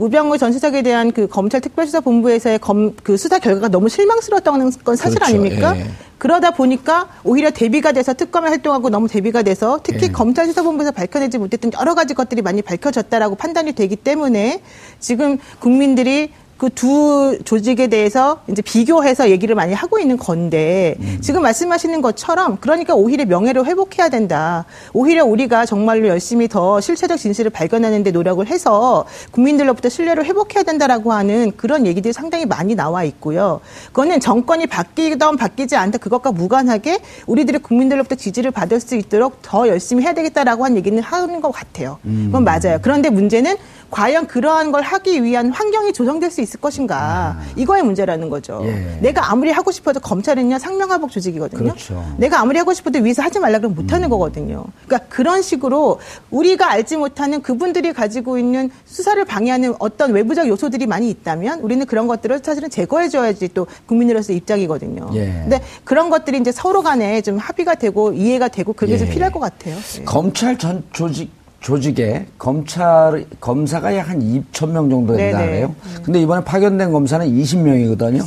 우병우 0.00 0.38
전 0.38 0.50
수석에 0.50 0.80
대한 0.80 1.12
그 1.12 1.28
검찰 1.28 1.60
특별수사본부에서의 1.60 2.58
검, 2.58 2.96
그 3.02 3.18
수사 3.18 3.38
결과가 3.38 3.68
너무 3.68 3.90
실망스러웠다는 3.90 4.70
건 4.82 4.96
사실 4.96 5.18
그렇죠. 5.18 5.36
아닙니까? 5.36 5.76
예. 5.76 5.84
그러다 6.16 6.52
보니까 6.52 7.08
오히려 7.22 7.50
대비가 7.50 7.92
돼서 7.92 8.14
특검에 8.14 8.48
활동하고 8.48 8.88
너무 8.88 9.08
대비가 9.08 9.42
돼서 9.42 9.78
특히 9.82 10.06
예. 10.06 10.08
검찰 10.10 10.46
수사본부에서 10.46 10.92
밝혀내지 10.92 11.36
못했던 11.36 11.70
여러 11.78 11.94
가지 11.94 12.14
것들이 12.14 12.40
많이 12.40 12.62
밝혀졌다라고 12.62 13.34
판단이 13.34 13.72
되기 13.72 13.94
때문에 13.94 14.62
지금 15.00 15.36
국민들이 15.58 16.32
그 16.60 16.70
두 16.80 17.38
조직에 17.44 17.88
대해서 17.88 18.40
이제 18.46 18.62
비교해서 18.62 19.28
얘기를 19.30 19.54
많이 19.54 19.74
하고 19.74 19.98
있는 19.98 20.16
건데 20.16 20.94
음. 21.00 21.18
지금 21.20 21.42
말씀하시는 21.42 22.00
것처럼 22.00 22.56
그러니까 22.60 22.94
오히려 22.94 23.24
명예를 23.26 23.66
회복해야 23.66 24.08
된다. 24.08 24.64
오히려 24.92 25.24
우리가 25.24 25.66
정말로 25.66 26.08
열심히 26.08 26.48
더 26.48 26.80
실체적 26.80 27.18
진실을 27.18 27.50
발견하는 27.50 28.02
데 28.02 28.10
노력을 28.12 28.46
해서 28.46 29.04
국민들로부터 29.30 29.88
신뢰를 29.88 30.24
회복해야 30.24 30.62
된다라고 30.62 31.12
하는 31.12 31.52
그런 31.56 31.86
얘기들이 31.86 32.12
상당히 32.12 32.46
많이 32.46 32.74
나와 32.74 33.04
있고요. 33.04 33.60
그거는 33.88 34.20
정권이 34.20 34.66
바뀌던 34.66 35.36
바뀌지 35.36 35.76
않다 35.76 35.98
그것과 35.98 36.32
무관하게 36.32 37.00
우리들이 37.26 37.58
국민들로부터 37.58 38.14
지지를 38.14 38.50
받을 38.50 38.80
수 38.80 38.96
있도록 38.96 39.42
더 39.42 39.68
열심히 39.68 40.04
해야 40.04 40.14
되겠다라고 40.14 40.64
한 40.64 40.76
얘기는 40.76 40.98
하는 41.02 41.40
것 41.40 41.50
같아요. 41.52 41.98
그건 42.02 42.44
맞아요. 42.44 42.78
그런데 42.80 43.10
문제는 43.10 43.56
과연 43.90 44.26
그러한 44.26 44.72
걸 44.72 44.82
하기 44.82 45.22
위한 45.24 45.50
환경이 45.50 45.92
조성될 45.92 46.30
수 46.30 46.40
있을 46.40 46.60
것인가 46.60 47.38
이거의 47.56 47.82
문제라는 47.82 48.30
거죠. 48.30 48.60
예. 48.64 48.98
내가 49.00 49.30
아무리 49.30 49.50
하고 49.50 49.72
싶어도 49.72 50.00
검찰은요 50.00 50.58
상명하복 50.58 51.10
조직이거든요. 51.10 51.62
그렇죠. 51.62 52.04
내가 52.16 52.40
아무리 52.40 52.58
하고 52.58 52.72
싶어도 52.72 53.00
위에서 53.00 53.22
하지 53.22 53.38
말라 53.38 53.58
그러면 53.58 53.76
못하는 53.76 54.08
거거든요. 54.08 54.64
그러니까 54.86 55.08
그런 55.08 55.42
식으로 55.42 55.98
우리가 56.30 56.70
알지 56.70 56.96
못하는 56.96 57.42
그분들이 57.42 57.92
가지고 57.92 58.38
있는 58.38 58.70
수사를 58.84 59.22
방해하는 59.24 59.74
어떤 59.78 60.12
외부적 60.12 60.46
요소들이 60.48 60.86
많이 60.86 61.10
있다면 61.10 61.60
우리는 61.60 61.84
그런 61.86 62.06
것들을 62.06 62.40
사실은 62.42 62.70
제거해줘야지 62.70 63.48
또 63.54 63.66
국민으로서 63.86 64.32
입장이거든요. 64.32 65.10
예. 65.14 65.26
근데 65.26 65.60
그런 65.84 66.10
것들이 66.10 66.38
이제 66.38 66.52
서로 66.52 66.82
간에 66.82 67.20
좀 67.22 67.38
합의가 67.38 67.74
되고 67.74 68.12
이해가 68.12 68.48
되고 68.48 68.72
그게 68.72 68.96
좀 68.98 69.08
예. 69.08 69.10
필요할 69.10 69.32
것 69.32 69.40
같아요. 69.40 69.76
예. 69.98 70.04
검찰 70.04 70.56
전 70.56 70.84
조직 70.92 71.39
조직에 71.60 72.26
검찰 72.38 73.26
검사가 73.38 73.94
약 73.96 74.08
한 74.08 74.18
2천 74.20 74.70
명 74.70 74.88
정도 74.90 75.14
된다 75.16 75.38
네네. 75.38 75.50
그래요. 75.50 75.74
근데 76.02 76.20
이번에 76.20 76.42
파견된 76.42 76.90
검사는 76.90 77.26
20명이거든요. 77.26 78.24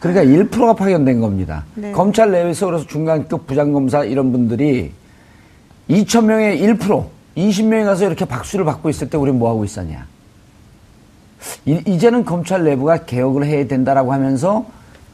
그러니까 0.00 0.24
1%가 0.24 0.74
파견된 0.74 1.20
겁니다. 1.20 1.64
네. 1.74 1.90
검찰 1.92 2.30
내에서 2.30 2.66
그래서 2.66 2.86
중간급 2.86 3.46
부장검사 3.46 4.04
이런 4.04 4.30
분들이 4.30 4.92
2천 5.88 6.24
명의 6.26 6.60
1% 6.60 7.06
20명이 7.36 7.84
가서 7.84 8.06
이렇게 8.06 8.24
박수를 8.24 8.64
받고 8.64 8.88
있을 8.90 9.08
때 9.10 9.16
우리는 9.16 9.38
뭐 9.38 9.50
하고 9.50 9.64
있었냐? 9.64 10.06
이, 11.64 11.80
이제는 11.86 12.24
검찰 12.24 12.64
내부가 12.64 12.98
개혁을 13.04 13.44
해야 13.46 13.66
된다라고 13.66 14.12
하면서 14.12 14.66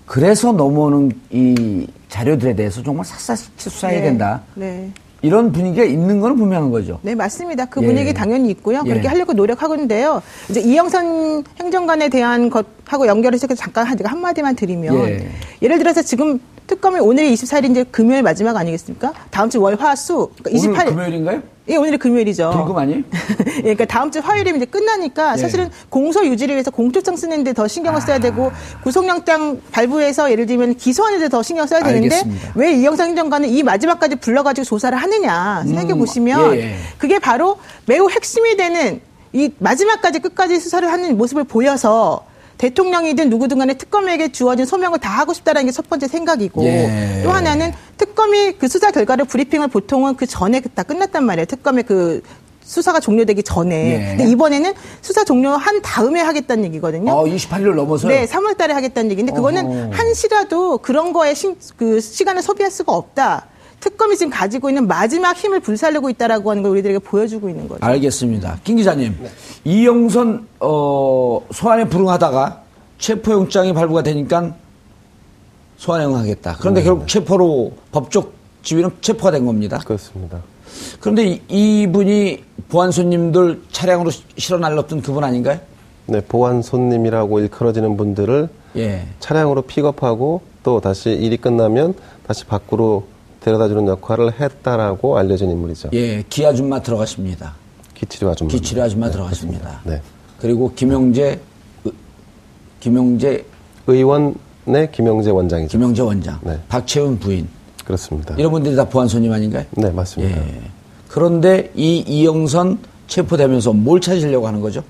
그래서 0.06 0.52
넘어오는 0.52 1.12
이 1.30 1.86
자료들에 2.08 2.54
대해서 2.54 2.82
정말 2.82 3.04
샅샅이 3.06 3.50
수사해야 3.56 4.00
네. 4.00 4.06
된다. 4.06 4.40
네. 4.54 4.90
이런 5.22 5.52
분위기가 5.52 5.84
있는 5.84 6.20
건 6.20 6.36
분명한 6.36 6.70
거죠. 6.72 6.98
네, 7.02 7.14
맞습니다. 7.14 7.66
그 7.66 7.80
예. 7.82 7.86
분위기 7.86 8.12
당연히 8.12 8.50
있고요. 8.50 8.82
그렇게 8.82 9.04
예. 9.04 9.08
하려고 9.08 9.32
노력하고 9.32 9.74
있는데요. 9.74 10.20
이제 10.50 10.60
이영선 10.60 11.44
행정관에 11.60 12.08
대한 12.08 12.50
것하고 12.50 13.06
연결해서 13.06 13.46
잠깐 13.54 13.86
한- 13.86 13.96
제가 13.96 14.10
한마디만 14.10 14.56
드리면 14.56 14.94
예. 15.08 15.28
예를 15.62 15.78
들어서 15.78 16.02
지금 16.02 16.40
특검이 16.66 16.98
오늘이 17.00 17.32
24일이 17.34 17.70
이제 17.70 17.84
금요일 17.90 18.22
마지막 18.22 18.56
아니겠습니까? 18.56 19.12
다음 19.30 19.48
주 19.48 19.60
월, 19.60 19.76
화, 19.76 19.94
수. 19.94 20.30
그러니까 20.42 20.68
오늘 20.68 20.80
28일. 20.80 20.88
금요일인가요? 20.88 21.42
예, 21.68 21.76
오늘이 21.76 21.96
금요일이죠. 21.96 22.50
불금 22.50 22.76
아니에요? 22.76 23.02
예, 23.58 23.62
그러니까 23.62 23.84
다음 23.84 24.10
주 24.10 24.18
화요일이면 24.18 24.60
이제 24.62 24.66
끝나니까 24.66 25.34
예. 25.34 25.36
사실은 25.36 25.70
공소 25.88 26.26
유지를 26.26 26.56
위해서 26.56 26.70
공소장 26.72 27.16
쓰는데 27.16 27.52
더 27.52 27.68
신경을 27.68 28.00
써야 28.00 28.18
되고 28.18 28.46
아. 28.46 28.80
구속영장 28.82 29.60
발부해서 29.70 30.32
예를 30.32 30.46
들면 30.46 30.74
기소하는데 30.76 31.28
더 31.28 31.42
신경 31.42 31.66
써야 31.66 31.82
되는데. 31.82 32.22
왜 32.54 32.72
이영상 32.72 33.08
행정관은 33.10 33.48
이 33.48 33.62
마지막까지 33.62 34.16
불러가지고 34.16 34.64
조사를 34.64 34.96
하느냐 34.98 35.62
생각해 35.64 35.94
보시면 35.94 36.56
예, 36.56 36.60
예. 36.60 36.76
그게 36.98 37.18
바로 37.18 37.58
매우 37.86 38.08
핵심이 38.10 38.56
되는 38.56 39.00
이 39.32 39.50
마지막까지 39.58 40.18
끝까지 40.18 40.58
수사를 40.58 40.90
하는 40.90 41.16
모습을 41.16 41.44
보여서 41.44 42.24
대통령이든 42.66 43.28
누구든 43.28 43.58
간에 43.58 43.74
특검에게 43.74 44.30
주어진 44.30 44.64
소명을 44.66 45.00
다 45.00 45.10
하고 45.10 45.32
싶다는 45.34 45.66
게 45.66 45.72
첫 45.72 45.88
번째 45.88 46.06
생각이고 46.06 46.62
예. 46.64 47.22
또 47.24 47.30
하나는 47.30 47.72
특검이 47.96 48.52
그 48.58 48.68
수사 48.68 48.90
결과를 48.90 49.24
브리핑을 49.24 49.68
보통은 49.68 50.16
그 50.16 50.26
전에 50.26 50.60
다 50.60 50.82
끝났단 50.82 51.24
말이에요. 51.24 51.46
특검의 51.46 51.84
그 51.84 52.22
수사가 52.62 53.00
종료되기 53.00 53.42
전에. 53.42 53.74
예. 53.90 54.16
근데 54.16 54.30
이번에는 54.30 54.74
수사 55.00 55.24
종료한 55.24 55.80
다음에 55.82 56.20
하겠다는 56.20 56.64
얘기거든요. 56.66 57.10
어, 57.12 57.24
28일을 57.24 57.74
넘어서요? 57.74 58.12
네, 58.12 58.26
3월 58.26 58.56
달에 58.58 58.74
하겠다는 58.74 59.10
얘기인데 59.12 59.32
그거는 59.32 59.66
어허. 59.66 59.90
한시라도 59.94 60.78
그런 60.78 61.12
거에 61.14 61.32
신- 61.34 61.56
그 61.76 62.00
시간을 62.00 62.42
소비할 62.42 62.70
수가 62.70 62.92
없다. 62.92 63.46
특검이 63.82 64.16
지금 64.16 64.30
가지고 64.30 64.68
있는 64.70 64.86
마지막 64.86 65.36
힘을 65.36 65.58
불살르고 65.58 66.08
있다라고 66.10 66.50
하는 66.52 66.62
걸 66.62 66.70
우리들에게 66.72 67.00
보여주고 67.00 67.48
있는 67.48 67.66
거죠. 67.66 67.84
알겠습니다. 67.84 68.60
김 68.62 68.76
기자님, 68.76 69.16
이영선 69.64 70.46
어, 70.60 71.40
소환에 71.52 71.88
불응하다가 71.88 72.62
체포영장이 72.98 73.72
발부가 73.74 74.04
되니까 74.04 74.54
소환행하겠다. 75.78 76.58
그런데 76.60 76.80
네. 76.80 76.84
결국 76.86 77.08
체포로 77.08 77.72
법적 77.90 78.32
지위는 78.62 78.90
체포가 79.00 79.32
된 79.32 79.44
겁니다. 79.44 79.80
그렇습니다. 79.84 80.40
그런데 81.00 81.26
이, 81.26 81.40
이분이 81.82 82.44
보안 82.68 82.92
손님들 82.92 83.62
차량으로 83.72 84.10
시- 84.10 84.22
실어 84.38 84.58
날렸던 84.58 85.02
그분 85.02 85.24
아닌가요? 85.24 85.58
네, 86.06 86.20
보안 86.20 86.62
손님이라고 86.62 87.40
일컬어지는 87.40 87.96
분들을 87.96 88.48
예. 88.76 89.06
차량으로 89.18 89.62
픽업하고 89.62 90.42
또 90.62 90.80
다시 90.80 91.10
일이 91.10 91.36
끝나면 91.36 91.94
다시 92.28 92.44
밖으로 92.44 93.04
데려다주는 93.44 93.86
역할을 93.88 94.40
했다라고 94.40 95.18
알려진 95.18 95.50
인물이죠. 95.50 95.90
예, 95.92 96.22
기 96.28 96.46
아줌마 96.46 96.80
들어가십니다. 96.80 97.54
기치료 97.94 98.30
아줌마. 98.30 98.50
기치료 98.50 98.82
아줌마 98.82 99.06
네. 99.08 99.12
그렇습니다. 99.12 99.80
네. 99.84 100.00
그리고 100.40 100.72
김영재, 100.74 101.40
의- 101.84 101.92
김영재, 102.80 103.44
의원의 103.86 104.34
김영재 104.92 105.30
원장이죠. 105.30 105.70
김영재 105.78 106.02
원장, 106.02 106.38
네. 106.42 106.58
박채훈 106.68 107.18
부인. 107.18 107.48
그렇습니다. 107.84 108.34
이런 108.38 108.52
분들이 108.52 108.76
다 108.76 108.88
보안 108.88 109.08
손님 109.08 109.32
아닌가요? 109.32 109.64
네, 109.72 109.90
맞습니다. 109.90 110.36
예. 110.40 110.60
그런데 111.08 111.70
이 111.74 111.98
이영선 112.06 112.78
체포되면서 113.08 113.72
뭘 113.72 114.00
찾으려고 114.00 114.46
하는 114.46 114.60
거죠? 114.60 114.82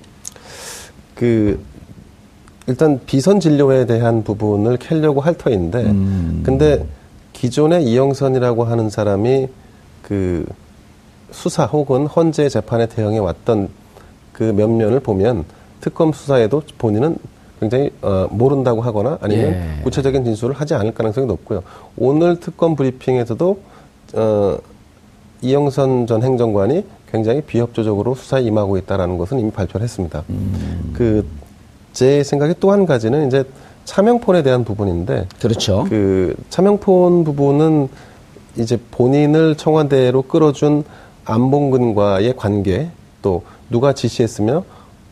그 1.15 1.59
일단 2.67 2.99
비선 3.05 3.39
진료에 3.39 3.85
대한 3.85 4.23
부분을 4.23 4.77
캐려고 4.77 5.21
할 5.21 5.33
터인데 5.37 5.83
근데 6.43 6.85
기존에 7.43 7.81
이영선이라고 7.81 8.63
하는 8.63 8.89
사람이 8.89 9.49
그 10.01 10.45
수사 11.31 11.65
혹은 11.65 12.07
헌재 12.07 12.47
재판에 12.47 12.85
대응해 12.85 13.17
왔던 13.17 13.67
그 14.31 14.43
면면을 14.43 15.01
보면 15.01 15.43
특검 15.81 16.13
수사에도 16.13 16.61
본인은 16.77 17.17
굉장히 17.59 17.91
어, 18.01 18.29
모른다고 18.31 18.81
하거나 18.81 19.17
아니면 19.19 19.51
예. 19.51 19.83
구체적인 19.83 20.23
진술을 20.23 20.55
하지 20.55 20.73
않을 20.73 20.93
가능성이 20.93 21.27
높고요. 21.27 21.63
오늘 21.97 22.39
특검 22.39 22.77
브리핑에서도 22.77 23.59
어, 24.13 24.57
이영선 25.41 26.07
전 26.07 26.23
행정관이 26.23 26.85
굉장히 27.11 27.41
비협조적으로 27.41 28.15
수사에 28.15 28.41
임하고 28.43 28.77
있다라는 28.77 29.17
것은 29.17 29.41
이미 29.41 29.51
발표를 29.51 29.83
했습니다. 29.83 30.23
그제 30.93 32.23
생각에 32.23 32.53
또 32.61 32.71
한 32.71 32.85
가지는 32.85 33.27
이제 33.27 33.43
차명폰에 33.85 34.43
대한 34.43 34.63
부분인데 34.63 35.27
그렇죠. 35.41 35.85
그 35.89 36.35
차명폰 36.49 37.23
부분은 37.23 37.89
이제 38.55 38.79
본인을 38.91 39.55
청와대로 39.55 40.21
끌어준 40.23 40.83
안봉근과의 41.25 42.35
관계 42.37 42.89
또 43.21 43.43
누가 43.69 43.93
지시했으며 43.93 44.63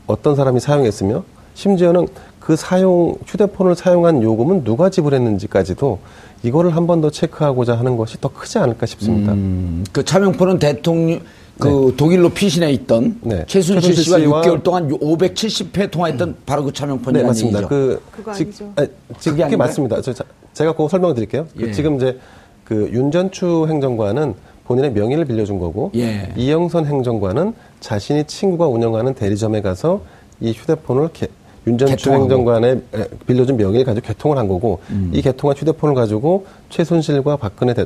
어떤 0.08 0.36
사람이 0.36 0.60
사용했으며 0.60 1.24
심지어는 1.54 2.08
그 2.40 2.56
사용 2.56 3.16
휴대폰을 3.28 3.76
사용한 3.76 4.24
요금은 4.24 4.64
누가 4.64 4.90
지불했는지까지도 4.90 6.00
이거를 6.44 6.76
한 6.76 6.88
번 6.88 7.02
더 7.02 7.10
체크하고자 7.10 7.78
하는 7.78 7.98
것이 7.98 8.20
더 8.20 8.30
크지 8.30 8.58
않을까 8.58 8.86
싶습니다. 8.88 9.34
음, 9.34 9.84
그 9.92 10.04
차명포는 10.04 10.60
대통령 10.60 11.20
그 11.62 11.94
독일로 11.96 12.30
피신해 12.30 12.72
있던 12.72 13.20
네. 13.22 13.46
최순실 13.46 13.82
최순실 13.94 14.04
씨와 14.04 14.20
씨와 14.20 14.42
6개월 14.42 14.64
동안 14.64 14.90
570회 14.90 15.92
통화했던 15.92 16.36
바로 16.46 16.64
그 16.64 16.70
네, 16.70 16.74
차명폰이라는 16.74 17.28
맞습니다. 17.28 17.60
얘기죠. 17.60 17.70
그 17.70 18.02
그거 18.12 18.34
지- 18.34 18.44
아니죠. 18.44 18.74
아니, 18.76 18.88
지- 19.20 19.30
그게 19.30 19.44
그게? 19.44 19.56
맞습니다. 19.58 20.02
저, 20.02 20.12
자- 20.14 20.24
제가 20.54 20.72
그거 20.72 20.88
설명드릴게요. 20.90 21.46
그 21.56 21.68
예. 21.68 21.72
지금 21.72 21.98
이제 21.98 22.18
그 22.64 22.90
윤전추 22.92 23.68
행정관은 23.70 24.34
본인의 24.66 24.92
명의를 24.94 25.26
빌려준 25.26 25.60
거고 25.60 25.92
예. 25.96 26.34
이영선 26.36 26.86
행정관은 26.88 27.54
자신이 27.80 28.24
친구가 28.26 28.68
운영하는 28.68 29.14
대리점에 29.14 29.62
가서 29.62 30.02
이 30.40 30.52
휴대폰을 30.54 31.10
개- 31.14 31.28
윤전추 31.68 31.96
개통하고. 31.96 32.24
행정관의 32.24 32.82
에, 32.96 33.04
빌려준 33.28 33.56
명의를 33.58 33.86
가지고 33.86 34.08
개통을 34.08 34.38
한 34.38 34.48
거고 34.48 34.80
음. 34.90 35.12
이 35.14 35.22
개통한 35.22 35.56
휴대폰을 35.56 35.94
가지고 35.94 36.48
최순실과 36.72 37.38
박근혜 37.38 37.76
대, 37.76 37.86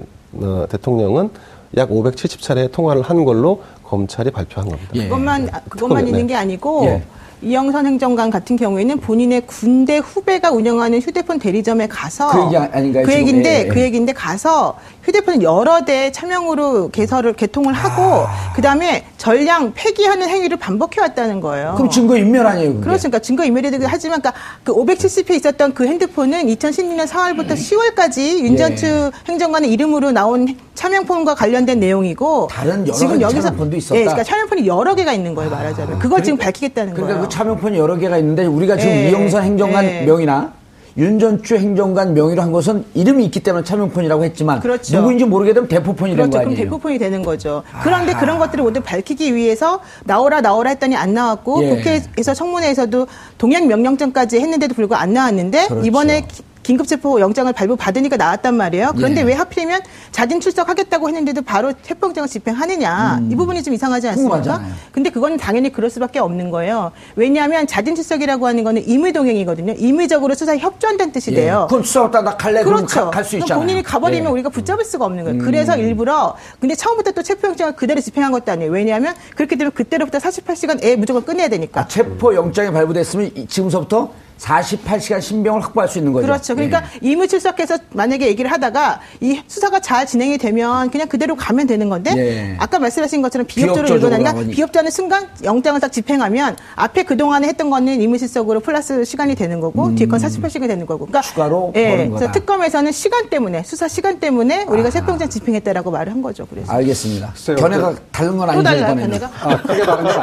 통령은 0.81 1.29
약 1.77 1.89
570차례 1.89 2.71
통화를 2.71 3.01
한 3.01 3.25
걸로 3.25 3.61
검찰이 3.83 4.31
발표한 4.31 4.69
겁니다. 4.69 4.91
예. 4.95 5.03
그것만 5.03 5.49
아, 5.51 5.61
그것만 5.69 6.05
네. 6.05 6.11
있는 6.11 6.27
게 6.27 6.35
아니고 6.35 6.85
예. 6.85 7.03
이영선 7.41 7.85
행정관 7.85 8.29
같은 8.29 8.55
경우에는 8.55 8.99
본인의 9.01 9.41
군대 9.45 9.97
후배가 9.97 10.51
운영하는 10.51 10.99
휴대폰 10.99 11.37
대리점에 11.37 11.87
가서 11.87 12.31
그 12.31 12.45
얘기 12.45 12.57
아닌가요, 12.57 13.05
그? 13.05 13.13
얘기인데 13.13 13.49
예, 13.49 13.63
예. 13.65 13.67
그 13.67 13.79
얘기인데 13.81 14.13
가서 14.13 14.77
휴대폰 15.05 15.43
여러 15.43 15.85
대 15.85 16.11
차명으로 16.11 16.89
개설을 16.89 17.33
개통을 17.33 17.73
하고 17.73 18.25
그다음에 18.55 19.05
전량 19.17 19.73
폐기하는 19.73 20.27
행위를 20.27 20.57
반복해 20.57 20.99
왔다는 20.99 21.41
거예요. 21.41 21.73
그럼 21.75 21.89
증거 21.89 22.17
인멸 22.17 22.45
아니에요, 22.45 22.73
그게? 22.73 22.83
그렇습니까? 22.83 23.19
증거 23.19 23.43
인멸이 23.43 23.69
되긴 23.71 23.87
하지만, 23.87 24.19
그러니까 24.21 24.41
그 24.63 24.73
570회 24.73 25.31
있었던 25.35 25.73
그 25.73 25.85
핸드폰은 25.85 26.47
2016년 26.47 27.07
4월부터 27.07 27.53
10월까지 27.53 28.39
윤전추 28.39 28.85
예. 28.85 29.11
행정관의 29.29 29.71
이름으로 29.71 30.11
나온 30.11 30.57
차명폰과 30.73 31.35
관련된 31.35 31.79
내용이고 31.79 32.47
다른 32.51 32.87
여러 32.87 33.19
가지 33.19 33.41
차명폰도 33.41 33.77
있었다? 33.77 33.99
예, 33.99 34.03
그러니까 34.03 34.23
차명폰이 34.23 34.67
여러 34.67 34.95
개가 34.95 35.13
있는 35.13 35.35
거예요, 35.35 35.51
말하자면. 35.51 35.99
그걸 35.99 36.23
지금 36.23 36.37
밝히겠다는 36.37 36.93
그러니까 36.93 37.15
거예요. 37.15 37.29
그 37.29 37.35
차명폰이 37.35 37.77
여러 37.77 37.95
개가 37.97 38.17
있는데 38.17 38.45
우리가 38.45 38.77
지금 38.77 38.91
예. 38.91 39.09
이영선 39.09 39.43
행정관 39.43 39.85
예. 39.85 40.01
명의나 40.01 40.53
윤전추 40.97 41.57
행정관 41.57 42.13
명의로 42.13 42.41
한 42.41 42.51
것은 42.53 42.85
이름이 42.93 43.25
있기 43.25 43.41
때문에 43.41 43.63
차명폰이라고 43.65 44.23
했지만 44.23 44.61
그렇죠. 44.61 44.95
누구인지 44.97 45.25
모르게 45.25 45.53
되면 45.53 45.67
대포폰이 45.67 46.11
된 46.11 46.17
그렇죠. 46.17 46.31
거 46.31 46.37
그럼 46.39 46.51
아니에요? 46.53 46.63
대포폰이 46.65 46.97
되는 46.97 47.21
거죠. 47.21 47.63
그런데 47.83 48.13
그런 48.13 48.39
것들을 48.39 48.63
모두 48.63 48.79
밝히기 48.81 49.35
위해서 49.35 49.81
나오라 50.05 50.39
나오라 50.41 50.69
했더니 50.69 50.95
안 50.95 51.13
나왔고 51.13 51.63
예. 51.63 51.69
국회에서 51.69 52.33
청문회에서도 52.33 53.07
동행 53.37 53.67
명령전까지 53.67 54.39
했는데도 54.39 54.73
불구하고 54.73 55.01
안 55.03 55.13
나왔는데 55.13 55.67
그렇죠. 55.67 55.85
이번에 55.85 56.21
기- 56.21 56.43
긴급체포 56.75 57.19
영장을 57.19 57.51
발부 57.53 57.75
받으니까 57.75 58.17
나왔단 58.17 58.55
말이에요. 58.55 58.93
그런데 58.95 59.21
예. 59.21 59.25
왜 59.25 59.33
하필이면 59.33 59.81
자진 60.11 60.39
출석하겠다고 60.39 61.07
했는데도 61.09 61.43
바로 61.43 61.71
체포영장을 61.83 62.27
집행하느냐 62.27 63.19
이 63.29 63.35
부분이 63.35 63.61
좀 63.61 63.75
이상하지 63.75 64.07
않습니까? 64.09 64.35
음. 64.37 64.41
궁금하잖아요. 64.41 64.73
근데 64.91 65.11
그건 65.11 65.37
당연히 65.37 65.71
그럴 65.71 65.91
수밖에 65.91 66.17
없는 66.17 66.49
거예요. 66.49 66.91
왜냐하면 67.15 67.67
자진 67.67 67.93
출석이라고 67.93 68.47
하는 68.47 68.63
거는 68.63 68.87
임의동행이거든요. 68.87 69.73
임의적으로 69.77 70.33
수사에 70.33 70.57
협조한다는 70.57 71.13
뜻이 71.13 71.31
예. 71.33 71.35
돼요. 71.35 71.67
그럼 71.69 71.83
수사 71.83 72.01
왔다 72.01 72.21
나 72.23 72.35
갈래 72.35 72.63
그렇죠. 72.63 73.11
갈 73.11 73.23
수 73.23 73.37
있잖아요. 73.37 73.59
본인이 73.61 73.83
가버리면 73.83 74.25
예. 74.25 74.29
음. 74.29 74.33
우리가 74.33 74.49
붙잡을 74.49 74.83
수가 74.85 75.05
없는 75.05 75.23
거예요. 75.23 75.37
그래서 75.43 75.77
일부러 75.77 76.35
근데 76.59 76.73
처음부터 76.73 77.11
또 77.11 77.21
체포영장을 77.21 77.75
그대로 77.75 78.01
집행한 78.01 78.31
것도 78.31 78.51
아니에요. 78.51 78.71
왜냐하면 78.71 79.13
그렇게 79.35 79.55
되면 79.55 79.71
그때로부터 79.71 80.17
48시간 80.17 80.83
에 80.83 80.95
무조건 80.95 81.23
끝내야 81.25 81.47
되니까. 81.49 81.81
아, 81.81 81.87
체포 81.87 82.33
영장이 82.33 82.71
발부됐으면 82.71 83.31
이- 83.35 83.45
지금서부터 83.47 84.11
48시간 84.39 85.21
신병을 85.21 85.61
확보할 85.63 85.87
수 85.87 85.97
있는 85.97 86.13
거죠. 86.13 86.27
그렇죠. 86.27 86.55
그러니까 86.55 86.83
예. 87.03 87.09
임의 87.09 87.27
출석해서 87.27 87.77
만약에 87.93 88.27
얘기를 88.27 88.51
하다가 88.51 88.99
이 89.21 89.41
수사가 89.47 89.79
잘 89.79 90.05
진행이 90.05 90.37
되면 90.37 90.89
그냥 90.91 91.07
그대로 91.07 91.35
가면 91.35 91.67
되는 91.67 91.89
건데 91.89 92.11
예. 92.17 92.55
아까 92.59 92.79
말씀하신 92.79 93.21
것처럼 93.21 93.47
비협조로 93.47 93.87
일어나니까. 93.87 94.33
비협조하는 94.51 94.91
순간 94.91 95.27
영장을 95.43 95.79
딱 95.79 95.91
집행하면 95.91 96.57
앞에 96.75 97.03
그동안에 97.03 97.47
했던 97.47 97.69
거는 97.69 98.01
임의 98.01 98.19
출석으로 98.19 98.59
플러스 98.59 99.03
시간이 99.05 99.35
되는 99.35 99.59
거고 99.59 99.95
뒤에 99.95 100.07
건 100.07 100.19
48시간이 100.19 100.67
되는 100.67 100.85
거고. 100.85 101.05
그러니까 101.05 101.19
음. 101.19 101.21
추가로 101.23 101.73
예. 101.75 102.07
그래서 102.13 102.31
특검에서는 102.31 102.91
시간 102.91 103.29
때문에 103.29 103.63
수사 103.63 103.87
시간 103.87 104.19
때문에 104.19 104.63
우리가 104.63 104.89
체포영장 104.89 105.29
집행했다라고 105.29 105.91
말을 105.91 106.11
한 106.11 106.21
거죠. 106.21 106.45
그래서 106.49 106.71
알겠습니다. 106.71 107.33
견해가 107.57 107.91
그- 107.91 108.01
다른 108.11 108.37
건또 108.37 108.51
아니죠 108.51 108.63
달라요, 108.63 108.83
이번에는. 108.83 109.19
견해가? 109.19 109.31
아, 109.41 109.61
크게 109.61 109.85
다른 109.85 110.03
건 110.03 110.13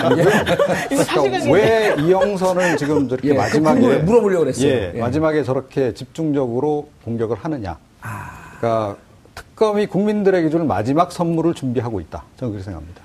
사실은 1.04 1.40
그러니까 1.40 1.50
왜 1.52 1.94
이영선을 1.98 2.76
지금 2.76 3.08
저렇게 3.08 3.28
예, 3.30 3.34
마지막에 3.34 3.80
그 3.80 3.86
궁금해, 3.86 4.01
물어보려고 4.04 4.44
그랬어요. 4.44 4.68
예, 4.68 4.92
예. 4.94 4.98
마지막에 5.00 5.42
저렇게 5.42 5.94
집중적으로 5.94 6.88
공격을 7.04 7.36
하느냐. 7.36 7.78
그러니까 8.58 8.96
특검이 9.34 9.86
국민들의 9.86 10.42
기준을 10.44 10.66
마지막 10.66 11.12
선물을 11.12 11.54
준비하고 11.54 12.00
있다. 12.00 12.24
저는 12.36 12.52
그렇게 12.52 12.64
생각합니다. 12.64 13.02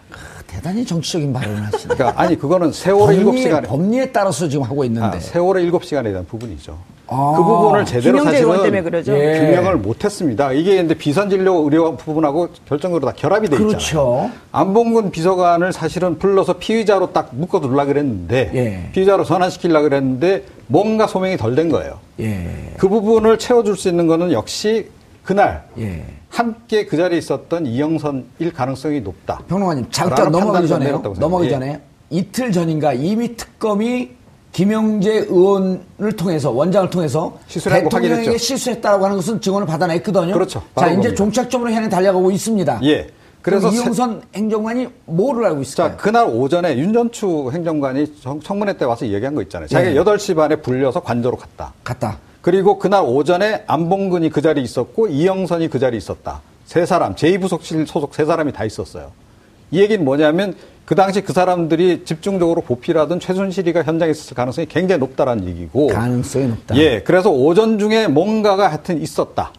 대단히 0.48 0.86
정치적인 0.86 1.34
발언을 1.34 1.66
하시네. 1.66 1.96
그러니까 1.96 2.22
아니 2.22 2.38
그거는 2.38 2.72
세월의 2.72 3.18
일곱 3.18 3.38
시간에 3.38 3.68
법리에 3.68 4.12
따라서 4.12 4.48
지금 4.48 4.64
하고 4.64 4.84
있는데. 4.86 5.18
아, 5.18 5.20
세월의 5.20 5.64
일곱 5.64 5.84
시간에 5.84 6.10
대한 6.10 6.26
부분이죠. 6.26 6.78
아. 7.10 7.34
그 7.38 7.44
부분을 7.44 7.86
제대로 7.86 8.20
의원 8.20 8.34
때문에 8.34 8.58
사실은 8.58 8.84
그러죠. 8.84 9.18
예. 9.18 9.40
규명을 9.40 9.78
못했습니다. 9.78 10.52
이게 10.52 10.76
근데 10.76 10.94
비선진료 10.94 11.64
의료 11.64 11.96
부분하고 11.96 12.50
결정적으로 12.68 13.06
다 13.06 13.14
결합이 13.16 13.48
돼 13.48 13.56
있잖아요. 13.56 13.68
그렇죠. 13.70 14.30
안봉근 14.52 15.12
비서관을 15.12 15.72
사실은 15.74 16.18
불러서 16.20 16.54
피의자로 16.54 17.14
딱 17.14 17.30
묶어두려 17.32 17.86
그랬는데 17.86 18.52
예. 18.54 18.92
피의자로 18.92 19.24
전환시키려 19.24 19.82
그랬는데 19.82 20.44
뭔가 20.68 21.08
소명이 21.08 21.38
덜 21.38 21.56
된 21.56 21.70
거예요. 21.70 22.00
예. 22.20 22.74
그 22.78 22.90
부분을 22.90 23.40
채워줄 23.40 23.78
수 23.78 23.88
있는 23.88 24.08
거는 24.08 24.32
역시 24.32 24.90
그날 25.24 25.64
예. 25.80 26.04
함께 26.30 26.86
그 26.86 26.98
자리에 26.98 27.18
있었던 27.18 27.66
이영선일 27.66 28.54
가능성이 28.54 29.02
높다. 29.02 29.42
평론가님 29.48 29.88
잠깐 29.92 30.32
넘어가기 30.32 30.68
전에요. 30.68 31.02
넘어가기 31.18 31.50
생각해요. 31.50 31.74
전에 31.78 31.82
이틀 32.10 32.52
전인가 32.52 32.94
이미 32.94 33.36
특검이 33.36 34.17
김영재 34.58 35.28
의원을 35.30 36.14
통해서 36.18 36.50
원장을 36.50 36.90
통해서 36.90 37.38
대통령에게 37.48 38.16
확인했죠. 38.16 38.38
실수했다라고 38.40 39.06
하는 39.06 39.18
것은 39.18 39.40
증언을 39.40 39.68
받아냈거든요. 39.68 40.34
그렇죠. 40.34 40.64
자 40.76 40.88
이제 40.88 40.96
그겁니다. 40.96 41.16
종착점으로 41.16 41.72
향해 41.74 41.88
달려가고 41.88 42.32
있습니다. 42.32 42.80
예. 42.86 43.08
그래서 43.44 43.70
그래서 43.70 43.84
이영선 43.84 44.24
행정관이 44.34 44.88
뭐를 45.06 45.46
알고 45.46 45.62
있을까요? 45.62 45.92
자, 45.92 45.98
그날 45.98 46.26
오전에 46.28 46.76
윤전추 46.76 47.52
행정관이 47.54 48.20
청- 48.20 48.40
청문회 48.42 48.78
때 48.78 48.86
와서 48.86 49.06
얘기한 49.06 49.36
거 49.36 49.44
있잖아요. 49.44 49.68
자기가 49.68 49.92
예. 49.92 49.96
8시 50.00 50.36
반에 50.36 50.56
불려서 50.56 51.02
관저로 51.02 51.38
갔다. 51.38 51.74
갔다. 51.84 52.18
그리고 52.42 52.80
그날 52.80 53.04
오전에 53.06 53.64
안봉근이 53.68 54.32
그 54.32 54.42
자리에 54.42 54.64
있었고 54.64 55.08
이영선이 55.10 55.68
그 55.68 55.78
자리에 55.78 56.00
있었다. 56.00 56.42
세 56.66 56.84
사람, 56.88 57.14
제2부속실 57.14 57.86
소속 57.86 58.16
세 58.16 58.26
사람이 58.26 58.54
다 58.54 58.66
있었어요. 58.66 59.12
이 59.70 59.80
얘기는 59.82 60.04
뭐냐면 60.04 60.56
그 60.88 60.96
당시 60.96 61.20
그 61.20 61.34
사람들이 61.34 62.04
집중적으로 62.06 62.62
보필하던 62.62 63.20
최순실이가 63.20 63.84
현장에 63.84 64.12
있었을 64.12 64.38
가능성이 64.38 64.68
굉장히 64.68 65.00
높다라는 65.00 65.46
얘기고. 65.50 65.88
가능성이 65.88 66.48
높다. 66.48 66.78
예, 66.78 67.02
그래서 67.02 67.30
오전 67.30 67.78
중에 67.78 68.08
뭔가가 68.08 68.70
하여튼 68.70 69.02
있었다. 69.02 69.52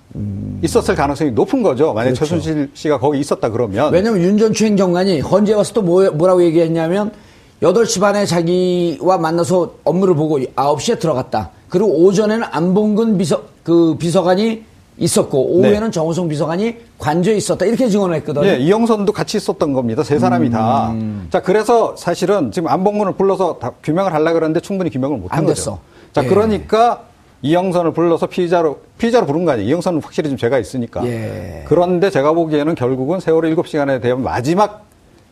있었을 0.62 0.94
가능성이 0.94 1.32
높은 1.32 1.62
거죠. 1.62 1.92
만약 1.92 2.08
에 2.08 2.12
음. 2.12 2.14
그렇죠. 2.14 2.24
최순실 2.24 2.70
씨가 2.72 2.98
거기 2.98 3.18
있었다 3.20 3.50
그러면. 3.50 3.92
왜냐면 3.92 4.22
윤 4.22 4.38
전 4.38 4.54
추 4.54 4.64
행정관이 4.64 5.20
헌재 5.20 5.52
와서 5.52 5.74
또 5.74 5.82
뭐, 5.82 6.10
뭐라고 6.12 6.42
얘기했냐면 6.44 7.12
8시 7.60 8.00
반에 8.00 8.24
자기와 8.24 9.18
만나서 9.18 9.74
업무를 9.84 10.14
보고 10.14 10.38
9시에 10.38 10.98
들어갔다. 10.98 11.50
그리고 11.68 11.90
오전에는 12.06 12.46
안봉근 12.50 13.18
비서, 13.18 13.42
그 13.62 13.96
비서관이 13.98 14.64
있었고, 14.98 15.56
오후에는 15.56 15.84
네. 15.84 15.90
정호성 15.90 16.28
비서관이 16.28 16.76
관저에 16.98 17.36
있었다. 17.36 17.64
이렇게 17.64 17.88
증언을 17.88 18.16
했거든요. 18.16 18.46
예, 18.46 18.56
이영선도 18.58 19.12
같이 19.12 19.36
있었던 19.36 19.72
겁니다. 19.72 20.02
세 20.02 20.18
사람이 20.18 20.50
다. 20.50 20.90
음. 20.90 21.28
자, 21.30 21.40
그래서 21.40 21.94
사실은 21.96 22.50
지금 22.50 22.68
안봉근을 22.68 23.12
불러서 23.14 23.58
다 23.60 23.72
규명을 23.82 24.12
하려고 24.12 24.34
그러는데 24.34 24.60
충분히 24.60 24.90
규명을 24.90 25.18
못안한 25.18 25.46
됐어. 25.46 25.72
거죠. 25.72 25.82
자, 26.12 26.24
예. 26.24 26.28
그러니까 26.28 27.02
이영선을 27.42 27.92
불러서 27.92 28.26
피의자로, 28.26 28.80
피의자로 28.98 29.26
부른 29.26 29.44
거 29.44 29.52
아니에요. 29.52 29.68
이영선은 29.68 30.02
확실히 30.02 30.28
좀 30.30 30.36
죄가 30.36 30.58
있으니까. 30.58 31.06
예. 31.06 31.64
그런데 31.68 32.10
제가 32.10 32.32
보기에는 32.32 32.74
결국은 32.74 33.20
세월의 33.20 33.54
7시간에 33.54 34.02
대한 34.02 34.22
마지막 34.22 34.87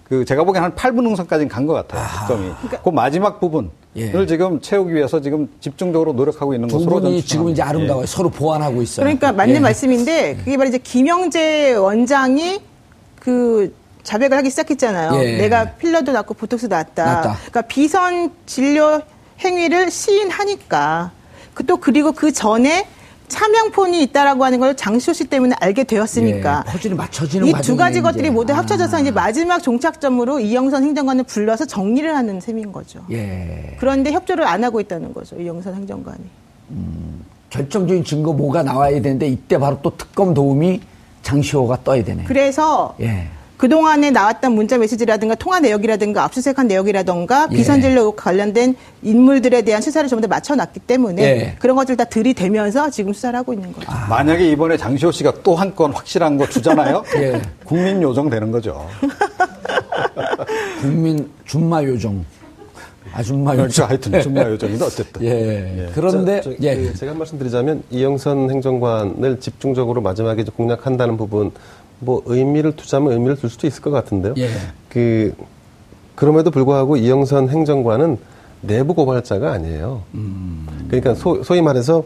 그 0.08 0.24
제가 0.24 0.44
보기에는 0.44 0.70
한 0.70 0.74
8분 0.76 1.04
응선까지는 1.06 1.48
간 1.48 1.66
것 1.66 1.72
같아요. 1.74 2.06
특검이. 2.28 2.52
그 2.84 2.88
마지막 2.90 3.40
부분을 3.40 3.70
예. 3.96 4.26
지금 4.26 4.60
채우기 4.60 4.94
위해서 4.94 5.20
지금 5.20 5.48
집중적으로 5.60 6.12
노력하고 6.12 6.54
있는 6.54 6.68
두 6.68 6.76
것으로 6.76 6.92
분이 6.92 7.02
저는 7.04 7.22
지금 7.22 7.48
이제. 7.48 7.62
아름다워요. 7.62 8.06
서로 8.06 8.30
보완하고 8.30 8.82
있어요. 8.82 9.02
그러니까 9.04 9.32
맞는 9.32 9.56
예. 9.56 9.60
말씀인데 9.60 10.36
그게 10.36 10.56
바로 10.56 10.68
이제 10.68 10.78
김영재 10.78 11.72
원장이 11.74 12.60
그 13.18 13.74
자백을 14.04 14.36
하기 14.38 14.50
시작했잖아요. 14.50 15.20
예. 15.24 15.38
내가 15.38 15.72
필러도 15.72 16.12
났고 16.12 16.34
보톡스 16.34 16.66
났다. 16.66 17.04
났다. 17.04 17.32
그러니까 17.38 17.62
비선 17.62 18.30
진료 18.46 19.00
행위를 19.40 19.90
시인하니까 19.90 21.10
그 21.54 21.64
또 21.66 21.78
그리고 21.78 22.12
그 22.12 22.32
전에 22.32 22.86
차명폰이 23.28 24.02
있다라고 24.04 24.44
하는 24.44 24.60
걸 24.60 24.76
장시호 24.76 25.12
씨 25.12 25.24
때문에 25.24 25.54
알게 25.60 25.84
되었으니까 25.84 26.64
예, 26.66 26.70
퍼즐이 26.72 26.94
맞춰지는 26.94 27.46
이 27.48 27.52
두 27.62 27.76
가지 27.76 28.00
것들이 28.00 28.24
이제. 28.24 28.30
모두 28.30 28.52
아. 28.52 28.58
합쳐져서 28.58 29.00
이제 29.00 29.10
마지막 29.10 29.60
종착점으로 29.60 30.40
이영선 30.40 30.84
행정관을 30.84 31.24
불러서 31.24 31.64
정리를 31.66 32.14
하는 32.14 32.40
셈인 32.40 32.72
거죠. 32.72 33.00
예. 33.10 33.76
그런데 33.80 34.12
협조를 34.12 34.46
안 34.46 34.62
하고 34.64 34.80
있다는 34.80 35.12
거죠. 35.12 35.36
이영선 35.36 35.74
행정관이. 35.74 36.18
결정적인 37.50 38.04
증거 38.04 38.32
뭐가 38.32 38.62
나와야 38.62 39.00
되는데 39.00 39.28
이때 39.28 39.58
바로 39.58 39.78
또 39.82 39.96
특검 39.96 40.34
도움이 40.34 40.80
장시호가 41.22 41.84
떠야 41.84 42.04
되네. 42.04 42.24
그래서 42.24 42.94
예. 43.00 43.28
그동안에 43.56 44.10
나왔던 44.10 44.52
문자 44.52 44.76
메시지라든가 44.78 45.34
통화 45.34 45.60
내역이라든가 45.60 46.24
압수수색한 46.24 46.66
내역이라든가 46.68 47.48
예. 47.52 47.56
비선진로 47.56 48.00
의혹 48.02 48.16
관련된 48.16 48.74
인물들에 49.02 49.62
대한 49.62 49.80
수사를 49.80 50.06
전부 50.08 50.20
다 50.20 50.28
맞춰놨기 50.28 50.80
때문에 50.80 51.22
예. 51.22 51.56
그런 51.58 51.74
것들 51.76 51.96
다 51.96 52.04
들이대면서 52.04 52.90
지금 52.90 53.12
수사를 53.14 53.38
하고 53.38 53.52
있는 53.54 53.72
거죠. 53.72 53.86
만약에 54.08 54.50
이번에 54.50 54.76
장시호 54.76 55.10
씨가 55.12 55.42
또 55.42 55.56
한 55.56 55.74
건 55.74 55.92
확실한 55.92 56.36
거 56.36 56.46
주잖아요. 56.48 57.02
예. 57.16 57.40
국민 57.64 58.02
요정 58.02 58.28
되는 58.30 58.50
거죠. 58.50 58.86
국민 60.80 61.30
준마 61.44 61.82
요정. 61.84 62.24
아줌마 63.12 63.52
그렇죠. 63.52 63.82
요정. 63.84 63.88
하여튼 63.88 64.20
준마 64.20 64.42
요정인데 64.42 64.84
어쨌든. 64.84 65.22
예. 65.22 65.88
그런데 65.94 66.40
저, 66.42 66.50
저, 66.50 66.56
예. 66.60 66.76
그 66.76 66.94
제가 66.94 67.12
한 67.12 67.18
말씀 67.18 67.38
드리자면 67.38 67.82
이영선 67.90 68.50
행정관을 68.50 69.40
집중적으로 69.40 70.00
마지막에 70.02 70.44
공략한다는 70.44 71.16
부분 71.16 71.50
뭐 71.98 72.22
의미를 72.26 72.76
두자면 72.76 73.12
의미를 73.12 73.36
둘 73.36 73.50
수도 73.50 73.66
있을 73.66 73.82
것 73.82 73.90
같은데요. 73.90 74.34
예. 74.38 74.48
그 74.88 75.34
그럼에도 76.14 76.50
불구하고 76.50 76.96
이영선 76.96 77.48
행정관은 77.48 78.18
내부 78.62 78.94
고발자가 78.94 79.52
아니에요. 79.52 80.02
그러니까 80.88 81.14
소, 81.14 81.42
소위 81.42 81.60
말해서 81.60 82.04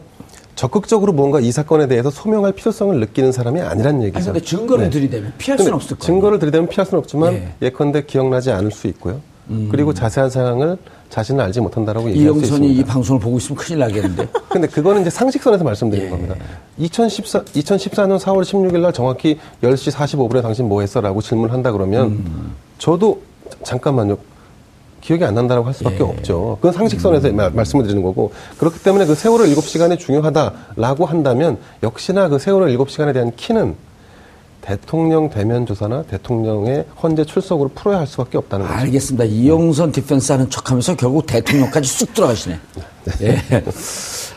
적극적으로 0.57 1.13
뭔가 1.13 1.41
이 1.41 1.53
사건에 1.53 1.87
대해서 1.87 2.11
소명할 2.11 2.53
필요성을 2.53 2.99
느끼는 3.01 3.33
사람이 3.33 3.61
아니란 3.61 4.03
얘기죠. 4.03 4.19
아니, 4.19 4.27
근데 4.27 4.41
증거를 4.43 4.85
네. 4.85 4.91
들이대면 4.91 5.33
피할 5.39 5.59
수는 5.59 5.73
없을 5.75 5.97
거예요. 5.97 6.07
증거를 6.07 6.39
들이대면 6.39 6.69
피할 6.69 6.87
수는 6.87 6.99
없지만 6.99 7.33
예. 7.35 7.55
예. 7.63 7.71
컨대 7.71 8.05
기억나지 8.05 8.51
않을 8.51 8.71
수 8.71 8.87
있고요. 8.89 9.21
그리고 9.71 9.93
자세한 9.93 10.31
상황을 10.31 10.77
자신은 11.11 11.45
알지 11.45 11.61
못한다라고 11.61 12.09
얘기할 12.11 12.33
수 12.35 12.39
이영선이 12.39 12.67
이 12.67 12.71
있습니다. 12.71 12.93
방송을 12.93 13.21
보고 13.21 13.37
있으면 13.39 13.57
큰일 13.59 13.81
나겠는데. 13.81 14.29
근데 14.49 14.67
그거는 14.69 15.03
이제 15.03 15.11
상식선에서 15.11 15.65
말씀드리는 15.65 16.07
예. 16.07 16.11
겁니다. 16.11 16.35
2014, 16.79 17.43
2014년 17.45 18.19
4월 18.19 18.43
16일 18.43 18.79
날 18.81 18.93
정확히 18.93 19.39
10시 19.63 19.93
45분에 19.93 20.41
당신 20.41 20.69
뭐 20.69 20.81
했어? 20.81 21.01
라고 21.01 21.21
질문한다 21.21 21.73
그러면 21.73 22.07
음. 22.07 22.53
저도 22.79 23.21
잠깐만요. 23.65 24.17
기억이 25.01 25.25
안 25.25 25.35
난다라고 25.35 25.67
할 25.67 25.75
수밖에 25.75 25.97
예. 25.99 26.03
없죠. 26.03 26.59
그건 26.61 26.73
상식선에서 26.73 27.29
음. 27.31 27.37
마- 27.37 27.51
말씀을 27.51 27.85
드리는 27.85 28.03
거고 28.03 28.33
그렇기 28.59 28.83
때문에 28.83 29.07
그 29.07 29.15
세월호 29.15 29.45
7시간이 29.47 29.99
중요하다라고 29.99 31.07
한다면 31.07 31.59
역시나 31.83 32.29
그 32.29 32.39
세월호 32.39 32.67
7시간에 32.85 33.13
대한 33.13 33.33
키는 33.35 33.75
대통령 34.61 35.31
대면 35.31 35.67
조사나 35.67 36.03
대통령의 36.03 36.85
헌재 37.03 37.25
출석으로 37.25 37.71
풀어야 37.75 37.99
할 37.99 38.07
수밖에 38.07 38.39
없다는 38.39 38.67
거죠. 38.67 38.79
알겠습니다. 38.79 39.25
이영선 39.25 39.93
디펜스 39.93 40.33
하는 40.33 40.51
척 40.51 40.71
하면서 40.71 40.95
결국 40.95 41.27
대통령까지 41.27 41.89
쑥 41.89 42.15
들어가시네. 42.15 42.59
예. 43.23 43.43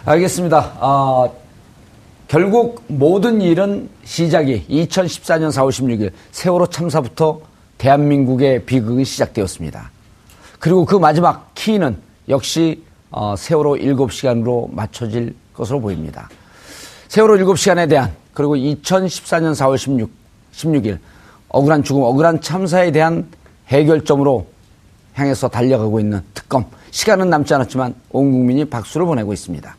알겠습니다. 0.05 0.73
아, 0.79 1.29
결국 2.27 2.83
모든 2.87 3.41
일은 3.41 3.89
시작이 4.05 4.65
2014년 4.69 5.49
4월 5.49 5.69
16일 5.69 6.11
세월호 6.31 6.67
참사부터 6.67 7.41
대한민국의 7.77 8.65
비극이 8.65 9.05
시작되었습니다. 9.05 9.91
그리고 10.59 10.85
그 10.85 10.95
마지막 10.95 11.53
키는 11.53 11.97
역시 12.29 12.81
어, 13.11 13.35
세월호 13.37 13.75
7시간으로 13.75 14.73
맞춰질 14.73 15.35
것으로 15.53 15.79
보입니다. 15.81 16.29
세월호 17.09 17.35
7시간에 17.35 17.87
대한 17.87 18.11
그리고 18.33 18.55
2014년 18.55 19.53
4월 19.53 19.77
16, 19.77 20.09
16일 20.53 20.97
억울한 21.49 21.83
죽음, 21.83 22.03
억울한 22.03 22.41
참사에 22.41 22.91
대한 22.91 23.27
해결점으로 23.67 24.47
향해서 25.13 25.47
달려가고 25.47 25.99
있는 25.99 26.21
특검. 26.33 26.65
시간은 26.91 27.29
남지 27.29 27.53
않았지만 27.53 27.93
온 28.09 28.31
국민이 28.31 28.65
박수를 28.65 29.05
보내고 29.05 29.33
있습니다. 29.33 29.75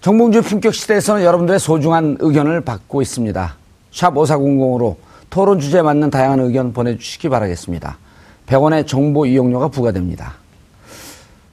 정봉주의 0.00 0.42
품격 0.42 0.74
시대에서는 0.74 1.22
여러분들의 1.22 1.60
소중한 1.60 2.16
의견을 2.18 2.62
받고 2.62 3.02
있습니다. 3.02 3.56
샵 3.92 4.14
5400으로 4.14 4.96
토론 5.30 5.60
주제에 5.60 5.82
맞는 5.82 6.10
다양한 6.10 6.40
의견 6.40 6.72
보내주시기 6.72 7.28
바라겠습니다. 7.28 7.98
100원의 8.46 8.86
정보 8.86 9.24
이용료가 9.26 9.68
부과됩니다. 9.68 10.34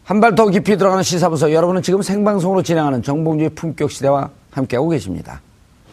한 0.03 0.20
발 0.20 0.34
더 0.34 0.47
깊이 0.49 0.76
들어가는 0.76 1.03
시사부서 1.03 1.51
여러분은 1.53 1.84
지금 1.84 2.01
생방송으로 2.01 2.64
진행하는 2.64 3.03
정봉주의 3.03 3.51
품격 3.51 3.91
시대와 3.91 4.30
함께하고 4.51 4.89
계십니다. 4.89 5.41